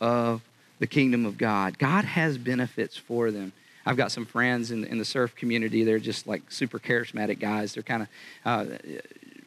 of 0.00 0.40
the 0.78 0.86
kingdom 0.86 1.26
of 1.26 1.36
God. 1.36 1.78
God 1.78 2.04
has 2.04 2.38
benefits 2.38 2.96
for 2.96 3.30
them. 3.30 3.52
I've 3.86 3.96
got 3.96 4.12
some 4.12 4.24
friends 4.24 4.70
in, 4.70 4.84
in 4.84 4.98
the 4.98 5.04
surf 5.04 5.34
community. 5.34 5.84
They're 5.84 5.98
just 5.98 6.26
like 6.26 6.50
super 6.50 6.78
charismatic 6.78 7.38
guys. 7.38 7.74
They're 7.74 7.82
kind 7.82 8.02
of, 8.02 8.08
uh, 8.44 8.64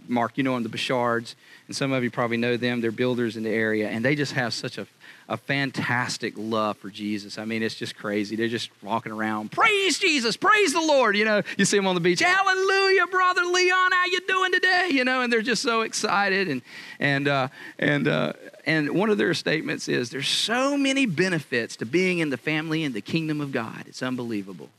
Mark, 0.08 0.38
you 0.38 0.43
know 0.43 0.53
them, 0.53 0.64
the 0.64 0.70
Bouchards, 0.70 1.36
and 1.68 1.76
some 1.76 1.91
of 1.91 2.03
you 2.03 2.12
probably 2.12 2.38
know 2.38 2.58
them. 2.58 2.82
They're 2.82 2.91
builders 2.91 3.38
in 3.38 3.43
the 3.43 3.49
area, 3.49 3.89
and 3.89 4.03
they 4.03 4.16
just 4.16 4.34
have 4.34 4.53
such 4.53 4.78
a 4.78 4.88
a 5.30 5.38
fantastic 5.38 6.34
love 6.38 6.78
for 6.78 6.89
Jesus. 6.89 7.38
I 7.38 7.45
mean, 7.45 7.62
it's 7.62 7.76
just 7.76 7.97
crazy. 7.97 8.36
They're 8.36 8.47
just 8.47 8.70
walking 8.82 9.12
around, 9.12 9.51
praise 9.51 9.99
Jesus, 9.99 10.38
praise 10.38 10.74
the 10.74 10.82
Lord. 10.82 11.18
You 11.18 11.26
know, 11.26 11.41
you 11.58 11.66
see 11.66 11.78
them 11.78 11.88
on 11.88 11.95
the 11.95 12.01
beach, 12.01 12.22
hallelujah, 12.22 13.08
brother 13.08 13.43
Leon, 13.43 13.91
how 13.91 14.05
you 14.05 14.22
doing 14.22 14.51
today? 14.53 14.89
You 14.91 15.03
know, 15.03 15.22
and 15.22 15.32
they're 15.32 15.41
just 15.41 15.62
so 15.62 15.82
excited. 15.82 16.47
And 16.47 16.62
and 16.99 17.28
uh, 17.28 17.47
and 17.78 18.08
uh, 18.08 18.34
and 18.66 18.91
one 18.91 19.10
of 19.10 19.18
their 19.18 19.34
statements 19.34 19.88
is, 19.89 20.10
"There's 20.10 20.30
so 20.30 20.78
many 20.78 21.05
benefits 21.05 21.76
to 21.78 21.86
being 21.86 22.20
in 22.20 22.30
the 22.30 22.38
family 22.38 22.84
and 22.84 22.95
the 22.95 23.01
kingdom 23.01 23.41
of 23.41 23.51
God. 23.51 23.84
It's 23.88 24.01
unbelievable." 24.01 24.70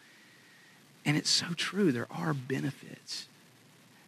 And 1.05 1.17
it's 1.17 1.31
so 1.31 1.47
true. 1.57 1.93
There 1.93 2.09
are 2.11 2.35
benefits. 2.35 3.28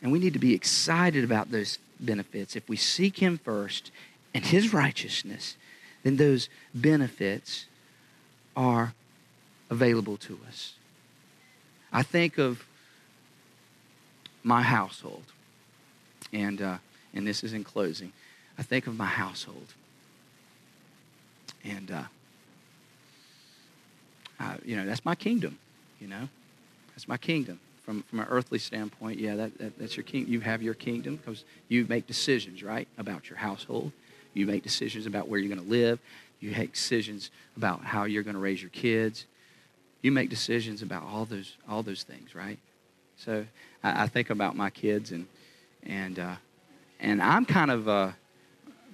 And 0.03 0.13
we 0.13 0.19
need 0.19 0.33
to 0.33 0.39
be 0.39 0.55
excited 0.55 1.25
about 1.25 1.51
those 1.51 1.79
benefits. 1.99 2.57
If 2.57 2.69
we 2.69 2.77
seek 2.77 3.19
Him 3.19 3.39
first 3.39 3.91
and 4.35 4.45
His 4.45 4.73
righteousness, 4.73 5.57
then 6.03 6.17
those 6.17 6.49
benefits 6.75 7.67
are 8.57 8.95
available 9.69 10.17
to 10.17 10.39
us. 10.49 10.75
I 11.93 12.03
think 12.03 12.39
of 12.39 12.65
my 14.43 14.63
household, 14.63 15.25
and, 16.33 16.63
uh, 16.63 16.79
and 17.13 17.27
this 17.27 17.45
is 17.45 17.53
in 17.53 17.65
closing. 17.65 18.13
I 18.59 18.63
think 18.63 18.87
of 18.87 18.97
my 18.97 19.07
household. 19.07 19.75
And, 21.65 21.91
uh, 21.91 22.03
uh, 24.39 24.55
you 24.65 24.77
know, 24.77 24.87
that's 24.87 25.05
my 25.05 25.15
kingdom, 25.15 25.59
you 26.01 26.09
know. 26.09 26.29
That's 26.95 27.07
my 27.07 27.19
kingdom. 27.19 27.61
From, 27.91 28.05
from 28.05 28.21
an 28.21 28.27
earthly 28.31 28.61
standpoint, 28.61 29.19
yeah, 29.19 29.35
that, 29.35 29.59
that, 29.59 29.77
that's 29.77 29.97
your 29.97 30.05
king. 30.05 30.29
You 30.29 30.39
have 30.39 30.63
your 30.63 30.75
kingdom 30.75 31.17
because 31.17 31.43
you 31.67 31.87
make 31.89 32.07
decisions, 32.07 32.63
right, 32.63 32.87
about 32.99 33.29
your 33.29 33.37
household. 33.37 33.91
You 34.33 34.47
make 34.47 34.63
decisions 34.63 35.07
about 35.07 35.27
where 35.27 35.41
you're 35.41 35.53
going 35.53 35.67
to 35.67 35.69
live. 35.69 35.99
You 36.39 36.53
make 36.53 36.75
decisions 36.75 37.33
about 37.57 37.83
how 37.83 38.05
you're 38.05 38.23
going 38.23 38.37
to 38.37 38.41
raise 38.41 38.63
your 38.63 38.71
kids. 38.71 39.27
You 40.03 40.13
make 40.13 40.31
decisions 40.31 40.83
about 40.83 41.03
all 41.03 41.25
those, 41.25 41.57
all 41.69 41.83
those 41.83 42.05
things, 42.05 42.33
right? 42.33 42.61
So 43.17 43.45
I, 43.83 44.05
I 44.05 44.07
think 44.07 44.31
about 44.31 44.55
my 44.55 44.71
kids, 44.71 45.11
and, 45.11 45.27
and, 45.83 46.17
uh, 46.21 46.37
and 47.01 47.21
I'm 47.21 47.45
kind 47.45 47.73
of, 47.73 47.89
uh, 47.89 48.13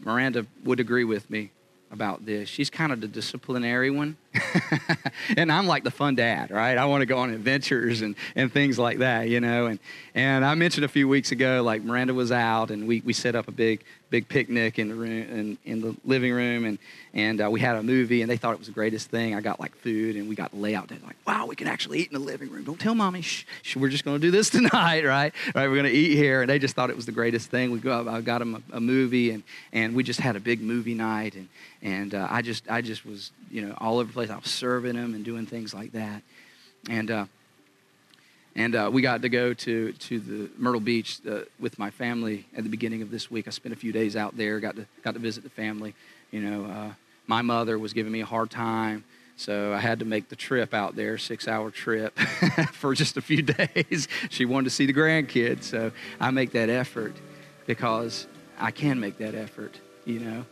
Miranda 0.02 0.46
would 0.64 0.80
agree 0.80 1.04
with 1.04 1.28
me 1.28 1.50
about 1.90 2.24
this. 2.24 2.48
She's 2.48 2.70
kind 2.70 2.92
of 2.92 3.02
the 3.02 3.08
disciplinary 3.08 3.90
one. 3.90 4.16
and 5.36 5.50
I'm 5.50 5.66
like 5.66 5.84
the 5.84 5.90
fun 5.90 6.14
dad, 6.14 6.50
right? 6.50 6.76
I 6.76 6.84
want 6.86 7.02
to 7.02 7.06
go 7.06 7.18
on 7.18 7.30
adventures 7.30 8.02
and, 8.02 8.14
and 8.34 8.52
things 8.52 8.78
like 8.78 8.98
that, 8.98 9.28
you 9.28 9.40
know. 9.40 9.66
And, 9.66 9.78
and 10.14 10.44
I 10.44 10.54
mentioned 10.54 10.84
a 10.84 10.88
few 10.88 11.08
weeks 11.08 11.32
ago, 11.32 11.62
like 11.62 11.82
Miranda 11.82 12.14
was 12.14 12.32
out 12.32 12.70
and 12.70 12.86
we, 12.86 13.02
we 13.04 13.12
set 13.12 13.34
up 13.34 13.48
a 13.48 13.52
big 13.52 13.84
big 14.08 14.28
picnic 14.28 14.78
in 14.78 14.88
the 14.88 14.94
room 14.94 15.10
in, 15.10 15.58
in 15.64 15.80
the 15.80 15.96
living 16.04 16.32
room 16.32 16.64
and 16.64 16.78
and 17.12 17.42
uh, 17.42 17.50
we 17.50 17.58
had 17.58 17.76
a 17.76 17.82
movie 17.82 18.22
and 18.22 18.30
they 18.30 18.36
thought 18.36 18.52
it 18.52 18.58
was 18.58 18.66
the 18.66 18.72
greatest 18.72 19.10
thing. 19.10 19.34
I 19.34 19.40
got 19.40 19.58
like 19.58 19.74
food 19.76 20.16
and 20.16 20.28
we 20.28 20.34
got 20.34 20.54
layout. 20.54 20.88
Day 20.88 20.98
like 21.04 21.16
wow 21.26 21.46
we 21.46 21.56
can 21.56 21.66
actually 21.66 22.00
eat 22.00 22.12
in 22.12 22.18
the 22.18 22.24
living 22.24 22.50
room. 22.50 22.64
Don't 22.64 22.78
tell 22.78 22.94
mommy. 22.94 23.22
Shh, 23.22 23.44
shh 23.62 23.76
we're 23.76 23.88
just 23.88 24.04
going 24.04 24.20
to 24.20 24.24
do 24.24 24.30
this 24.30 24.50
tonight 24.58 25.04
right? 25.04 25.32
Right 25.54 25.68
we're 25.68 25.74
going 25.74 25.84
to 25.84 25.90
eat 25.90 26.14
here. 26.14 26.42
And 26.42 26.50
they 26.50 26.58
just 26.58 26.76
thought 26.76 26.90
it 26.90 26.96
was 26.96 27.06
the 27.06 27.12
greatest 27.12 27.50
thing. 27.50 27.70
We 27.72 27.78
go 27.78 28.08
i 28.08 28.20
got 28.20 28.38
them 28.38 28.62
a, 28.72 28.76
a 28.76 28.80
movie 28.80 29.30
and 29.30 29.42
and 29.72 29.94
we 29.94 30.02
just 30.02 30.20
had 30.20 30.36
a 30.36 30.40
big 30.40 30.60
movie 30.60 30.94
night 30.94 31.34
and 31.34 31.48
and 31.82 32.14
uh, 32.14 32.26
i 32.30 32.42
just 32.42 32.68
i 32.70 32.80
just 32.80 33.04
was 33.04 33.32
you 33.50 33.62
know 33.62 33.74
all 33.78 33.98
over 33.98 34.06
the 34.06 34.12
place 34.12 34.30
i 34.30 34.36
was 34.36 34.50
serving 34.50 34.96
them 34.96 35.14
and 35.14 35.24
doing 35.24 35.46
things 35.46 35.72
like 35.72 35.92
that 35.92 36.22
and 36.88 37.10
uh, 37.10 37.26
and 38.56 38.74
uh, 38.74 38.88
we 38.90 39.02
got 39.02 39.20
to 39.20 39.28
go 39.28 39.52
to, 39.52 39.92
to 39.92 40.18
the 40.18 40.50
Myrtle 40.56 40.80
Beach 40.80 41.20
uh, 41.28 41.40
with 41.60 41.78
my 41.78 41.90
family 41.90 42.46
at 42.56 42.64
the 42.64 42.70
beginning 42.70 43.02
of 43.02 43.10
this 43.10 43.30
week. 43.30 43.46
I 43.46 43.50
spent 43.50 43.74
a 43.74 43.76
few 43.76 43.92
days 43.92 44.16
out 44.16 44.34
there, 44.34 44.58
got 44.60 44.76
to, 44.76 44.86
got 45.02 45.12
to 45.12 45.20
visit 45.20 45.44
the 45.44 45.50
family. 45.50 45.94
You 46.30 46.40
know, 46.40 46.64
uh, 46.64 46.92
my 47.26 47.42
mother 47.42 47.78
was 47.78 47.92
giving 47.92 48.10
me 48.10 48.22
a 48.22 48.26
hard 48.26 48.50
time, 48.50 49.04
so 49.36 49.74
I 49.74 49.78
had 49.78 49.98
to 49.98 50.06
make 50.06 50.30
the 50.30 50.36
trip 50.36 50.72
out 50.72 50.96
there, 50.96 51.18
six 51.18 51.46
hour 51.46 51.70
trip 51.70 52.18
for 52.72 52.94
just 52.94 53.18
a 53.18 53.20
few 53.20 53.42
days. 53.42 54.08
she 54.30 54.46
wanted 54.46 54.64
to 54.64 54.70
see 54.70 54.86
the 54.86 54.94
grandkids, 54.94 55.64
so 55.64 55.92
I 56.18 56.30
make 56.30 56.52
that 56.52 56.70
effort 56.70 57.14
because 57.66 58.26
I 58.58 58.70
can 58.70 58.98
make 58.98 59.18
that 59.18 59.34
effort, 59.34 59.78
you 60.06 60.20
know. 60.20 60.46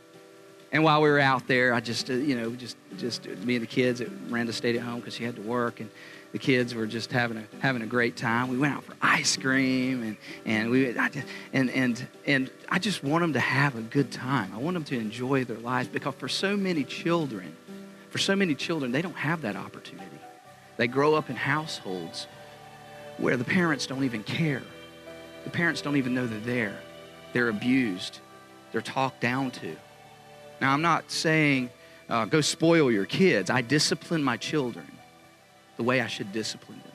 And 0.74 0.82
while 0.82 1.00
we 1.00 1.08
were 1.08 1.20
out 1.20 1.46
there, 1.46 1.72
I 1.72 1.78
just, 1.78 2.10
uh, 2.10 2.14
you 2.14 2.34
know, 2.34 2.50
just, 2.50 2.76
just 2.98 3.26
me 3.26 3.54
and 3.54 3.62
the 3.62 3.66
kids, 3.66 4.02
Miranda 4.28 4.52
stayed 4.52 4.74
at 4.74 4.82
home 4.82 4.98
because 4.98 5.14
she 5.14 5.22
had 5.22 5.36
to 5.36 5.42
work, 5.42 5.78
and 5.78 5.88
the 6.32 6.38
kids 6.40 6.74
were 6.74 6.84
just 6.84 7.12
having 7.12 7.36
a 7.36 7.44
having 7.60 7.82
a 7.82 7.86
great 7.86 8.16
time. 8.16 8.48
We 8.48 8.58
went 8.58 8.74
out 8.74 8.82
for 8.82 8.94
ice 9.00 9.36
cream 9.36 10.02
and 10.02 10.16
and 10.44 10.70
we 10.70 10.98
I 10.98 11.08
just, 11.08 11.28
and 11.52 11.70
and 11.70 12.04
and 12.26 12.50
I 12.68 12.80
just 12.80 13.04
want 13.04 13.22
them 13.22 13.34
to 13.34 13.40
have 13.40 13.76
a 13.76 13.82
good 13.82 14.10
time. 14.10 14.50
I 14.52 14.58
want 14.58 14.74
them 14.74 14.82
to 14.86 14.98
enjoy 14.98 15.44
their 15.44 15.58
lives 15.58 15.88
because 15.88 16.16
for 16.16 16.28
so 16.28 16.56
many 16.56 16.82
children, 16.82 17.54
for 18.10 18.18
so 18.18 18.34
many 18.34 18.56
children, 18.56 18.90
they 18.90 19.00
don't 19.00 19.16
have 19.16 19.42
that 19.42 19.54
opportunity. 19.54 20.18
They 20.76 20.88
grow 20.88 21.14
up 21.14 21.30
in 21.30 21.36
households 21.36 22.26
where 23.18 23.36
the 23.36 23.44
parents 23.44 23.86
don't 23.86 24.02
even 24.02 24.24
care. 24.24 24.64
The 25.44 25.50
parents 25.50 25.82
don't 25.82 25.98
even 25.98 26.14
know 26.14 26.26
they're 26.26 26.40
there. 26.40 26.80
They're 27.32 27.48
abused. 27.48 28.18
They're 28.72 28.80
talked 28.80 29.20
down 29.20 29.52
to. 29.52 29.76
Now, 30.60 30.72
I'm 30.72 30.82
not 30.82 31.10
saying 31.10 31.70
uh, 32.08 32.24
go 32.26 32.40
spoil 32.40 32.90
your 32.90 33.06
kids. 33.06 33.50
I 33.50 33.62
discipline 33.62 34.22
my 34.22 34.36
children 34.36 34.90
the 35.76 35.82
way 35.82 36.00
I 36.00 36.06
should 36.06 36.32
discipline 36.32 36.78
them. 36.78 36.92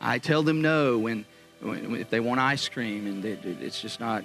I 0.00 0.18
tell 0.18 0.42
them 0.42 0.62
no 0.62 0.98
when, 0.98 1.24
when 1.60 1.96
if 1.96 2.10
they 2.10 2.20
want 2.20 2.40
ice 2.40 2.68
cream 2.68 3.06
and 3.06 3.22
they, 3.22 3.32
it's 3.64 3.80
just 3.80 4.00
not 4.00 4.24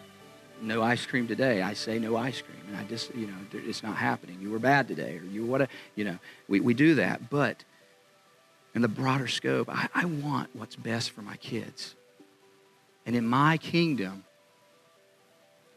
no 0.61 0.82
ice 0.82 1.05
cream 1.05 1.28
today. 1.28 1.61
I 1.61 1.74
say 1.74 1.99
no 1.99 2.16
ice 2.16 2.41
cream, 2.41 2.61
and 2.68 2.78
I 2.78 2.84
just 2.84 3.14
you 3.16 3.28
know 3.28 3.34
it's 3.51 3.84
not 3.84 3.97
happening. 3.97 4.39
You 4.39 4.51
were 4.51 4.59
bad 4.59 4.88
today, 4.88 5.18
or 5.18 5.26
you 5.26 5.45
what 5.45 5.70
you 5.95 6.05
know 6.05 6.18
we, 6.47 6.59
we 6.59 6.74
do 6.74 6.95
that, 6.95 7.30
but 7.30 7.64
in 8.76 8.82
the 8.82 8.88
broader 8.88 9.28
scope, 9.28 9.70
I, 9.70 9.88
I 9.93 10.05
want 10.05 10.49
what's 10.53 10.76
best 10.76 11.11
for 11.11 11.22
my 11.22 11.38
kids, 11.38 11.95
and 13.05 13.16
in 13.16 13.26
my 13.26 13.57
kingdom, 13.57 14.24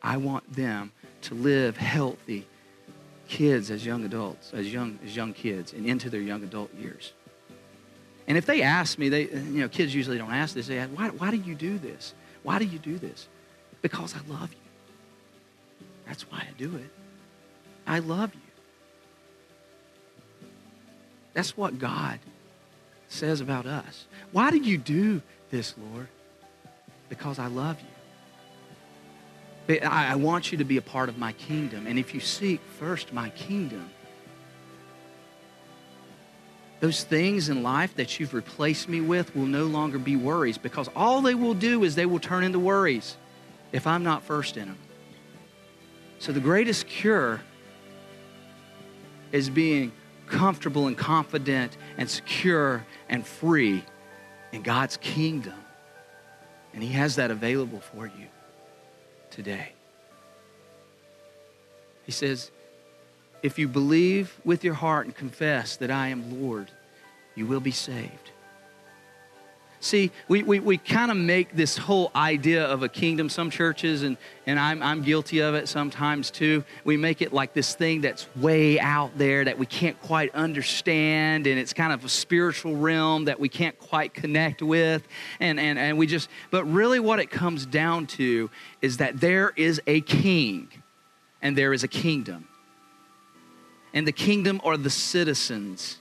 I 0.03 0.19
want 0.19 0.53
them 0.53 0.93
to 1.23 1.35
live 1.35 1.77
healthy 1.77 2.47
kids 3.29 3.71
as 3.71 3.85
young 3.85 4.05
adults, 4.05 4.53
as 4.55 4.73
young 4.73 4.99
as 5.05 5.17
young 5.17 5.33
kids, 5.33 5.73
and 5.73 5.87
into 5.87 6.11
their 6.11 6.21
young 6.21 6.43
adult 6.43 6.73
years. 6.75 7.13
And 8.29 8.37
if 8.37 8.47
they 8.47 8.63
ask 8.63 8.99
me, 8.99 9.09
they, 9.09 9.29
you 9.29 9.61
know, 9.61 9.69
kids 9.69 9.95
usually 9.95 10.19
don't 10.19 10.33
ask 10.33 10.55
this. 10.55 10.67
They 10.67 10.79
ask, 10.79 10.91
why, 10.91 11.11
why 11.11 11.31
do 11.31 11.37
you 11.37 11.55
do 11.55 11.79
this? 11.79 12.15
Why 12.43 12.59
do 12.59 12.65
you 12.65 12.79
do 12.79 12.99
this? 12.99 13.29
Because 13.83 14.15
I 14.15 14.33
love 14.33 14.53
you. 14.53 15.87
That's 16.07 16.23
why 16.31 16.39
I 16.39 16.49
do 16.59 16.75
it. 16.77 16.91
I 17.87 18.01
love 18.01 18.35
you. 18.35 18.41
That's 21.35 21.57
what 21.57 21.79
God 21.79 22.19
says 23.09 23.41
about 23.41 23.67
us. 23.67 24.07
Why 24.33 24.51
do 24.51 24.59
you 24.59 24.79
do 24.79 25.23
this, 25.51 25.75
Lord? 25.93 26.09
Because 27.09 27.39
I 27.39 27.47
love 27.47 27.81
you. 27.81 27.96
I 29.69 30.15
want 30.15 30.53
you 30.53 30.59
to 30.59 30.65
be 30.65 30.77
a 30.77 30.83
part 30.83 31.09
of 31.09 31.19
my 31.19 31.33
kingdom. 31.33 31.87
And 31.87 31.99
if 31.99 32.15
you 32.15 32.21
seek 32.21 32.61
first 32.79 33.13
my 33.13 33.31
kingdom, 33.31 33.91
those 36.79 37.03
things 37.03 37.49
in 37.49 37.63
life 37.63 37.97
that 37.97 38.21
you've 38.21 38.35
replaced 38.35 38.89
me 38.89 39.01
with 39.01 39.35
will 39.35 39.47
no 39.47 39.65
longer 39.65 39.99
be 39.99 40.15
worries 40.15 40.59
because 40.59 40.89
all 40.95 41.21
they 41.21 41.35
will 41.35 41.55
do 41.55 41.83
is 41.83 41.95
they 41.95 42.07
will 42.07 42.21
turn 42.21 42.45
into 42.45 42.59
worries 42.59 43.17
if 43.73 43.87
I'm 43.87 44.05
not 44.05 44.23
first 44.23 44.57
in 44.57 44.67
them. 44.67 44.79
So 46.19 46.33
the 46.33 46.41
greatest 46.41 46.87
cure 46.87 47.41
is 49.33 49.51
being 49.51 49.93
comfortable 50.27 50.87
and 50.87 50.97
confident 50.97 51.77
and 51.99 52.09
secure 52.09 52.87
and 53.09 53.27
free 53.27 53.85
in 54.53 54.63
God's 54.63 54.97
kingdom. 54.99 55.55
And 56.73 56.83
He 56.83 56.91
has 56.91 57.17
that 57.17 57.31
available 57.31 57.81
for 57.81 58.07
you 58.07 58.27
today. 59.37 59.69
He 62.07 62.13
says, 62.13 62.51
if 63.43 63.59
you 63.59 63.69
believe 63.69 64.35
with 64.45 64.65
your 64.65 64.75
heart 64.75 65.07
and 65.07 65.15
confess 65.15 65.77
that 65.77 65.91
I 65.91 66.09
am 66.09 66.43
Lord, 66.43 66.71
you 67.35 67.47
will 67.47 67.61
be 67.61 67.71
saved. 67.71 68.31
See, 69.87 70.11
we, 70.27 70.43
we, 70.43 70.59
we 70.59 70.79
kind 70.79 71.13
of 71.13 71.17
make 71.17 71.55
this 71.55 71.77
whole 71.77 72.11
idea 72.17 72.65
of 72.65 72.83
a 72.83 72.89
kingdom, 72.89 73.29
some 73.29 73.51
churches, 73.51 74.03
and, 74.03 74.17
and 74.45 74.59
I'm, 74.59 74.83
I'm 74.83 75.01
guilty 75.01 75.39
of 75.39 75.55
it 75.55 75.69
sometimes 75.69 76.33
too. 76.33 76.65
We 76.83 76.97
make 76.97 77.23
it 77.23 77.33
like 77.33 77.55
this 77.55 77.77
thing 77.77 78.01
that's 78.01 78.27
way 78.35 78.81
out 78.81 79.17
there 79.17 79.45
that 79.45 79.57
we 79.57 79.65
can't 79.65 79.97
quite 80.03 80.35
understand, 80.35 81.47
and 81.47 81.57
it's 81.57 81.73
kind 81.73 81.93
of 81.93 82.05
a 82.05 82.09
spiritual 82.09 82.75
realm 82.75 83.27
that 83.27 83.39
we 83.39 83.49
can't 83.49 83.79
quite 83.79 84.13
connect 84.13 84.61
with. 84.61 85.07
And, 85.39 85.61
and, 85.61 85.79
and 85.79 85.97
we 85.97 86.09
just, 86.09 86.31
but 86.51 86.65
really 86.65 86.99
what 86.99 87.21
it 87.21 87.31
comes 87.31 87.65
down 87.65 88.09
to 88.09 88.51
is 88.83 88.97
that 88.97 89.21
there 89.21 89.53
is 89.55 89.81
a 89.87 90.01
king 90.01 90.69
and 91.41 91.57
there 91.57 91.73
is 91.73 91.85
a 91.85 91.89
kingdom 91.89 92.49
and 93.95 94.05
the 94.05 94.13
kingdom 94.13 94.61
are 94.65 94.77
the 94.77 94.91
citizens. 94.91 96.01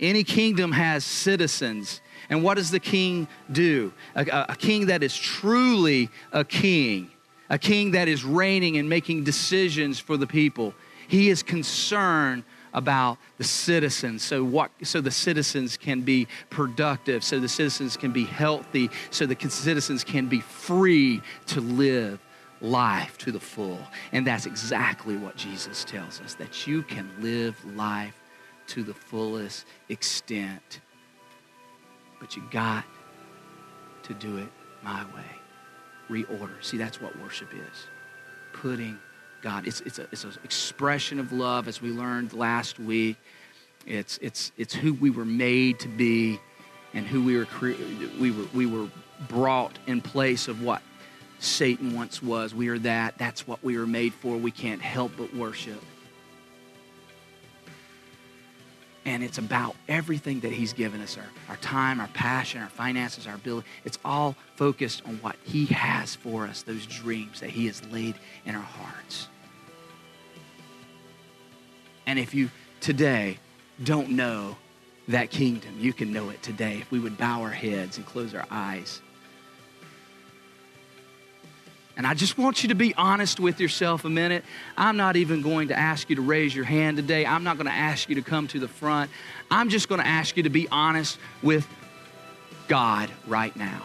Any 0.00 0.24
kingdom 0.24 0.72
has 0.72 1.04
citizens. 1.04 2.00
And 2.28 2.42
what 2.42 2.54
does 2.54 2.70
the 2.70 2.80
king 2.80 3.28
do? 3.52 3.92
A, 4.14 4.46
a, 4.48 4.56
king 4.56 4.86
that 4.86 5.02
is 5.02 5.16
truly 5.16 6.08
a 6.32 6.44
king, 6.44 7.10
a 7.50 7.58
king 7.58 7.92
that 7.92 8.08
is 8.08 8.24
reigning 8.24 8.78
and 8.78 8.88
making 8.88 9.24
decisions 9.24 9.98
for 9.98 10.16
the 10.16 10.26
people. 10.26 10.74
He 11.06 11.28
is 11.28 11.42
concerned 11.42 12.44
about 12.72 13.18
the 13.38 13.44
citizens 13.44 14.20
so 14.20 14.42
what 14.42 14.68
so 14.82 15.00
the 15.00 15.10
citizens 15.10 15.76
can 15.76 16.00
be 16.00 16.26
productive 16.50 17.22
so 17.22 17.38
the 17.38 17.48
citizens 17.48 17.96
can 17.96 18.10
be 18.10 18.24
healthy 18.24 18.90
so 19.12 19.26
the 19.26 19.36
citizens 19.48 20.02
can 20.02 20.26
be 20.26 20.40
free 20.40 21.22
to 21.46 21.60
live 21.60 22.18
life 22.60 23.18
to 23.18 23.30
the 23.30 23.40
full. 23.40 23.78
And 24.12 24.26
that's 24.26 24.46
exactly 24.46 25.16
what 25.16 25.36
Jesus 25.36 25.84
tells 25.84 26.20
us 26.20 26.34
that 26.34 26.66
you 26.66 26.82
can 26.82 27.10
live 27.20 27.62
life 27.76 28.14
to 28.68 28.82
the 28.82 28.94
fullest 28.94 29.66
extent. 29.88 30.80
But 32.20 32.36
you 32.36 32.42
got 32.50 32.84
to 34.04 34.14
do 34.14 34.38
it 34.38 34.48
my 34.82 35.04
way. 35.14 35.24
Reorder. 36.10 36.62
See, 36.62 36.76
that's 36.76 37.00
what 37.00 37.18
worship 37.20 37.52
is 37.54 37.86
putting 38.52 38.98
God. 39.42 39.66
It's, 39.66 39.80
it's, 39.82 39.98
a, 39.98 40.06
it's 40.12 40.24
an 40.24 40.32
expression 40.44 41.18
of 41.18 41.32
love, 41.32 41.68
as 41.68 41.82
we 41.82 41.90
learned 41.90 42.32
last 42.32 42.78
week. 42.78 43.16
It's, 43.86 44.18
it's, 44.22 44.52
it's 44.56 44.74
who 44.74 44.94
we 44.94 45.10
were 45.10 45.24
made 45.24 45.78
to 45.80 45.88
be 45.88 46.38
and 46.94 47.06
who 47.06 47.22
we 47.22 47.36
were, 47.36 47.44
cre- 47.44 47.72
we 48.18 48.30
were, 48.30 48.46
we 48.54 48.66
were 48.66 48.88
brought 49.28 49.78
in 49.86 50.00
place 50.00 50.48
of 50.48 50.62
what 50.62 50.80
Satan 51.40 51.94
once 51.94 52.22
was. 52.22 52.54
We 52.54 52.68
are 52.68 52.78
that. 52.80 53.18
That's 53.18 53.46
what 53.46 53.62
we 53.62 53.76
were 53.76 53.86
made 53.86 54.14
for. 54.14 54.36
We 54.36 54.50
can't 54.50 54.80
help 54.80 55.12
but 55.18 55.34
worship. 55.34 55.82
And 59.06 59.22
it's 59.22 59.38
about 59.38 59.76
everything 59.88 60.40
that 60.40 60.52
He's 60.52 60.72
given 60.72 61.00
us 61.00 61.18
our, 61.18 61.26
our 61.48 61.56
time, 61.56 62.00
our 62.00 62.08
passion, 62.08 62.62
our 62.62 62.68
finances, 62.68 63.26
our 63.26 63.34
ability. 63.34 63.66
It's 63.84 63.98
all 64.04 64.34
focused 64.56 65.02
on 65.06 65.16
what 65.16 65.36
He 65.44 65.66
has 65.66 66.14
for 66.14 66.46
us, 66.46 66.62
those 66.62 66.86
dreams 66.86 67.40
that 67.40 67.50
He 67.50 67.66
has 67.66 67.84
laid 67.86 68.14
in 68.46 68.54
our 68.54 68.62
hearts. 68.62 69.28
And 72.06 72.18
if 72.18 72.34
you 72.34 72.50
today 72.80 73.38
don't 73.82 74.10
know 74.10 74.56
that 75.08 75.30
kingdom, 75.30 75.76
you 75.78 75.92
can 75.92 76.12
know 76.12 76.30
it 76.30 76.42
today 76.42 76.78
if 76.80 76.90
we 76.90 76.98
would 76.98 77.18
bow 77.18 77.42
our 77.42 77.50
heads 77.50 77.98
and 77.98 78.06
close 78.06 78.34
our 78.34 78.46
eyes. 78.50 79.00
And 81.96 82.06
I 82.06 82.14
just 82.14 82.36
want 82.36 82.62
you 82.62 82.70
to 82.70 82.74
be 82.74 82.92
honest 82.96 83.38
with 83.38 83.60
yourself 83.60 84.04
a 84.04 84.10
minute. 84.10 84.44
I'm 84.76 84.96
not 84.96 85.16
even 85.16 85.42
going 85.42 85.68
to 85.68 85.78
ask 85.78 86.10
you 86.10 86.16
to 86.16 86.22
raise 86.22 86.54
your 86.54 86.64
hand 86.64 86.96
today. 86.96 87.24
I'm 87.24 87.44
not 87.44 87.56
going 87.56 87.68
to 87.68 87.72
ask 87.72 88.08
you 88.08 88.16
to 88.16 88.22
come 88.22 88.48
to 88.48 88.58
the 88.58 88.66
front. 88.66 89.10
I'm 89.50 89.68
just 89.68 89.88
going 89.88 90.00
to 90.00 90.06
ask 90.06 90.36
you 90.36 90.42
to 90.42 90.50
be 90.50 90.66
honest 90.68 91.18
with 91.42 91.68
God 92.66 93.10
right 93.26 93.54
now. 93.54 93.82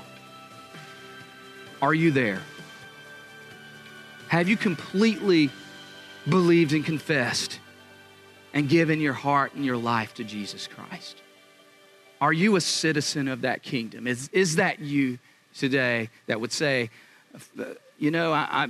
Are 1.82 1.93
you 1.93 2.12
there? 2.12 2.41
Have 4.28 4.49
you 4.49 4.57
completely 4.57 5.49
believed 6.28 6.74
and 6.74 6.84
confessed 6.84 7.60
and 8.53 8.68
given 8.68 8.99
your 8.99 9.14
heart 9.14 9.53
and 9.53 9.64
your 9.64 9.78
life 9.78 10.16
to 10.16 10.24
Jesus 10.24 10.68
Christ? 10.68 11.22
Are 12.20 12.34
you 12.34 12.55
a 12.55 12.62
citizen 12.62 13.28
of 13.28 13.41
that 13.41 13.64
kingdom? 13.64 14.07
Is, 14.07 14.30
is 14.34 14.55
that 14.55 14.80
you 14.80 15.20
today 15.55 16.10
that 16.28 16.41
would 16.41 16.51
say, 16.51 16.89
you 17.99 18.11
know, 18.11 18.31
I, 18.31 18.69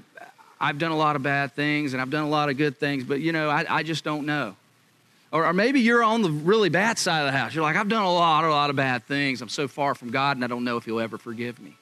I, 0.60 0.68
have 0.68 0.80
done 0.80 0.92
a 0.92 0.98
lot 0.98 1.16
of 1.16 1.24
bad 1.24 1.54
things 1.54 1.94
and 1.94 2.02
I've 2.02 2.10
done 2.10 2.24
a 2.24 2.30
lot 2.30 2.50
of 2.50 2.58
good 2.58 2.78
things, 2.78 3.04
but, 3.04 3.22
you 3.22 3.32
know, 3.32 3.50
I, 3.50 3.66
I 3.70 3.84
just 3.84 4.04
don't 4.04 4.26
know. 4.26 4.56
Or, 5.32 5.46
or, 5.46 5.54
maybe 5.54 5.80
you're 5.80 6.04
on 6.04 6.24
the 6.24 6.32
really 6.32 6.70
bad 6.70 6.98
side 6.98 7.20
of 7.20 7.28
the 7.28 7.38
house. 7.38 7.54
You're 7.54 7.64
like, 7.64 7.76
I've 7.76 7.88
done 7.88 8.04
a 8.04 8.12
lot, 8.12 8.44
a 8.44 8.50
lot 8.50 8.72
of 8.72 8.76
bad 8.76 9.06
things. 9.06 9.44
I'm 9.44 9.50
so 9.50 9.68
far 9.68 9.94
from 9.94 10.10
God 10.10 10.38
and 10.38 10.44
I 10.44 10.48
don't 10.48 10.64
know 10.64 10.78
if 10.78 10.86
He'll 10.86 11.00
ever 11.00 11.20
forgive 11.20 11.60
me. 11.60 11.76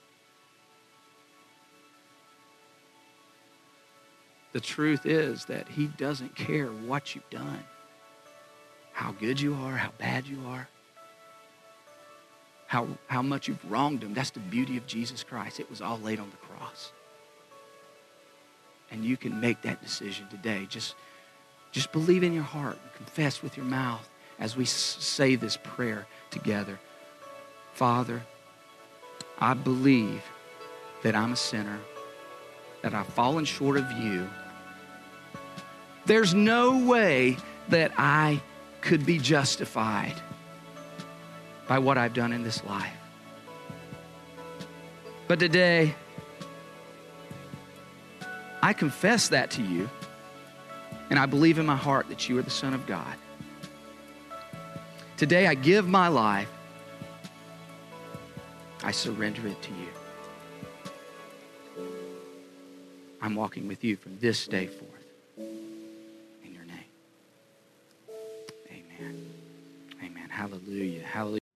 The 4.51 4.59
truth 4.59 5.05
is 5.05 5.45
that 5.45 5.69
He 5.69 5.87
doesn't 5.87 6.35
care 6.35 6.67
what 6.67 7.15
you've 7.15 7.29
done, 7.29 7.63
how 8.91 9.13
good 9.13 9.39
you 9.39 9.53
are, 9.53 9.77
how 9.77 9.91
bad 9.97 10.27
you 10.27 10.39
are, 10.47 10.67
how, 12.65 12.89
how 13.07 13.21
much 13.21 13.47
you've 13.47 13.71
wronged 13.71 14.03
Him. 14.03 14.13
That's 14.13 14.31
the 14.31 14.41
beauty 14.41 14.75
of 14.75 14.85
Jesus 14.87 15.23
Christ. 15.23 15.61
It 15.61 15.69
was 15.69 15.81
all 15.81 15.99
laid 15.99 16.19
on 16.19 16.29
the 16.29 16.37
cross. 16.37 16.91
And 18.91 19.03
you 19.03 19.17
can 19.17 19.39
make 19.39 19.61
that 19.63 19.81
decision 19.81 20.27
today. 20.29 20.65
Just, 20.69 20.95
just 21.71 21.91
believe 21.91 22.23
in 22.23 22.33
your 22.33 22.43
heart 22.43 22.77
and 22.81 22.93
confess 22.93 23.41
with 23.41 23.57
your 23.57 23.65
mouth 23.65 24.07
as 24.39 24.55
we 24.55 24.65
say 24.65 25.35
this 25.35 25.57
prayer 25.57 26.07
together. 26.31 26.79
Father, 27.73 28.23
I 29.39 29.53
believe 29.53 30.23
that 31.03 31.15
I'm 31.15 31.33
a 31.33 31.35
sinner, 31.37 31.79
that 32.81 32.93
I've 32.93 33.07
fallen 33.07 33.45
short 33.45 33.77
of 33.77 33.91
you. 33.91 34.27
There's 36.05 36.33
no 36.33 36.85
way 36.85 37.37
that 37.69 37.91
I 37.97 38.41
could 38.81 39.05
be 39.05 39.17
justified 39.17 40.15
by 41.67 41.79
what 41.79 41.97
I've 41.97 42.13
done 42.13 42.31
in 42.31 42.43
this 42.43 42.63
life. 42.63 42.93
But 45.27 45.39
today, 45.39 45.93
I 48.67 48.73
confess 48.73 49.29
that 49.29 49.49
to 49.51 49.61
you, 49.61 49.89
and 51.09 51.17
I 51.17 51.25
believe 51.25 51.57
in 51.57 51.65
my 51.65 51.77
heart 51.77 52.09
that 52.09 52.27
you 52.27 52.37
are 52.37 52.41
the 52.41 52.49
Son 52.49 52.73
of 52.73 52.85
God. 52.85 53.15
Today, 55.15 55.47
I 55.47 55.53
give 55.53 55.87
my 55.87 56.09
life, 56.09 56.49
I 58.83 58.91
surrender 58.91 59.47
it 59.47 59.61
to 59.61 59.71
you. 59.71 59.87
I'm 63.21 63.35
walking 63.35 63.69
with 63.69 63.85
you 63.85 63.95
from 63.95 64.19
this 64.19 64.45
day 64.47 64.67
forth. 64.67 64.91
In 65.37 66.53
your 66.53 66.65
name. 66.65 66.91
Amen. 68.69 69.31
Amen. 70.03 70.29
Hallelujah. 70.29 71.03
Hallelujah. 71.03 71.46